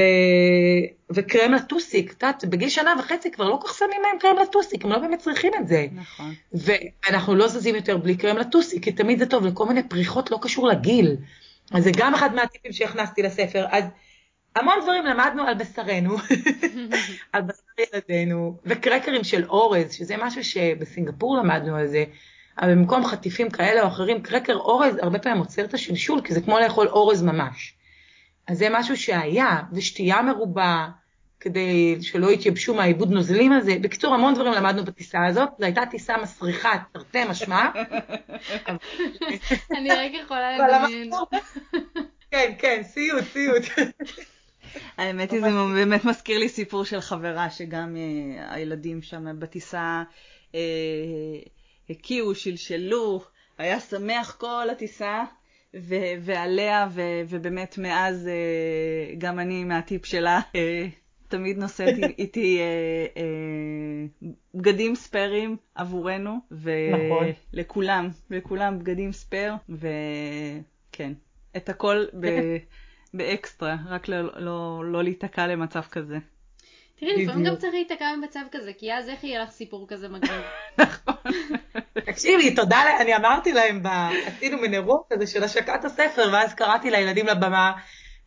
וקרם 1.16 1.53
לטוסיק, 1.53 2.14
את 2.14 2.24
יודעת, 2.24 2.45
בגיל 2.45 2.70
שנה 2.70 2.93
וחצי 2.99 3.32
כבר 3.32 3.49
לא 3.49 3.58
כל 3.62 3.68
כך 3.68 3.78
שמים 3.78 4.01
להם 4.01 4.20
קרם 4.20 4.36
לטוסיק, 4.41 4.86
הם 4.86 4.91
לא 4.91 4.99
באמת 4.99 5.20
צריכים 5.20 5.51
את 5.62 5.68
זה. 5.68 5.88
נכון. 5.95 6.34
ואנחנו 6.53 7.36
לא 7.36 7.47
זזים 7.47 7.76
יותר 7.76 7.97
בלי 7.97 8.16
קרם 8.16 8.38
לטוסיק, 8.38 8.84
כי 8.84 8.91
תמיד 8.91 9.20
זה 9.20 9.26
טוב 9.26 9.45
לכל 9.45 9.66
מיני 9.66 9.84
פריחות 9.84 10.32
לא 10.32 10.39
קשור 10.41 10.68
לגיל. 10.68 11.16
אז 11.72 11.84
זה 11.84 11.91
גם 11.97 12.13
אחד 12.13 12.36
מהטיפים 12.36 12.74
שהכנסתי 12.74 13.24
לספר. 13.24 13.66
אז 13.72 13.84
המון 14.55 14.76
דברים 14.84 15.05
למדנו 15.05 15.43
על 15.47 15.53
בשרנו, 15.53 16.18
על 17.34 17.41
בשר 17.41 17.63
ילדינו, 17.93 18.57
וקרקרים 18.66 19.24
של 19.24 19.45
אורז, 19.45 19.93
שזה 19.93 20.16
משהו 20.18 20.43
שבסינגפור 20.43 21.38
למדנו 21.38 21.76
על 21.76 21.88
זה. 21.88 22.03
אבל 22.61 22.76
במקום 22.76 23.05
חטיפים 23.05 23.49
כאלה 23.49 23.82
או 23.82 23.88
אחרים, 23.88 24.22
קרקר 24.22 24.53
אורז 24.53 24.95
הרבה 25.01 25.20
פעמים 25.20 25.39
עוצר 25.39 25.66
את 25.66 25.74
השלשול, 25.74 26.22
כי 26.22 26.34
זה 26.34 26.41
כמו 26.41 26.59
לאכול 26.59 26.88
אורז 26.88 27.24
ממש. 27.24 27.74
אז 28.47 28.57
זה 28.57 28.68
משהו 28.72 28.97
שהיה, 28.97 29.61
ושתייה 29.74 30.22
מרובה, 30.22 30.88
כדי 31.39 31.97
שלא 32.01 32.31
יתייבשו 32.31 32.73
מהעיבוד 32.73 33.11
נוזלים 33.11 33.51
הזה. 33.51 33.75
בקיצור, 33.81 34.13
המון 34.13 34.33
דברים 34.33 34.53
למדנו 34.53 34.86
בטיסה 34.86 35.25
הזאת, 35.25 35.49
זו 35.59 35.65
הייתה 35.65 35.81
טיסה 35.91 36.17
מסריחה, 36.17 36.73
תרתי 36.91 37.23
משמע. 37.29 37.69
אני 39.77 39.89
רק 39.89 40.11
יכולה 40.23 40.57
לדמיין. 40.57 41.11
כן, 42.31 42.53
כן, 42.57 42.81
סיוט, 42.83 43.23
סיוט. 43.33 43.63
האמת 44.97 45.31
היא, 45.31 45.41
זה 45.41 45.49
באמת 45.73 46.05
מזכיר 46.05 46.38
לי 46.38 46.49
סיפור 46.49 46.86
של 46.86 47.01
חברה, 47.01 47.49
שגם 47.49 47.95
אה, 47.97 48.55
הילדים 48.55 49.01
שם 49.01 49.39
בטיסה 49.39 50.03
אה, 50.55 50.59
הקיאו, 51.89 52.36
שלשלו, 52.36 53.21
היה 53.57 53.79
שמח 53.79 54.36
כל 54.39 54.67
הטיסה. 54.71 55.23
ועליה, 56.21 56.88
ו- 56.91 57.21
ובאמת 57.29 57.77
מאז 57.77 58.27
אה, 58.27 59.15
גם 59.17 59.39
אני 59.39 59.63
מהטיפ 59.63 60.05
שלה 60.05 60.39
תמיד 61.38 61.57
נושאת 61.57 61.95
איתי 62.19 62.59
אה, 62.59 63.21
אה, 63.21 64.25
בגדים 64.55 64.95
ספיירים 64.95 65.57
עבורנו, 65.75 66.38
ולכולם, 66.51 68.07
נכון. 68.07 68.38
לכולם 68.38 68.79
בגדים 68.79 69.11
ספייר, 69.11 69.53
וכן, 69.69 71.13
את 71.57 71.69
הכל 71.69 72.05
ב... 72.19 72.27
באקסטרה, 73.17 73.75
רק 73.89 74.07
לא, 74.07 74.17
לא, 74.36 74.81
לא 74.86 75.03
להיתקע 75.03 75.47
למצב 75.47 75.81
כזה. 75.91 76.17
תראי, 76.99 77.25
לפעמים 77.25 77.45
גם 77.45 77.55
צריך 77.55 77.73
להיתקע 77.73 78.05
במצב 78.17 78.39
כזה, 78.51 78.71
כי 78.77 78.93
אז 78.93 79.09
איך 79.09 79.23
יהיה 79.23 79.43
לך 79.43 79.49
סיפור 79.49 79.88
כזה 79.88 80.09
מגניב? 80.09 80.41
נכון. 80.77 81.13
תקשיבי, 81.93 82.55
תודה, 82.55 82.77
אני 83.01 83.15
אמרתי 83.15 83.53
להם, 83.53 83.81
עשינו 84.25 84.57
מנרות 84.57 85.05
כזה 85.09 85.27
של 85.27 85.43
השקת 85.43 85.86
הספר, 85.86 86.29
ואז 86.33 86.53
קראתי 86.53 86.91
לילדים 86.91 87.27
לבמה, 87.27 87.73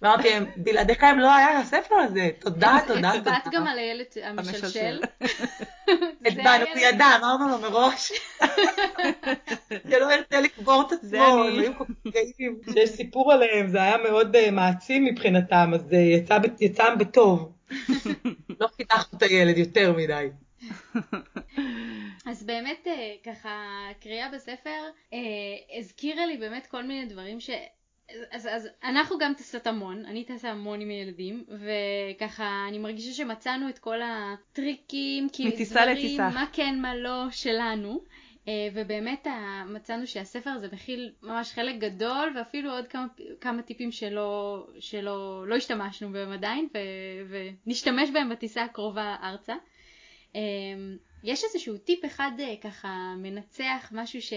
ואמרתי 0.03 0.31
להם, 0.31 0.47
בלעדיכם 0.57 1.19
לא 1.19 1.35
היה 1.35 1.59
הספר 1.59 1.95
הזה, 1.95 2.31
תודה, 2.39 2.79
תודה, 2.87 3.01
תודה. 3.01 3.13
הצבעת 3.13 3.49
גם 3.53 3.67
על 3.67 3.79
הילד 3.79 4.07
המשלשל. 4.23 5.01
הצבענו, 6.27 6.65
הוא 6.67 6.79
ידע, 6.79 7.07
אמרנו 7.19 7.49
לו 7.49 7.59
מראש. 7.59 8.13
שלא 9.91 10.13
ירצה 10.13 10.41
לקבור 10.41 10.85
את 10.87 10.93
עצמו, 10.93 11.25
הם 11.25 11.59
היו 11.59 11.79
כל 11.79 11.85
כך 11.85 12.13
גאים, 12.13 12.59
שיש 12.75 12.91
סיפור 12.91 13.33
עליהם, 13.33 13.69
זה 13.69 13.83
היה 13.83 13.97
מאוד 13.97 14.37
אה, 14.37 14.51
מעצים 14.51 15.05
מבחינתם, 15.05 15.71
אז 15.75 15.93
אה, 15.93 15.99
יצאם 16.61 16.99
בטוב. 16.99 17.53
לא 18.61 18.67
חיתכנו 18.77 19.19
את 19.19 19.23
הילד 19.23 19.59
יותר 19.59 19.93
מדי. 19.93 20.29
אז 22.27 22.47
באמת 22.47 22.87
אה, 22.87 23.15
ככה 23.25 23.51
קריאה 24.01 24.29
בספר 24.29 24.81
הזכירה 25.79 26.27
לי 26.27 26.37
באמת 26.37 26.67
כל 26.67 26.83
מיני 26.83 27.07
דברים 27.07 27.41
ש... 27.41 27.51
אז, 28.31 28.49
אז 28.51 28.69
אנחנו 28.85 29.19
גם 29.19 29.35
טסות 29.35 29.67
המון, 29.67 30.05
אני 30.05 30.25
טסה 30.25 30.51
המון 30.51 30.81
עם 30.81 30.91
ילדים, 30.91 31.45
וככה 31.49 32.65
אני 32.69 32.79
מרגישה 32.79 33.13
שמצאנו 33.13 33.69
את 33.69 33.79
כל 33.79 33.99
הטריקים, 34.03 35.29
כי 35.33 35.65
דברים, 35.65 35.97
לטיסה. 35.97 36.29
מה 36.29 36.47
כן 36.53 36.79
מה 36.83 36.97
לא 36.97 37.31
שלנו, 37.31 38.01
אה, 38.49 38.69
ובאמת 38.75 39.27
מצאנו 39.67 40.07
שהספר 40.07 40.51
הזה 40.51 40.69
מכיל 40.73 41.13
ממש 41.23 41.53
חלק 41.53 41.79
גדול, 41.79 42.33
ואפילו 42.37 42.71
עוד 42.71 42.89
כמה, 42.89 43.07
כמה 43.41 43.63
טיפים 43.63 43.93
שלא, 43.93 44.67
שלא 44.81 45.49
לא 45.49 45.55
השתמשנו 45.55 46.13
בהם 46.13 46.33
עדיין, 46.33 46.69
ו, 46.75 46.79
ונשתמש 47.67 48.11
בהם 48.11 48.29
בטיסה 48.29 48.65
הקרובה 48.65 49.17
ארצה. 49.23 49.55
אה, 50.37 50.41
יש 51.25 51.45
איזשהו 51.45 51.79
טיפ 51.79 52.05
אחד 52.05 52.31
אה, 52.41 52.55
ככה 52.63 53.15
מנצח, 53.17 53.89
משהו 53.93 54.23
ש... 54.23 54.33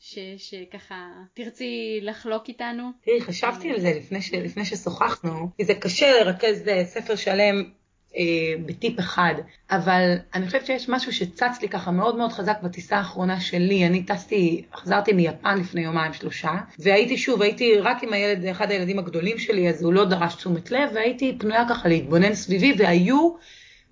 ש, 0.00 0.18
שככה 0.36 1.08
תרצי 1.34 1.98
לחלוק 2.02 2.48
איתנו? 2.48 2.90
תראי, 3.04 3.20
חשבתי 3.20 3.70
על 3.70 3.80
זה 3.80 3.92
לפני, 3.96 4.22
ש, 4.22 4.34
לפני 4.34 4.64
ששוחחנו, 4.64 5.50
כי 5.56 5.64
זה 5.64 5.74
קשה 5.74 6.20
לרכז 6.20 6.68
אה, 6.68 6.84
ספר 6.84 7.16
שלם 7.16 7.64
אה, 8.16 8.22
בטיפ 8.66 8.98
אחד, 9.00 9.34
אבל 9.70 10.14
אני 10.34 10.46
חושבת 10.46 10.66
שיש 10.66 10.88
משהו 10.88 11.12
שצץ 11.12 11.62
לי 11.62 11.68
ככה 11.68 11.90
מאוד 11.90 12.16
מאוד 12.16 12.32
חזק 12.32 12.58
בטיסה 12.62 12.96
האחרונה 12.96 13.40
שלי. 13.40 13.86
אני 13.86 14.02
טסתי, 14.02 14.64
חזרתי 14.74 15.12
מיפן 15.12 15.58
לפני 15.58 15.80
יומיים 15.80 16.12
שלושה, 16.12 16.52
והייתי 16.78 17.18
שוב, 17.18 17.42
הייתי 17.42 17.80
רק 17.80 18.02
עם 18.02 18.12
הילד, 18.12 18.44
אחד 18.44 18.70
הילדים 18.70 18.98
הגדולים 18.98 19.38
שלי, 19.38 19.68
אז 19.68 19.82
הוא 19.82 19.92
לא 19.92 20.04
דרש 20.04 20.34
תשומת 20.34 20.70
לב, 20.70 20.90
והייתי 20.94 21.36
פנויה 21.38 21.64
ככה 21.68 21.88
להתבונן 21.88 22.34
סביבי, 22.34 22.74
והיו 22.78 23.34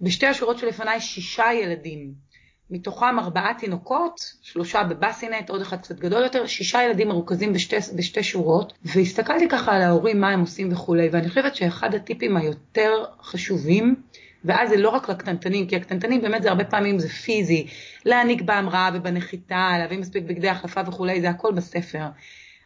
בשתי 0.01 0.27
השורות 0.27 0.59
שלפניי 0.59 1.01
שישה 1.01 1.47
ילדים. 1.63 2.25
מתוכם 2.71 3.19
ארבעה 3.19 3.55
תינוקות, 3.59 4.35
שלושה 4.43 4.83
בבאסינט, 4.83 5.51
עוד 5.51 5.61
אחד 5.61 5.77
קצת 5.77 5.99
גדול 5.99 6.23
יותר, 6.23 6.47
שישה 6.47 6.83
ילדים 6.83 7.09
מרוכזים 7.09 7.53
בשתי, 7.53 7.77
בשתי 7.97 8.23
שורות, 8.23 8.73
והסתכלתי 8.85 9.49
ככה 9.49 9.77
על 9.77 9.83
ההורים, 9.83 10.21
מה 10.21 10.31
הם 10.31 10.41
עושים 10.41 10.73
וכולי, 10.73 11.09
ואני 11.13 11.29
חושבת 11.29 11.57
שאחד 11.57 11.95
הטיפים 11.95 12.37
היותר 12.37 13.05
חשובים, 13.23 13.95
ואז 14.45 14.69
זה 14.69 14.77
לא 14.77 14.89
רק 14.89 15.09
לקטנטנים, 15.09 15.67
כי 15.67 15.77
הקטנטנים 15.77 16.21
באמת 16.21 16.43
זה 16.43 16.49
הרבה 16.49 16.65
פעמים 16.65 16.99
זה 16.99 17.09
פיזי, 17.09 17.67
להעניק 18.05 18.43
בהמראה 18.43 18.91
ובנחיתה, 18.95 19.71
להביא 19.79 19.99
מספיק 19.99 20.25
בגדי 20.25 20.49
החלפה 20.49 20.81
וכולי, 20.87 21.21
זה 21.21 21.31
הכל 21.31 21.53
בספר. 21.53 22.07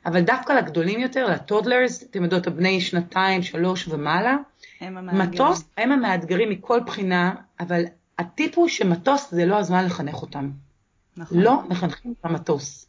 אבל 0.07 0.21
דווקא 0.21 0.53
לגדולים 0.53 1.01
יותר, 1.01 1.27
לטודלרס, 1.27 2.03
אתם 2.03 2.23
יודעות, 2.23 2.47
הבני 2.47 2.81
שנתיים, 2.81 3.43
שלוש 3.43 3.89
ומעלה, 3.89 4.37
הם 4.81 4.97
המאתגרים. 4.97 5.29
מטוס, 5.29 5.69
הם 5.77 5.93
המאתגרים 5.93 6.51
מכל 6.51 6.81
בחינה, 6.87 7.35
אבל 7.61 7.85
הטיפ 8.19 8.59
הוא 8.59 8.69
שמטוס 8.69 9.31
זה 9.31 9.47
לא 9.47 9.59
הזמן 9.59 9.85
לחנך 9.85 10.23
אותם. 10.23 10.51
נכון. 11.17 11.39
לא 11.39 11.63
מחנכים 11.69 12.15
את 12.21 12.25
המטוס. 12.25 12.89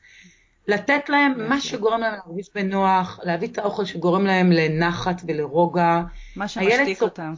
לתת 0.68 1.10
להם 1.10 1.32
נכון. 1.32 1.48
מה 1.48 1.62
שגורם 1.62 2.02
להם 2.02 2.14
להרגיש 2.14 2.50
בנוח, 2.56 3.20
להביא 3.24 3.48
את 3.48 3.58
האוכל 3.58 3.86
שגורם 3.86 4.26
להם 4.26 4.52
לנחת 4.52 5.22
ולרוגע. 5.28 6.02
מה 6.36 6.48
שמשתיק 6.48 7.02
אותם. 7.02 7.34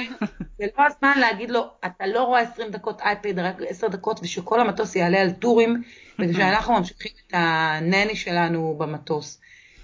זה 0.58 0.64
לא 0.78 0.84
הזמן 0.86 1.12
להגיד 1.16 1.50
לו, 1.50 1.66
אתה 1.86 2.06
לא 2.06 2.22
רואה 2.22 2.40
20 2.40 2.70
דקות 2.70 3.00
אייפד, 3.00 3.38
רק 3.38 3.56
10 3.68 3.88
דקות, 3.88 4.20
ושכל 4.22 4.60
המטוס 4.60 4.96
יעלה 4.96 5.20
על 5.20 5.30
טורים, 5.30 5.82
וכשאנחנו 6.18 6.74
ממשיכים 6.74 7.12
את 7.26 7.34
הנני 7.34 8.16
שלנו 8.16 8.74
במטוס. 8.78 9.40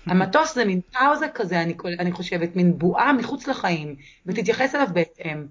המטוס 0.07 0.55
זה 0.55 0.65
מין 0.65 0.81
פאוזה 0.81 1.29
כזה, 1.29 1.63
אני, 1.63 1.75
אני 1.99 2.13
חושבת, 2.13 2.57
מין 2.57 2.79
בועה 2.79 3.13
מחוץ 3.13 3.47
לחיים, 3.47 3.97
ותתייחס 4.27 4.75
אליו 4.75 4.89
בהתאם. 4.93 5.47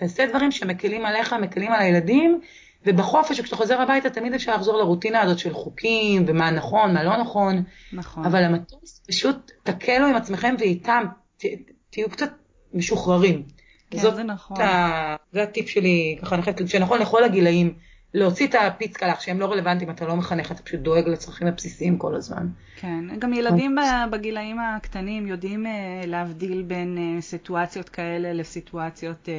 תעשה 0.00 0.26
דברים 0.26 0.50
שמקלים 0.50 1.04
עליך, 1.04 1.32
מקלים 1.32 1.72
על 1.72 1.80
הילדים, 1.80 2.40
ובחופש, 2.86 3.40
כשאתה 3.40 3.56
חוזר 3.56 3.80
הביתה, 3.80 4.10
תמיד 4.10 4.34
אפשר 4.34 4.54
לחזור 4.54 4.78
לרוטינה 4.78 5.20
הזאת 5.20 5.38
של 5.38 5.54
חוקים, 5.54 6.24
ומה 6.26 6.50
נכון, 6.50 6.94
מה 6.94 7.04
לא 7.04 7.16
נכון. 7.16 7.62
נכון. 7.92 8.24
אבל 8.24 8.44
המטוס, 8.44 9.02
פשוט 9.08 9.52
תקלו 9.62 10.06
עם 10.06 10.16
עצמכם 10.16 10.54
ואיתם, 10.58 11.04
ת, 11.36 11.44
תהיו 11.90 12.10
קצת 12.10 12.30
משוחררים. 12.74 13.42
כן, 13.90 13.98
זאת, 13.98 14.14
זה 14.14 14.22
נכון. 14.22 14.60
ה, 14.60 15.16
זה 15.32 15.42
הטיפ 15.42 15.68
שלי, 15.68 16.18
ככה 16.22 16.34
אני 16.34 16.42
חושבת 16.42 16.68
שנכון 16.68 16.98
לכל 16.98 17.24
הגילאים, 17.24 17.74
להוציא 18.14 18.46
את 18.46 18.54
הפיצקלח 18.54 19.20
שהם 19.20 19.40
לא 19.40 19.52
רלוונטיים, 19.52 19.90
אתה 19.90 20.06
לא 20.06 20.16
מחנך, 20.16 20.52
אתה 20.52 20.62
פשוט 20.62 20.80
דואג 20.80 21.08
לצרכים 21.08 21.48
הבסיסיים 21.48 21.98
כל 21.98 22.14
הזמן. 22.14 22.48
כן, 22.76 23.18
גם 23.18 23.32
ילדים 23.32 23.76
בגילאים 24.10 24.58
הקטנים 24.58 25.26
יודעים 25.26 25.66
אה, 25.66 26.02
להבדיל 26.06 26.62
בין 26.62 26.98
אה, 26.98 27.20
סיטואציות 27.20 27.88
כאלה 27.88 28.32
לסיטואציות 28.32 29.28
אה, 29.28 29.34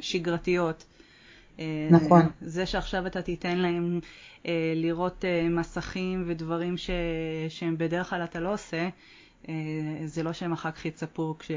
שגרתיות. 0.00 0.84
נכון. 1.90 2.22
זה 2.40 2.66
שעכשיו 2.66 3.06
אתה 3.06 3.22
תיתן 3.22 3.58
להם 3.58 4.00
לראות 4.74 5.24
מסכים 5.50 6.24
ודברים 6.26 6.76
ש... 6.76 6.90
שהם 7.48 7.78
בדרך 7.78 8.10
כלל 8.10 8.24
אתה 8.24 8.40
לא 8.40 8.52
עושה, 8.52 8.88
זה 10.04 10.22
לא 10.22 10.32
שהם 10.32 10.52
אחר 10.52 10.70
כך 10.70 10.84
יצפו 10.84 11.34
כש... 11.38 11.50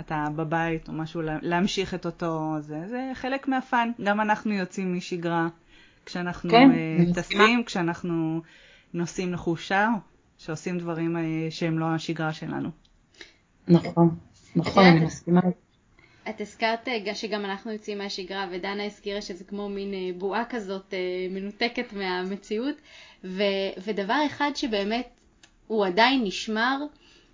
אתה 0.00 0.26
בבית 0.36 0.88
או 0.88 0.92
משהו, 0.92 1.20
להמשיך 1.42 1.94
את 1.94 2.06
אותו, 2.06 2.56
זה, 2.60 2.88
זה 2.88 3.10
חלק 3.14 3.48
מהפאן. 3.48 3.90
גם 4.04 4.20
אנחנו 4.20 4.52
יוצאים 4.52 4.96
משגרה 4.96 5.48
כשאנחנו 6.06 6.50
כן, 6.50 6.70
uh, 6.70 7.14
טסים, 7.14 7.64
כשאנחנו 7.64 8.40
נוסעים 8.94 9.32
לחופשה, 9.32 9.88
שעושים 10.38 10.78
דברים 10.78 11.16
uh, 11.16 11.20
שהם 11.50 11.78
לא 11.78 11.86
השגרה 11.86 12.32
שלנו. 12.32 12.68
נכון, 13.68 14.16
נכון, 14.56 14.84
אני 14.84 15.04
מסכימה. 15.04 15.40
את 16.28 16.40
הזכרת 16.40 16.88
אה, 16.88 17.14
שגם 17.14 17.44
אנחנו 17.44 17.72
יוצאים 17.72 17.98
מהשגרה, 17.98 18.46
ודנה 18.52 18.84
הזכירה 18.84 19.22
שזה 19.22 19.44
כמו 19.44 19.68
מין 19.68 20.18
בועה 20.18 20.44
כזאת 20.44 20.94
מנותקת 21.30 21.92
מהמציאות, 21.92 22.74
ו, 23.24 23.42
ודבר 23.84 24.22
אחד 24.26 24.50
שבאמת 24.54 25.08
הוא 25.66 25.86
עדיין 25.86 26.24
נשמר, 26.24 26.78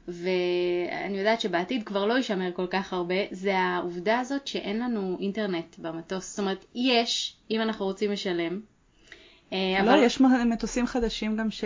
ואני 0.09 1.19
יודעת 1.19 1.41
שבעתיד 1.41 1.83
כבר 1.83 2.07
לא 2.07 2.15
יישמר 2.15 2.51
כל 2.53 2.67
כך 2.67 2.93
הרבה, 2.93 3.15
זה 3.31 3.59
העובדה 3.59 4.21
הזאת 4.21 4.47
שאין 4.47 4.79
לנו 4.79 5.17
אינטרנט 5.21 5.79
במטוס. 5.79 6.31
זאת 6.31 6.39
אומרת, 6.39 6.65
יש, 6.75 7.37
אם 7.51 7.61
אנחנו 7.61 7.85
רוצים 7.85 8.13
לשלם. 8.13 8.61
אה, 9.53 9.83
לא, 9.85 9.91
אבל... 9.91 10.03
יש 10.03 10.21
מטוסים 10.21 10.87
חדשים 10.87 11.37
גם 11.37 11.51
ש... 11.51 11.65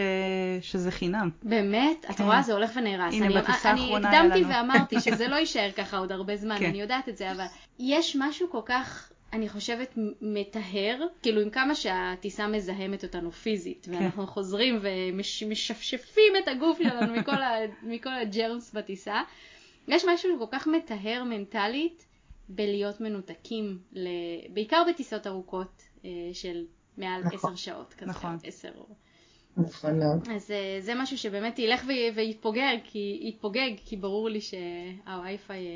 שזה 0.61 0.91
חינם. 0.91 1.31
באמת? 1.43 2.05
כן. 2.05 2.13
את 2.13 2.21
רואה, 2.21 2.43
זה 2.43 2.53
הולך 2.53 2.71
ונהרס. 2.77 3.15
הנה, 3.15 3.41
בטיסה 3.41 3.71
האחרונה 3.71 4.11
היה 4.11 4.23
לנו. 4.23 4.35
אני 4.35 4.43
הקדמתי 4.45 4.55
ואמרתי 4.55 5.01
שזה 5.11 5.29
לא 5.29 5.37
יישאר 5.37 5.71
ככה 5.77 5.97
עוד 5.97 6.13
הרבה 6.13 6.37
זמן, 6.37 6.59
כן. 6.59 6.67
אני 6.67 6.81
יודעת 6.81 7.09
את 7.09 7.17
זה, 7.17 7.33
אבל 7.33 7.45
יש 7.79 8.17
משהו 8.21 8.51
כל 8.51 8.61
כך 8.65 9.13
אני 9.37 9.49
חושבת, 9.49 9.95
מטהר, 10.21 11.07
כאילו 11.23 11.41
עם 11.41 11.51
כמה 11.51 11.75
שהטיסה 11.75 12.47
מזהמת 12.47 13.05
אותנו 13.05 13.33
פיזית, 13.33 13.87
כן. 13.87 13.95
ואנחנו 13.95 14.27
חוזרים 14.27 14.81
ומשפשפים 14.83 16.33
את 16.43 16.49
הגוף 16.49 16.79
שלנו 16.79 17.15
מכל, 17.15 17.43
ה, 17.43 17.55
מכל 17.83 18.13
הג'רמס 18.23 18.73
בטיסה, 18.73 19.23
יש 19.89 20.05
משהו 20.09 20.39
כל 20.39 20.47
כך 20.51 20.67
מטהר 20.67 21.25
מנטלית 21.25 22.07
בלהיות 22.49 23.01
מנותקים, 23.01 23.79
ל... 23.93 24.09
בעיקר 24.55 24.83
בטיסות 24.89 25.27
ארוכות 25.27 25.83
אה, 26.05 26.11
של 26.33 26.65
מעל 26.99 27.23
נכון. 27.25 27.51
עשר 27.53 27.57
שעות 27.57 27.95
כזה, 27.95 28.11
נכון. 28.11 28.37
עשר... 28.45 28.71
נכון 29.57 29.99
מאוד. 29.99 30.29
אז 30.37 30.51
אה, 30.51 30.79
זה 30.81 30.95
משהו 30.95 31.19
שבאמת 31.19 31.59
ילך 31.59 31.85
ויתפוגג, 32.15 32.77
כי, 32.85 33.21
יתפוגג, 33.23 33.71
כי 33.85 33.97
ברור 33.97 34.29
לי 34.29 34.41
שהווי-פיי... 34.41 35.67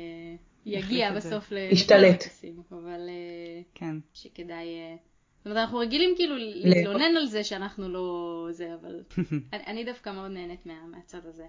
יגיע 0.65 1.11
בסוף 1.11 1.51
להשתלט. 1.51 2.23
אבל 2.71 3.09
אה, 3.09 3.61
כן. 3.75 3.95
שכדאי... 4.13 4.65
אה, 4.65 4.95
זאת 5.37 5.45
אומרת, 5.45 5.57
אנחנו 5.57 5.77
רגילים 5.77 6.13
כאילו 6.15 6.35
להתלונן 6.37 7.17
על 7.17 7.25
זה 7.25 7.43
שאנחנו 7.43 7.89
לא 7.89 8.47
זה, 8.51 8.67
אבל 8.81 9.03
אני 9.67 9.83
דווקא 9.83 10.09
מאוד 10.09 10.31
נהנית 10.31 10.65
מהצד 10.65 11.25
הזה. 11.25 11.45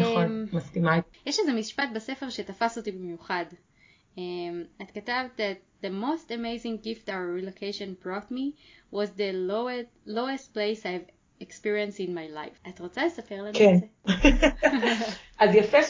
נכון, 0.00 0.24
אמ, 0.24 0.46
מסכימה. 0.52 0.98
יש 1.26 1.38
איזה 1.38 1.52
משפט 1.52 1.88
בספר 1.94 2.30
שתפס 2.30 2.78
אותי 2.78 2.92
במיוחד. 2.92 3.44
אמ, 4.18 4.64
את 4.82 4.90
כתבת 4.90 5.40
The 5.82 5.90
most 5.90 6.30
amazing 6.30 6.76
gift 6.82 7.08
our 7.08 7.32
relocation 7.32 7.96
brought 8.02 8.30
me 8.30 8.54
was 8.90 9.10
the 9.16 9.32
lowest, 9.32 9.88
lowest 10.04 10.52
place 10.52 10.84
I've 10.84 11.06
experienced 11.40 12.00
in 12.00 12.14
my 12.14 12.28
life. 12.28 12.68
את 12.68 12.80
רוצה 12.80 13.06
לספר 13.06 13.42
לנו 13.42 13.54
כן. 13.54 13.74
את 13.74 13.80
זה? 13.80 14.66
אז 15.40 15.54
יפה 15.54 15.82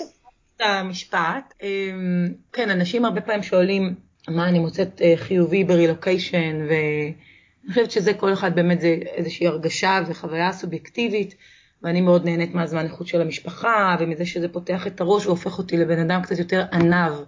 המשפט. 0.63 1.55
אמ, 1.63 2.29
כן, 2.53 2.71
אנשים 2.71 3.05
הרבה 3.05 3.21
פעמים 3.21 3.43
שואלים 3.43 3.95
מה 4.29 4.49
אני 4.49 4.59
מוצאת 4.59 5.03
אה, 5.03 5.13
חיובי 5.17 5.65
ברילוקיישן, 5.65 6.67
ואני 6.69 7.69
חושבת 7.69 7.91
שזה 7.91 8.15
כל 8.15 8.33
אחד 8.33 8.55
באמת 8.55 8.81
זה 8.81 8.99
איזושהי 9.15 9.47
הרגשה 9.47 10.01
וחוויה 10.07 10.53
סובייקטיבית, 10.53 11.35
ואני 11.83 12.01
מאוד 12.01 12.25
נהנית 12.25 12.55
מהזמן 12.55 12.85
איכות 12.85 13.07
של 13.07 13.21
המשפחה, 13.21 13.97
ומזה 14.01 14.27
שזה 14.27 14.49
פותח 14.49 14.87
את 14.87 15.01
הראש 15.01 15.27
והופך 15.27 15.59
אותי 15.59 15.77
לבן 15.77 15.99
אדם 15.99 16.23
קצת 16.23 16.39
יותר 16.39 16.65
עניו, 16.73 17.19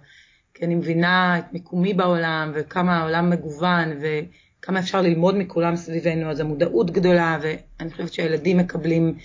כי 0.53 0.65
אני 0.65 0.75
מבינה 0.75 1.39
את 1.39 1.53
מיקומי 1.53 1.93
בעולם, 1.93 2.51
וכמה 2.55 2.97
העולם 2.97 3.29
מגוון, 3.29 3.89
וכמה 4.01 4.79
אפשר 4.79 5.01
ללמוד 5.01 5.37
מכולם 5.37 5.75
סביבנו, 5.75 6.31
אז 6.31 6.39
המודעות 6.39 6.91
גדולה, 6.91 7.37
ואני 7.41 7.91
חושבת 7.91 8.13
שהילדים 8.13 8.57
מקבלים 8.57 9.15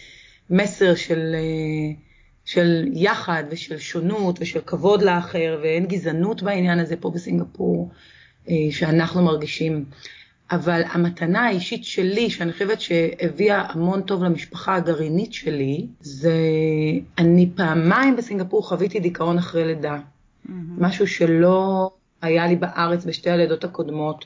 מסר 0.50 0.94
של... 0.94 1.34
אה, 1.34 2.07
של 2.48 2.84
יחד 2.92 3.44
ושל 3.50 3.78
שונות 3.78 4.38
ושל 4.40 4.60
כבוד 4.66 5.02
לאחר, 5.02 5.58
ואין 5.62 5.86
גזענות 5.86 6.42
בעניין 6.42 6.78
הזה 6.78 6.96
פה 6.96 7.10
בסינגפור, 7.10 7.90
אה, 8.48 8.54
שאנחנו 8.70 9.22
מרגישים. 9.22 9.84
אבל 10.50 10.82
המתנה 10.92 11.46
האישית 11.46 11.84
שלי, 11.84 12.30
שאני 12.30 12.52
חושבת 12.52 12.80
שהביאה 12.80 13.66
המון 13.68 14.02
טוב 14.02 14.24
למשפחה 14.24 14.74
הגרעינית 14.74 15.32
שלי, 15.32 15.86
זה 16.00 16.32
אני 17.18 17.50
פעמיים 17.54 18.16
בסינגפור 18.16 18.68
חוויתי 18.68 19.00
דיכאון 19.00 19.38
אחרי 19.38 19.64
לידה. 19.64 19.96
Mm-hmm. 19.96 20.50
משהו 20.78 21.06
שלא 21.06 21.90
היה 22.22 22.46
לי 22.46 22.56
בארץ 22.56 23.04
בשתי 23.04 23.30
הלידות 23.30 23.64
הקודמות. 23.64 24.24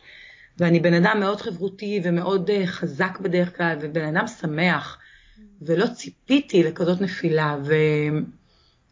ואני 0.59 0.81
בן 0.81 0.95
אדם 0.95 1.21
מאוד 1.21 1.41
חברותי 1.41 2.01
ומאוד 2.05 2.51
אה, 2.51 2.67
חזק 2.67 3.19
בדרך 3.21 3.57
כלל, 3.57 3.77
ובן 3.81 4.17
אדם 4.17 4.27
שמח. 4.27 4.99
ולא 5.63 5.87
ציפיתי 5.87 6.63
לכזאת 6.63 7.01
נפילה. 7.01 7.57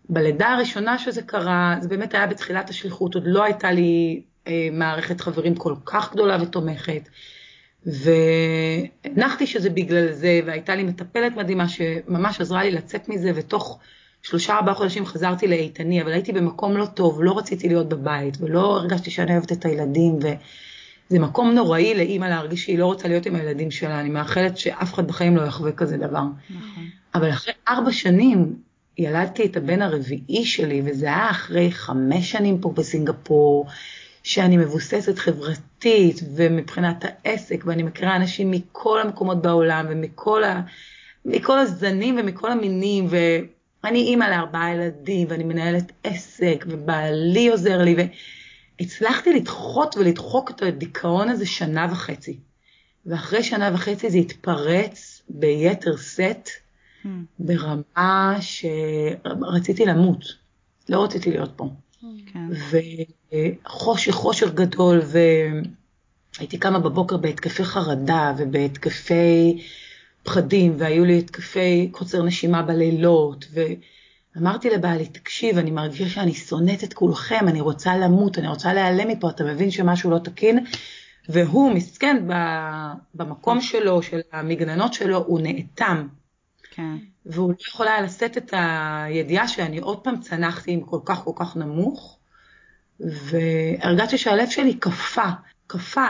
ובלידה 0.08 0.48
הראשונה 0.48 0.98
שזה 0.98 1.22
קרה, 1.22 1.76
זה 1.80 1.88
באמת 1.88 2.14
היה 2.14 2.26
בתחילת 2.26 2.70
השליחות, 2.70 3.14
עוד 3.14 3.24
לא 3.26 3.44
הייתה 3.44 3.72
לי 3.72 4.22
אה, 4.46 4.68
מערכת 4.72 5.20
חברים 5.20 5.54
כל 5.54 5.74
כך 5.84 6.12
גדולה 6.12 6.42
ותומכת. 6.42 7.08
והנחתי 7.86 9.46
שזה 9.46 9.70
בגלל 9.70 10.12
זה, 10.12 10.40
והייתה 10.46 10.74
לי 10.74 10.82
מטפלת 10.82 11.36
מדהימה 11.36 11.68
שממש 11.68 12.40
עזרה 12.40 12.64
לי 12.64 12.70
לצאת 12.70 13.08
מזה, 13.08 13.32
ותוך 13.34 13.78
שלושה 14.22 14.56
ארבעה 14.56 14.74
חודשים 14.74 15.06
חזרתי 15.06 15.46
לאיתני, 15.46 16.02
אבל 16.02 16.12
הייתי 16.12 16.32
במקום 16.32 16.76
לא 16.76 16.86
טוב, 16.86 17.22
לא 17.22 17.38
רציתי 17.38 17.68
להיות 17.68 17.88
בבית, 17.88 18.36
ולא 18.40 18.76
הרגשתי 18.76 19.10
שאני 19.10 19.32
אוהבת 19.32 19.52
את 19.52 19.64
הילדים, 19.64 20.18
ו... 20.22 20.28
זה 21.10 21.18
מקום 21.18 21.50
נוראי 21.50 21.94
לאימא 21.94 22.26
להרגיש 22.26 22.64
שהיא 22.64 22.78
לא 22.78 22.86
רוצה 22.86 23.08
להיות 23.08 23.26
עם 23.26 23.34
הילדים 23.34 23.70
שלה, 23.70 24.00
אני 24.00 24.08
מאחלת 24.08 24.58
שאף 24.58 24.94
אחד 24.94 25.06
בחיים 25.06 25.36
לא 25.36 25.42
יחווה 25.42 25.72
כזה 25.72 25.96
דבר. 25.96 26.22
נכון. 26.50 26.84
אבל 27.14 27.30
אחרי 27.30 27.54
ארבע 27.68 27.92
שנים 27.92 28.54
ילדתי 28.98 29.46
את 29.46 29.56
הבן 29.56 29.82
הרביעי 29.82 30.44
שלי, 30.44 30.82
וזה 30.84 31.06
היה 31.06 31.30
אחרי 31.30 31.72
חמש 31.72 32.30
שנים 32.30 32.58
פה 32.60 32.72
בסינגפור, 32.76 33.66
שאני 34.22 34.56
מבוססת 34.56 35.18
חברתית 35.18 36.20
ומבחינת 36.34 37.04
העסק, 37.04 37.62
ואני 37.66 37.82
מכירה 37.82 38.16
אנשים 38.16 38.50
מכל 38.50 39.00
המקומות 39.00 39.42
בעולם 39.42 39.86
ומכל 39.88 40.44
ה... 40.44 40.60
מכל 41.24 41.58
הזנים 41.58 42.16
ומכל 42.20 42.52
המינים, 42.52 43.06
ואני 43.84 43.98
אימא 43.98 44.24
לארבעה 44.24 44.74
ילדים, 44.74 45.26
ואני 45.30 45.44
מנהלת 45.44 45.92
עסק, 46.04 46.64
ובעלי 46.68 47.48
עוזר 47.48 47.82
לי, 47.82 47.94
ו... 47.98 48.00
הצלחתי 48.80 49.32
לדחות 49.32 49.96
ולדחוק 49.96 50.50
את 50.50 50.62
הדיכאון 50.62 51.28
הזה 51.28 51.46
שנה 51.46 51.86
וחצי. 51.90 52.36
ואחרי 53.06 53.42
שנה 53.42 53.70
וחצי 53.74 54.10
זה 54.10 54.18
התפרץ 54.18 55.22
ביתר 55.28 55.96
שאת, 55.96 56.48
hmm. 56.48 57.08
ברמה 57.38 58.38
שרציתי 58.40 59.86
למות. 59.86 60.24
לא 60.88 61.04
רציתי 61.04 61.30
להיות 61.30 61.50
פה. 61.56 61.68
כן. 62.32 62.48
וחושך, 63.64 64.12
חושך 64.12 64.54
גדול, 64.54 65.00
והייתי 66.36 66.58
קמה 66.58 66.78
בבוקר 66.78 67.16
בהתקפי 67.16 67.64
חרדה 67.64 68.34
ובהתקפי 68.38 69.62
פחדים, 70.22 70.74
והיו 70.78 71.04
לי 71.04 71.18
התקפי 71.18 71.88
קוצר 71.92 72.22
נשימה 72.22 72.62
בלילות, 72.62 73.46
ו... 73.54 73.60
אמרתי 74.38 74.70
לבעלי, 74.70 75.06
תקשיב, 75.06 75.58
אני 75.58 75.70
מרגישה 75.70 76.08
שאני 76.08 76.34
שונאת 76.34 76.84
את 76.84 76.94
כולכם, 76.94 77.48
אני 77.48 77.60
רוצה 77.60 77.96
למות, 77.96 78.38
אני 78.38 78.48
רוצה 78.48 78.72
להיעלם 78.72 79.08
מפה, 79.08 79.30
אתה 79.30 79.44
מבין 79.44 79.70
שמשהו 79.70 80.10
לא 80.10 80.18
תקין? 80.18 80.64
והוא 81.28 81.72
מסכן 81.72 82.26
במקום 83.14 83.60
שלו, 83.60 84.02
של 84.02 84.20
המגננות 84.32 84.94
שלו, 84.94 85.18
הוא 85.18 85.40
נאטם. 85.40 86.06
כן. 86.70 86.96
והוא 87.26 87.50
לא 87.50 87.54
יכול 87.68 87.88
היה 87.88 88.00
לשאת 88.00 88.36
את 88.36 88.54
הידיעה 88.56 89.48
שאני 89.48 89.78
עוד 89.78 90.04
פעם 90.04 90.20
צנחתי 90.20 90.72
עם 90.72 90.80
כל 90.80 90.98
כך 91.04 91.24
כל 91.24 91.32
כך 91.36 91.56
נמוך, 91.56 92.18
והרגשתי 93.00 94.18
שהלב 94.18 94.48
שלי 94.48 94.74
קפא, 94.74 95.30
קפא, 95.66 96.06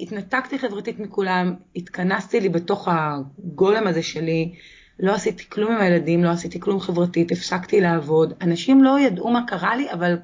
התנתקתי 0.00 0.58
חברתית 0.58 0.98
מכולם, 0.98 1.54
התכנסתי 1.76 2.40
לי 2.40 2.48
בתוך 2.48 2.88
הגולם 2.90 3.86
הזה 3.86 4.02
שלי, 4.02 4.54
לא 5.00 5.14
עשיתי 5.14 5.44
כלום 5.48 5.72
עם 5.72 5.80
הילדים, 5.80 6.24
לא 6.24 6.30
עשיתי 6.30 6.60
כלום 6.60 6.80
חברתית, 6.80 7.32
הפסקתי 7.32 7.80
לעבוד. 7.80 8.32
אנשים 8.40 8.84
לא 8.84 9.00
ידעו 9.00 9.30
מה 9.30 9.46
קרה 9.46 9.76
לי, 9.76 9.92
אבל 9.92 10.18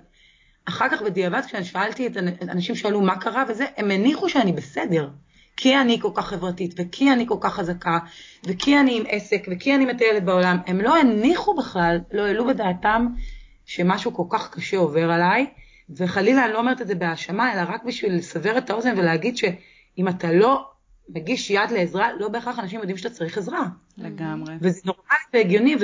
אחר 0.65 0.89
כך 0.89 1.03
בדיעבד 1.03 1.41
כשאני 1.47 1.65
שאלתי 1.65 2.07
את 2.07 2.17
אנשים 2.43 2.75
שאלו 2.75 3.01
מה 3.01 3.19
קרה 3.19 3.45
וזה, 3.49 3.65
הם 3.77 3.91
הניחו 3.91 4.29
שאני 4.29 4.53
בסדר. 4.53 5.09
כי 5.57 5.77
אני 5.77 6.01
כל 6.01 6.11
כך 6.15 6.27
חברתית, 6.27 6.75
וכי 6.79 7.13
אני 7.13 7.27
כל 7.29 7.37
כך 7.41 7.55
חזקה, 7.55 7.99
וכי 8.47 8.79
אני 8.79 8.97
עם 8.97 9.05
עסק, 9.09 9.47
וכי 9.51 9.75
אני 9.75 9.85
מטיילת 9.87 10.25
בעולם, 10.25 10.59
הם 10.67 10.81
לא 10.81 10.97
הניחו 10.97 11.55
בכלל, 11.55 12.01
לא 12.13 12.23
העלו 12.23 12.47
בדעתם 12.47 13.07
שמשהו 13.67 14.15
כל 14.15 14.25
כך 14.31 14.51
קשה 14.51 14.77
עובר 14.77 15.11
עליי, 15.11 15.47
וחלילה 15.91 16.45
אני 16.45 16.53
לא 16.53 16.59
אומרת 16.59 16.81
את 16.81 16.87
זה 16.87 16.95
בהאשמה, 16.95 17.53
אלא 17.53 17.63
רק 17.69 17.85
בשביל 17.85 18.15
לסבר 18.15 18.59
את 18.59 18.71
האוזן 18.71 18.99
ולהגיד 18.99 19.37
שאם 19.37 20.09
אתה 20.09 20.33
לא 20.33 20.74
מגיש 21.09 21.51
יד 21.51 21.71
לעזרה, 21.71 22.09
לא 22.19 22.29
בהכרח 22.29 22.59
אנשים 22.59 22.81
יודעים 22.81 22.97
שאתה 22.97 23.11
צריך 23.11 23.39
עזרה. 23.39 23.67
לגמרי. 23.99 24.55
וזה 24.61 24.81
נורמלי 24.85 25.05
והגיוני, 25.35 25.77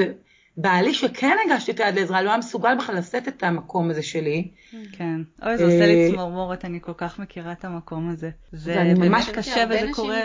ובעלי 0.57 0.95
שכן 0.95 1.37
הגשתי 1.47 1.73
את 1.73 1.81
היד 1.81 1.99
לעזרה, 1.99 2.23
לא 2.23 2.31
היה 2.31 2.39
מסוגל 2.39 2.77
בכלל 2.79 2.97
לשאת 2.99 3.29
את 3.29 3.43
המקום 3.43 3.91
הזה 3.91 4.03
שלי. 4.03 4.49
כן. 4.93 5.21
אוי, 5.43 5.59
זה 5.59 5.64
עושה 5.64 5.87
לי 5.87 6.11
צמרמורת, 6.12 6.64
אני 6.64 6.79
כל 6.81 6.95
כך 6.97 7.18
מכירה 7.18 7.53
את 7.53 7.64
המקום 7.64 8.11
הזה. 8.11 8.31
זה 8.53 8.93
ממש 8.97 9.29
קשה 9.29 9.64
וזה 9.71 9.87
קורה... 9.93 10.21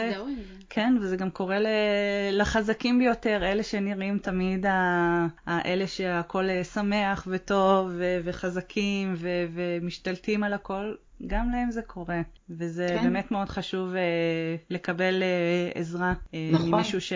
כן, 0.69 0.93
וזה 1.01 1.17
גם 1.17 1.29
קורה 1.29 1.57
לחזקים 2.31 2.99
ביותר, 2.99 3.39
אלה 3.43 3.63
שנראים 3.63 4.17
תמיד 4.17 4.65
אלה 5.47 5.87
שהכל 5.87 6.63
שמח 6.73 7.27
וטוב 7.31 7.91
וחזקים 8.23 9.15
ומשתלטים 9.53 10.43
על 10.43 10.53
הכל. 10.53 10.93
גם 11.27 11.49
להם 11.51 11.71
זה 11.71 11.81
קורה, 11.81 12.21
וזה 12.49 12.87
כן. 12.89 13.03
באמת 13.03 13.31
מאוד 13.31 13.49
חשוב 13.49 13.93
uh, 13.93 13.97
לקבל 14.69 15.23
uh, 15.23 15.77
עזרה 15.77 16.13
uh, 16.13 16.35
נכון. 16.51 16.71
ממישהו 16.71 17.01
ש... 17.01 17.13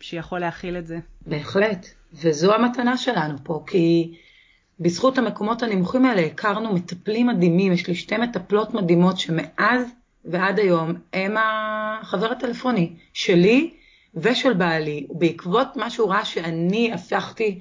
שיכול 0.00 0.38
להכיל 0.38 0.76
את 0.76 0.86
זה. 0.86 0.98
בהחלט, 1.26 1.86
וזו 2.12 2.54
המתנה 2.54 2.96
שלנו 2.96 3.34
פה, 3.42 3.64
כי 3.66 4.14
בזכות 4.80 5.18
המקומות 5.18 5.62
הנמוכים 5.62 6.04
האלה 6.04 6.22
הכרנו 6.26 6.74
מטפלים 6.74 7.26
מדהימים, 7.26 7.72
יש 7.72 7.86
לי 7.88 7.94
שתי 7.94 8.16
מטפלות 8.16 8.74
מדהימות 8.74 9.18
שמאז 9.18 9.82
ועד 10.24 10.58
היום 10.58 10.92
הם 11.12 11.34
החבר 11.38 12.32
הטלפוני 12.32 12.92
שלי 13.12 13.74
ושל 14.14 14.52
בעלי, 14.52 15.06
ובעקבות 15.10 15.76
מה 15.76 15.90
שהוא 15.90 16.10
ראה 16.10 16.24
שאני 16.24 16.92
הפכתי 16.92 17.60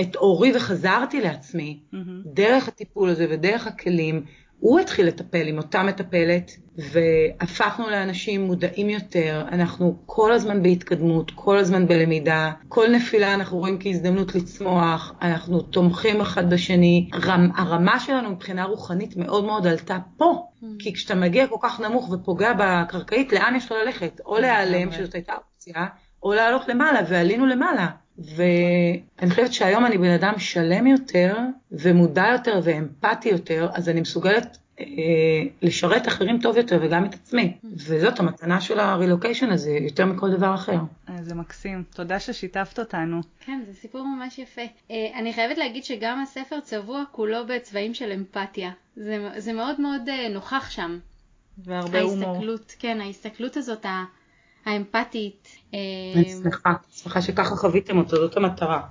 את 0.00 0.16
אורי 0.16 0.56
וחזרתי 0.56 1.20
לעצמי, 1.20 1.80
mm-hmm. 1.92 1.96
דרך 2.24 2.68
הטיפול 2.68 3.08
הזה 3.08 3.26
ודרך 3.30 3.66
הכלים, 3.66 4.24
הוא 4.60 4.80
התחיל 4.80 5.06
לטפל 5.06 5.46
עם 5.46 5.58
אותה 5.58 5.82
מטפלת, 5.82 6.50
והפכנו 6.76 7.90
לאנשים 7.90 8.40
מודעים 8.40 8.90
יותר, 8.90 9.44
אנחנו 9.52 9.96
כל 10.06 10.32
הזמן 10.32 10.62
בהתקדמות, 10.62 11.32
כל 11.34 11.58
הזמן 11.58 11.86
בלמידה, 11.86 12.52
כל 12.68 12.88
נפילה 12.90 13.34
אנחנו 13.34 13.58
רואים 13.58 13.78
כהזדמנות 13.80 14.34
לצמוח, 14.34 15.12
אנחנו 15.22 15.60
תומכים 15.60 16.20
אחד 16.20 16.50
בשני, 16.50 17.10
הרמה 17.56 18.00
שלנו 18.00 18.30
מבחינה 18.30 18.64
רוחנית 18.64 19.16
מאוד 19.16 19.44
מאוד 19.44 19.66
עלתה 19.66 19.98
פה, 20.16 20.46
mm. 20.62 20.66
כי 20.78 20.94
כשאתה 20.94 21.14
מגיע 21.14 21.46
כל 21.46 21.58
כך 21.62 21.80
נמוך 21.80 22.10
ופוגע 22.10 22.52
בקרקעית, 22.58 23.32
לאן 23.32 23.54
יש 23.56 23.66
לך 23.66 23.72
ללכת? 23.84 24.20
או 24.26 24.38
להיעלם, 24.38 24.92
שזאת 24.92 25.14
הייתה 25.14 25.32
אופציה, 25.32 25.86
או 26.22 26.34
לעלות 26.34 26.68
למעלה, 26.68 27.00
ועלינו 27.08 27.46
למעלה. 27.46 27.88
ואני 28.18 29.30
חושבת 29.30 29.52
שהיום 29.52 29.86
אני 29.86 29.98
בן 29.98 30.10
אדם 30.10 30.38
שלם 30.38 30.86
יותר 30.86 31.36
ומודע 31.72 32.26
יותר 32.32 32.60
ואמפתי 32.64 33.28
יותר, 33.28 33.68
אז 33.74 33.88
אני 33.88 34.00
מסוגלת 34.00 34.58
אה, 34.80 34.84
לשרת 35.62 36.08
אחרים 36.08 36.38
טוב 36.42 36.56
יותר 36.56 36.78
וגם 36.82 37.04
את 37.04 37.14
עצמי. 37.14 37.56
וזאת 37.64 38.20
המתנה 38.20 38.60
של 38.60 38.80
הרילוקיישן 38.80 39.50
הזה, 39.50 39.70
יותר 39.70 40.06
מכל 40.06 40.30
דבר 40.30 40.54
אחר. 40.54 40.76
איזה 41.18 41.34
מקסים. 41.34 41.84
תודה 41.94 42.20
ששיתפת 42.20 42.78
אותנו. 42.78 43.20
כן, 43.40 43.60
זה 43.66 43.74
סיפור 43.74 44.06
ממש 44.06 44.38
יפה. 44.38 44.62
אה, 44.90 44.96
אני 45.14 45.32
חייבת 45.32 45.58
להגיד 45.58 45.84
שגם 45.84 46.22
הספר 46.22 46.60
צבוע 46.60 47.04
כולו 47.12 47.46
בצבעים 47.46 47.94
של 47.94 48.12
אמפתיה. 48.12 48.70
זה, 48.96 49.28
זה 49.36 49.52
מאוד 49.52 49.80
מאוד 49.80 50.08
אה, 50.08 50.28
נוכח 50.28 50.70
שם. 50.70 50.98
והרבה 51.64 52.00
הומור. 52.00 52.28
ההסתכלות, 52.28 52.74
כן, 52.78 53.00
ההסתכלות 53.00 53.56
הזאת 53.56 53.86
האמפתית. 54.64 55.48
אה, 55.74 55.78
אני 56.14 56.30
שמחה, 56.42 56.72
שמחה 56.90 57.22
שככה 57.22 57.56
חוויתם 57.56 57.98
אותו, 57.98 58.16
זאת 58.16 58.36
המטרה. 58.36 58.82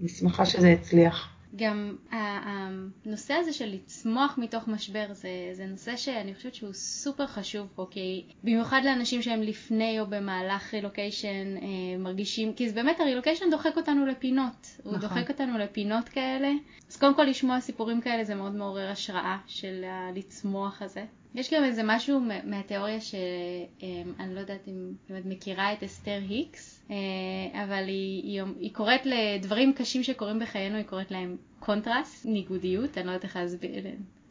אני 0.00 0.08
שמחה 0.08 0.46
שזה 0.46 0.68
הצליח. 0.68 1.28
גם 1.56 1.96
הנושא 2.10 3.34
הזה 3.34 3.52
של 3.52 3.66
לצמוח 3.66 4.34
מתוך 4.38 4.68
משבר 4.68 5.06
זה, 5.12 5.28
זה 5.52 5.66
נושא 5.66 5.96
שאני 5.96 6.34
חושבת 6.34 6.54
שהוא 6.54 6.72
סופר 6.72 7.26
חשוב 7.26 7.68
פה, 7.74 7.86
כי 7.90 8.26
במיוחד 8.44 8.80
לאנשים 8.84 9.22
שהם 9.22 9.42
לפני 9.42 10.00
או 10.00 10.06
במהלך 10.06 10.74
רילוקיישן 10.74 11.56
אה, 11.56 11.98
מרגישים, 11.98 12.54
כי 12.54 12.68
זה 12.68 12.74
באמת 12.74 13.00
הרילוקיישן 13.00 13.50
דוחק 13.50 13.76
אותנו 13.76 14.06
לפינות, 14.06 14.66
נכון. 14.78 14.92
הוא 14.92 15.00
דוחק 15.00 15.30
אותנו 15.30 15.58
לפינות 15.58 16.08
כאלה, 16.08 16.50
אז 16.90 16.96
קודם 16.96 17.14
כל 17.14 17.24
לשמוע 17.24 17.60
סיפורים 17.60 18.00
כאלה 18.00 18.24
זה 18.24 18.34
מאוד 18.34 18.54
מעורר 18.54 18.90
השראה 18.90 19.36
של 19.46 19.84
הלצמוח 19.84 20.82
הזה. 20.82 21.04
יש 21.34 21.54
גם 21.54 21.64
איזה 21.64 21.82
משהו 21.84 22.20
מהתיאוריה 22.44 23.00
שאני 23.00 24.34
לא 24.34 24.40
יודעת 24.40 24.68
אם 24.68 24.92
את 25.18 25.26
מכירה 25.26 25.72
את 25.72 25.82
אסתר 25.82 26.18
היקס, 26.28 26.82
אה, 26.90 27.64
אבל 27.64 27.84
היא, 27.88 28.22
היא, 28.22 28.42
היא 28.60 28.74
קוראת 28.74 29.00
לדברים 29.04 29.72
קשים 29.72 30.02
שקורים 30.02 30.38
בחיינו, 30.38 30.76
היא 30.76 30.84
קוראת 30.84 31.10
להם 31.10 31.36
קונטרסט, 31.58 32.26
ניגודיות, 32.26 32.98
אני 32.98 33.06
לא 33.06 33.10
יודעת 33.10 33.24
איך 33.24 33.38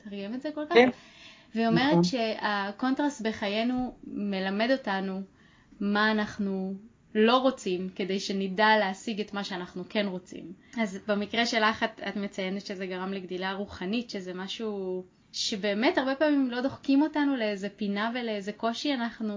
לתרגם 0.05 0.33
את 0.33 0.41
זה 0.41 0.49
כל 0.55 0.65
כך. 0.69 0.73
כן. 0.73 0.89
והיא 1.55 1.67
אומרת 1.67 1.91
נכון. 1.91 2.03
שהקונטרסט 2.03 3.21
בחיינו 3.21 3.95
מלמד 4.07 4.71
אותנו 4.71 5.21
מה 5.79 6.11
אנחנו 6.11 6.73
לא 7.15 7.37
רוצים, 7.37 7.89
כדי 7.95 8.19
שנדע 8.19 8.77
להשיג 8.79 9.21
את 9.21 9.33
מה 9.33 9.43
שאנחנו 9.43 9.83
כן 9.89 10.05
רוצים. 10.07 10.53
אז 10.77 10.99
במקרה 11.07 11.45
שלך 11.45 11.83
את, 11.83 12.01
את 12.07 12.15
מציינת 12.15 12.65
שזה 12.65 12.85
גרם 12.85 13.13
לגדילה 13.13 13.53
רוחנית, 13.53 14.09
שזה 14.09 14.33
משהו 14.33 15.03
שבאמת 15.31 15.97
הרבה 15.97 16.15
פעמים 16.15 16.51
לא 16.51 16.61
דוחקים 16.61 17.01
אותנו 17.01 17.35
לאיזה 17.35 17.69
פינה 17.69 18.11
ולאיזה 18.15 18.51
קושי, 18.51 18.93
אנחנו 18.93 19.33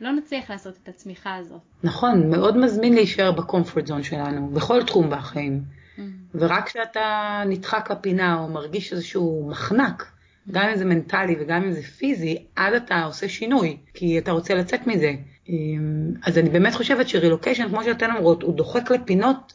לא 0.00 0.12
נצליח 0.12 0.50
לעשות 0.50 0.74
את 0.82 0.88
הצמיחה 0.88 1.34
הזאת. 1.36 1.60
נכון, 1.82 2.30
מאוד 2.30 2.56
מזמין 2.56 2.94
להישאר 2.94 3.32
בקומפורט 3.32 3.86
זון 3.86 4.02
שלנו, 4.02 4.48
בכל 4.48 4.82
תחום 4.82 5.10
בחיים. 5.10 5.62
Mm-hmm. 5.62 6.00
ורק 6.34 6.66
כשאתה 6.66 7.42
נדחק 7.46 7.90
לפינה 7.90 8.40
או 8.40 8.48
מרגיש 8.48 8.92
איזשהו 8.92 9.48
מחנק, 9.50 10.02
mm-hmm. 10.02 10.52
גם 10.52 10.68
אם 10.68 10.76
זה 10.76 10.84
מנטלי 10.84 11.36
וגם 11.40 11.62
אם 11.62 11.72
זה 11.72 11.82
פיזי, 11.82 12.46
אז 12.56 12.74
אתה 12.74 13.02
עושה 13.04 13.28
שינוי, 13.28 13.76
כי 13.94 14.18
אתה 14.18 14.32
רוצה 14.32 14.54
לצאת 14.54 14.86
מזה. 14.86 15.12
אמ, 15.48 16.12
אז 16.22 16.38
אני 16.38 16.50
באמת 16.50 16.74
חושבת 16.74 17.08
שרילוקיישן, 17.08 17.68
כמו 17.68 17.84
שאתן 17.84 18.10
אומרות, 18.10 18.42
הוא 18.42 18.54
דוחק 18.54 18.90
לפינות 18.90 19.52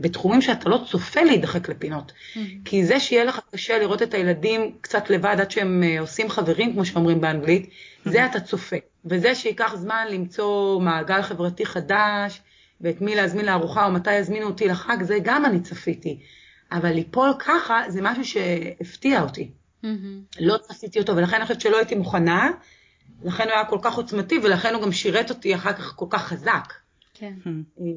בתחומים 0.00 0.42
שאתה 0.42 0.68
לא 0.68 0.80
צופה 0.90 1.22
להידחק 1.22 1.68
לפינות. 1.68 2.12
Mm-hmm. 2.12 2.38
כי 2.64 2.84
זה 2.84 3.00
שיהיה 3.00 3.24
לך 3.24 3.40
קשה 3.52 3.78
לראות 3.78 4.02
את 4.02 4.14
הילדים 4.14 4.76
קצת 4.80 5.10
לבד 5.10 5.36
עד 5.40 5.50
שהם 5.50 5.82
אה, 5.82 6.00
עושים 6.00 6.30
חברים, 6.30 6.72
כמו 6.72 6.84
שאומרים 6.84 7.20
באנגלית, 7.20 7.64
mm-hmm. 7.64 8.10
זה 8.10 8.26
אתה 8.26 8.40
צופה. 8.40 8.76
וזה 9.04 9.34
שייקח 9.34 9.74
זמן 9.76 10.06
למצוא 10.10 10.80
מעגל 10.80 11.22
חברתי 11.22 11.66
חדש, 11.66 12.40
ואת 12.80 13.00
מי 13.00 13.14
להזמין 13.14 13.44
לארוחה 13.44 13.86
או 13.86 13.90
מתי 13.90 14.14
יזמינו 14.14 14.46
אותי 14.46 14.68
לחג, 14.68 15.02
זה 15.02 15.18
גם 15.22 15.44
אני 15.44 15.60
צפיתי. 15.60 16.18
אבל 16.72 16.92
ליפול 16.92 17.30
ככה 17.38 17.82
זה 17.88 18.00
משהו 18.02 18.24
שהפתיע 18.24 19.22
אותי. 19.22 19.50
Mm-hmm. 19.84 19.86
לא 20.40 20.56
צפיתי 20.56 20.98
אותו, 20.98 21.16
ולכן 21.16 21.36
אני 21.36 21.44
חושבת 21.44 21.60
שלא 21.60 21.76
הייתי 21.76 21.94
מוכנה, 21.94 22.50
לכן 23.24 23.44
הוא 23.44 23.52
היה 23.52 23.64
כל 23.64 23.78
כך 23.82 23.96
עוצמתי, 23.96 24.38
ולכן 24.42 24.74
הוא 24.74 24.82
גם 24.82 24.92
שירת 24.92 25.30
אותי 25.30 25.54
אחר 25.54 25.72
כך 25.72 25.92
כל 25.96 26.06
כך 26.10 26.22
חזק. 26.22 26.72
כן. 27.14 27.32
אה, 27.46 27.92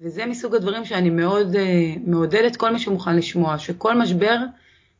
וזה 0.00 0.26
מסוג 0.26 0.54
הדברים 0.54 0.84
שאני 0.84 1.10
מאוד 1.10 1.54
uh, 1.54 1.58
מעודדת 2.06 2.56
כל 2.56 2.72
מי 2.72 2.78
שמוכן 2.78 3.16
לשמוע, 3.16 3.58
שכל 3.58 3.98
משבר 3.98 4.36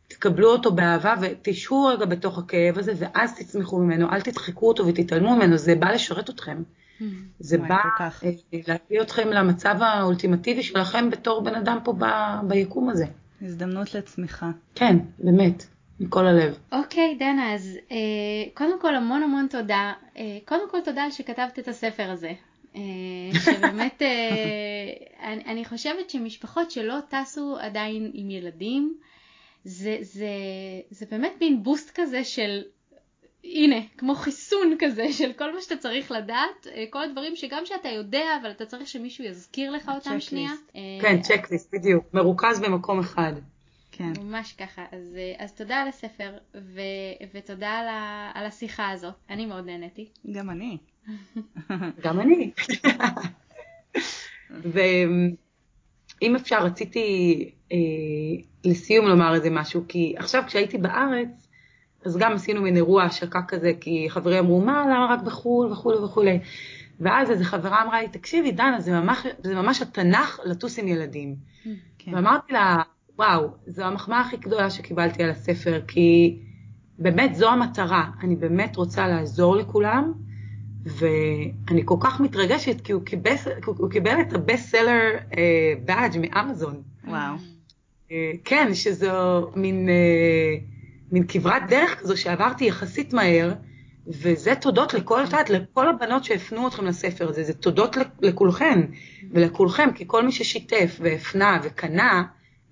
תקבלו 0.09 0.49
אותו 0.49 0.73
באהבה 0.73 1.15
ותשהו 1.21 1.87
רגע 1.87 2.07
בתוך 2.07 2.39
הכאב 2.39 2.79
הזה 2.79 2.93
ואז 2.97 3.39
תצמחו 3.39 3.79
ממנו, 3.79 4.11
אל 4.13 4.21
תדחקו 4.21 4.69
אותו 4.69 4.87
ותתעלמו 4.87 5.37
ממנו, 5.37 5.57
זה 5.57 5.75
בא 5.75 5.91
לשרת 5.91 6.31
אתכם. 6.31 6.63
Mm, 7.01 7.03
זה 7.39 7.59
בא 7.59 7.79
uh, 7.99 8.25
להביא 8.69 9.01
אתכם 9.01 9.29
למצב 9.29 9.77
האולטימטיבי 9.81 10.63
שלכם 10.63 11.11
בתור 11.11 11.43
בן 11.43 11.55
אדם 11.55 11.79
פה 11.85 11.93
ב- 11.93 12.41
ביקום 12.49 12.91
הזה. 12.91 13.07
הזדמנות 13.43 13.95
לצמיחה. 13.95 14.51
כן, 14.75 14.97
באמת. 15.19 15.67
מכל 16.01 16.27
הלב. 16.27 16.59
אוקיי, 16.73 17.15
okay, 17.17 17.19
דנה, 17.19 17.55
אז 17.55 17.79
אה, 17.91 17.97
קודם 18.55 18.81
כל 18.81 18.95
המון 18.95 19.23
המון 19.23 19.47
תודה. 19.51 19.93
אה, 20.17 20.39
קודם 20.45 20.71
כל 20.71 20.79
תודה 20.85 21.03
על 21.03 21.11
שכתבת 21.11 21.59
את 21.59 21.69
הספר 21.69 22.11
הזה. 22.11 22.33
אה, 22.79 23.41
שבאמת, 23.41 24.03
אה, 24.03 25.29
אני, 25.33 25.45
אני 25.45 25.65
חושבת 25.65 26.11
שמשפחות 26.11 26.71
שלא 26.71 26.97
טסו 27.09 27.57
עדיין 27.61 28.11
עם 28.15 28.31
ילדים, 28.31 28.95
זה, 29.65 29.99
זה, 30.01 30.29
זה 30.91 31.07
באמת 31.11 31.33
מין 31.41 31.63
בוסט 31.63 31.91
כזה 31.95 32.25
של, 32.25 32.63
הנה, 33.45 33.77
כמו 33.99 34.15
חיסון 34.15 34.77
כזה 34.79 35.13
של 35.13 35.33
כל 35.33 35.55
מה 35.55 35.61
שאתה 35.61 35.77
צריך 35.77 36.11
לדעת, 36.13 36.67
אה, 36.75 36.85
כל 36.91 37.03
הדברים 37.03 37.37
שגם 37.37 37.63
שאתה 37.67 37.89
יודע, 37.89 38.27
אבל 38.43 38.51
אתה 38.51 38.67
צריך 38.67 38.89
שמישהו 38.89 39.25
יזכיר 39.25 39.71
לך 39.71 39.91
אותם 39.95 40.21
שנייה. 40.21 40.53
כן, 41.03 41.21
צ'קליסט, 41.23 41.75
בדיוק, 41.75 42.05
מרוכז 42.15 42.61
במקום 42.61 42.99
אחד. 42.99 43.33
כן. 43.99 44.13
ממש 44.23 44.53
ככה. 44.53 44.85
אז, 44.93 45.17
אז 45.39 45.53
תודה 45.53 45.77
על 45.77 45.89
הספר, 45.89 46.31
ו, 46.55 46.81
ותודה 47.35 47.71
על, 47.71 47.89
ה, 47.89 48.31
על 48.35 48.47
השיחה 48.47 48.91
הזאת. 48.91 49.15
אני 49.31 49.47
מאוד 49.47 49.67
נהניתי. 49.67 50.09
גם 50.33 50.51
אני. 50.51 50.79
גם 52.05 52.21
אני. 52.21 52.51
ואם 54.73 56.37
אפשר, 56.37 56.65
רציתי 56.65 57.51
אה, 57.73 57.77
לסיום 58.65 59.07
לומר 59.07 59.35
איזה 59.35 59.51
משהו, 59.51 59.85
כי 59.89 60.15
עכשיו 60.17 60.43
כשהייתי 60.47 60.79
בארץ, 60.79 61.49
אז 62.05 62.17
גם 62.17 62.33
עשינו 62.33 62.63
מין 62.63 62.77
אירוע 62.77 63.03
השקה 63.03 63.41
כזה, 63.49 63.73
כי 63.81 64.07
חברים 64.09 64.39
אמרו, 64.39 64.61
מה, 64.61 64.85
למה 64.87 65.07
רק 65.11 65.21
בחו"ל 65.23 65.73
וכולי 65.73 65.99
וכולי. 65.99 66.39
ואז 67.01 67.31
איזו 67.31 67.45
חברה 67.45 67.83
אמרה 67.83 68.03
לי, 68.03 68.09
תקשיבי, 68.09 68.53
דנה, 68.53 68.81
זה 68.81 68.93
ממש, 68.93 69.27
זה 69.43 69.55
ממש 69.55 69.83
התנ"ך 69.83 70.41
לטוס 70.45 70.79
עם 70.79 70.89
ילדים. 70.89 71.37
כן. 71.99 72.15
ואמרתי 72.15 72.53
לה, 72.53 72.83
וואו, 73.19 73.49
זו 73.67 73.85
המחמאה 73.85 74.21
הכי 74.21 74.37
גדולה 74.37 74.71
שקיבלתי 74.71 75.23
על 75.23 75.31
הספר, 75.31 75.81
כי 75.89 76.39
באמת 76.99 77.35
זו 77.35 77.49
המטרה. 77.49 78.11
אני 78.23 78.37
באמת 78.37 78.77
רוצה 78.77 79.09
לעזור 79.09 79.57
לכולם, 79.57 80.13
ואני 80.85 81.83
כל 81.85 81.97
כך 82.01 82.21
מתרגשת, 82.21 82.81
כי 82.81 82.93
הוא 82.93 83.03
קיבל, 83.03 83.35
הוא 83.67 83.91
קיבל 83.91 84.21
את 84.21 84.33
הבסט 84.33 84.69
סלר 84.69 85.01
באג' 85.85 86.19
מאמזון. 86.21 86.83
וואו. 87.05 87.35
Uh, 88.09 88.11
כן, 88.45 88.75
שזו 88.75 89.51
מין, 89.57 89.89
uh, 89.89 91.13
מין 91.13 91.25
כברת 91.29 91.63
דרך 91.69 92.01
כזו 92.01 92.17
שעברתי 92.17 92.65
יחסית 92.65 93.13
מהר, 93.13 93.53
וזה 94.07 94.55
תודות 94.55 94.95
לכל, 94.95 95.25
את 95.25 95.51
לכל 95.51 95.89
הבנות 95.89 96.25
שהפנו 96.25 96.69
אתכם 96.69 96.87
לספר 96.87 97.29
הזה, 97.29 97.43
זה 97.43 97.55
תודות 97.55 97.97
לכולכן 98.23 98.81
ולכולכם, 99.31 99.89
כי 99.95 100.05
כל 100.07 100.27
מי 100.27 100.33
ששיתף 100.33 100.97
והפנה 101.01 101.59
וקנה, 101.63 102.23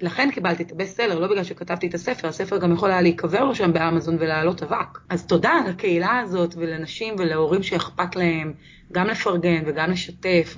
לכן 0.00 0.30
קיבלתי 0.30 0.62
את 0.62 0.72
הבסט 0.72 0.96
סלר, 0.96 1.18
לא 1.18 1.26
בגלל 1.26 1.44
שכתבתי 1.44 1.86
את 1.86 1.94
הספר, 1.94 2.28
הספר 2.28 2.58
גם 2.58 2.72
יכול 2.72 2.90
היה 2.90 3.02
להיקבר 3.02 3.44
לו 3.44 3.54
שם 3.54 3.72
באמזון 3.72 4.16
ולעלות 4.20 4.62
אבק. 4.62 4.98
אז 5.08 5.26
תודה 5.26 5.52
לקהילה 5.68 6.18
הזאת 6.18 6.54
ולנשים 6.58 7.14
ולהורים 7.18 7.62
שאכפת 7.62 8.16
להם 8.16 8.52
גם 8.92 9.06
לפרגן 9.06 9.62
וגם 9.66 9.90
לשתף, 9.90 10.56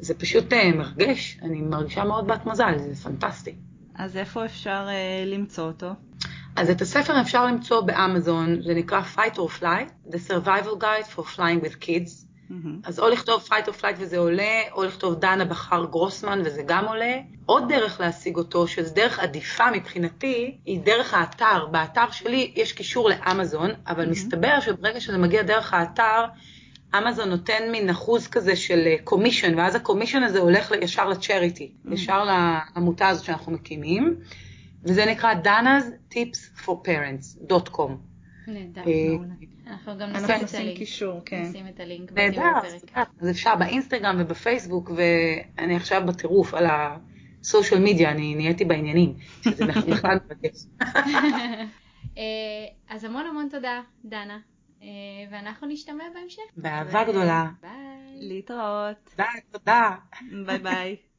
וזה 0.00 0.14
פשוט 0.14 0.52
אה, 0.52 0.72
מרגש, 0.72 1.38
אני 1.42 1.60
מרגישה 1.60 2.04
מאוד 2.04 2.26
בת 2.26 2.46
מזל, 2.46 2.78
זה 2.78 2.94
פנטסטי. 2.94 3.54
אז 3.94 4.16
איפה 4.16 4.44
אפשר 4.44 4.86
uh, 4.88 5.26
למצוא 5.26 5.64
אותו? 5.64 5.90
אז 6.56 6.70
את 6.70 6.80
הספר 6.80 7.20
אפשר 7.20 7.46
למצוא 7.46 7.80
באמזון, 7.80 8.62
זה 8.62 8.74
נקרא 8.74 9.02
Fight 9.16 9.34
or 9.34 9.60
Fly, 9.60 10.10
The 10.10 10.30
Survival 10.30 10.80
Guide 10.80 11.16
for 11.16 11.22
Flying 11.36 11.64
with 11.64 11.80
Kids. 11.80 12.29
Mm-hmm. 12.50 12.88
אז 12.88 13.00
או 13.00 13.08
לכתוב 13.08 13.48
fight 13.48 13.66
or 13.68 13.80
flight 13.80 13.94
וזה 13.98 14.18
עולה, 14.18 14.60
או 14.72 14.84
לכתוב 14.84 15.14
דנה 15.14 15.44
בחר 15.44 15.84
גרוסמן 15.84 16.42
וזה 16.44 16.62
גם 16.66 16.84
עולה. 16.84 17.16
עוד 17.46 17.68
דרך 17.68 18.00
להשיג 18.00 18.36
אותו, 18.36 18.68
שזו 18.68 18.94
דרך 18.94 19.18
עדיפה 19.18 19.70
מבחינתי, 19.70 20.58
היא 20.64 20.80
דרך 20.80 21.14
האתר. 21.14 21.66
באתר 21.66 22.10
שלי 22.10 22.52
יש 22.56 22.72
קישור 22.72 23.10
לאמזון, 23.10 23.70
אבל 23.86 24.04
mm-hmm. 24.04 24.10
מסתבר 24.10 24.60
שברגע 24.60 25.00
שזה 25.00 25.18
מגיע 25.18 25.42
דרך 25.42 25.74
האתר, 25.74 26.24
אמזון 26.98 27.28
נותן 27.28 27.70
מין 27.72 27.90
אחוז 27.90 28.26
כזה 28.26 28.56
של 28.56 28.88
קומישן, 29.04 29.58
ואז 29.58 29.74
הקומישן 29.74 30.22
הזה 30.22 30.38
הולך 30.38 30.72
ישר 30.82 31.08
לצ'ריטי, 31.08 31.72
mm-hmm. 31.72 31.94
ישר 31.94 32.24
לעמותה 32.24 33.08
הזאת 33.08 33.24
שאנחנו 33.24 33.52
מקימים, 33.52 34.16
וזה 34.84 35.06
נקרא 35.06 35.34
Dana's 35.44 36.14
Tips 36.14 36.64
for 36.64 36.72
Parents.com. 36.86 38.09
נהדר, 38.46 38.80
אה, 38.80 39.08
מעולה. 39.10 39.34
אנחנו 39.66 39.98
גם 39.98 40.10
נשים 40.10 40.24
את 40.44 40.54
הלינק. 40.54 40.76
קישור, 40.78 41.20
כן. 41.24 41.42
נשים 41.42 41.68
את 41.68 41.80
הלינק 41.80 42.12
הפרק. 42.12 43.08
אז 43.20 43.30
אפשר 43.30 43.56
באינסטגרם 43.56 44.16
ובפייסבוק, 44.18 44.90
ואני 44.96 45.76
עכשיו 45.76 46.02
בטירוף 46.06 46.54
על 46.54 46.66
ה 47.40 47.46
social 47.46 47.80
media, 47.80 48.10
אני 48.10 48.34
נהייתי 48.34 48.64
בעניינים, 48.64 49.14
שזה 49.42 49.66
בכלל 49.66 50.18
מבקש. 50.24 50.66
אה, 52.18 52.22
אז 52.88 53.04
המון 53.04 53.26
המון 53.26 53.48
תודה, 53.50 53.80
דנה. 54.04 54.38
אה, 54.82 54.88
ואנחנו 55.30 55.68
נשתמע 55.68 56.04
בהמשך. 56.14 56.42
באהבה 56.56 57.04
גדולה. 57.04 57.46
ביי. 57.62 57.70
להתראות. 58.28 58.96
תודה, 59.10 59.26
תודה. 59.50 59.90
ביי 60.46 60.58
ביי. 60.58 60.96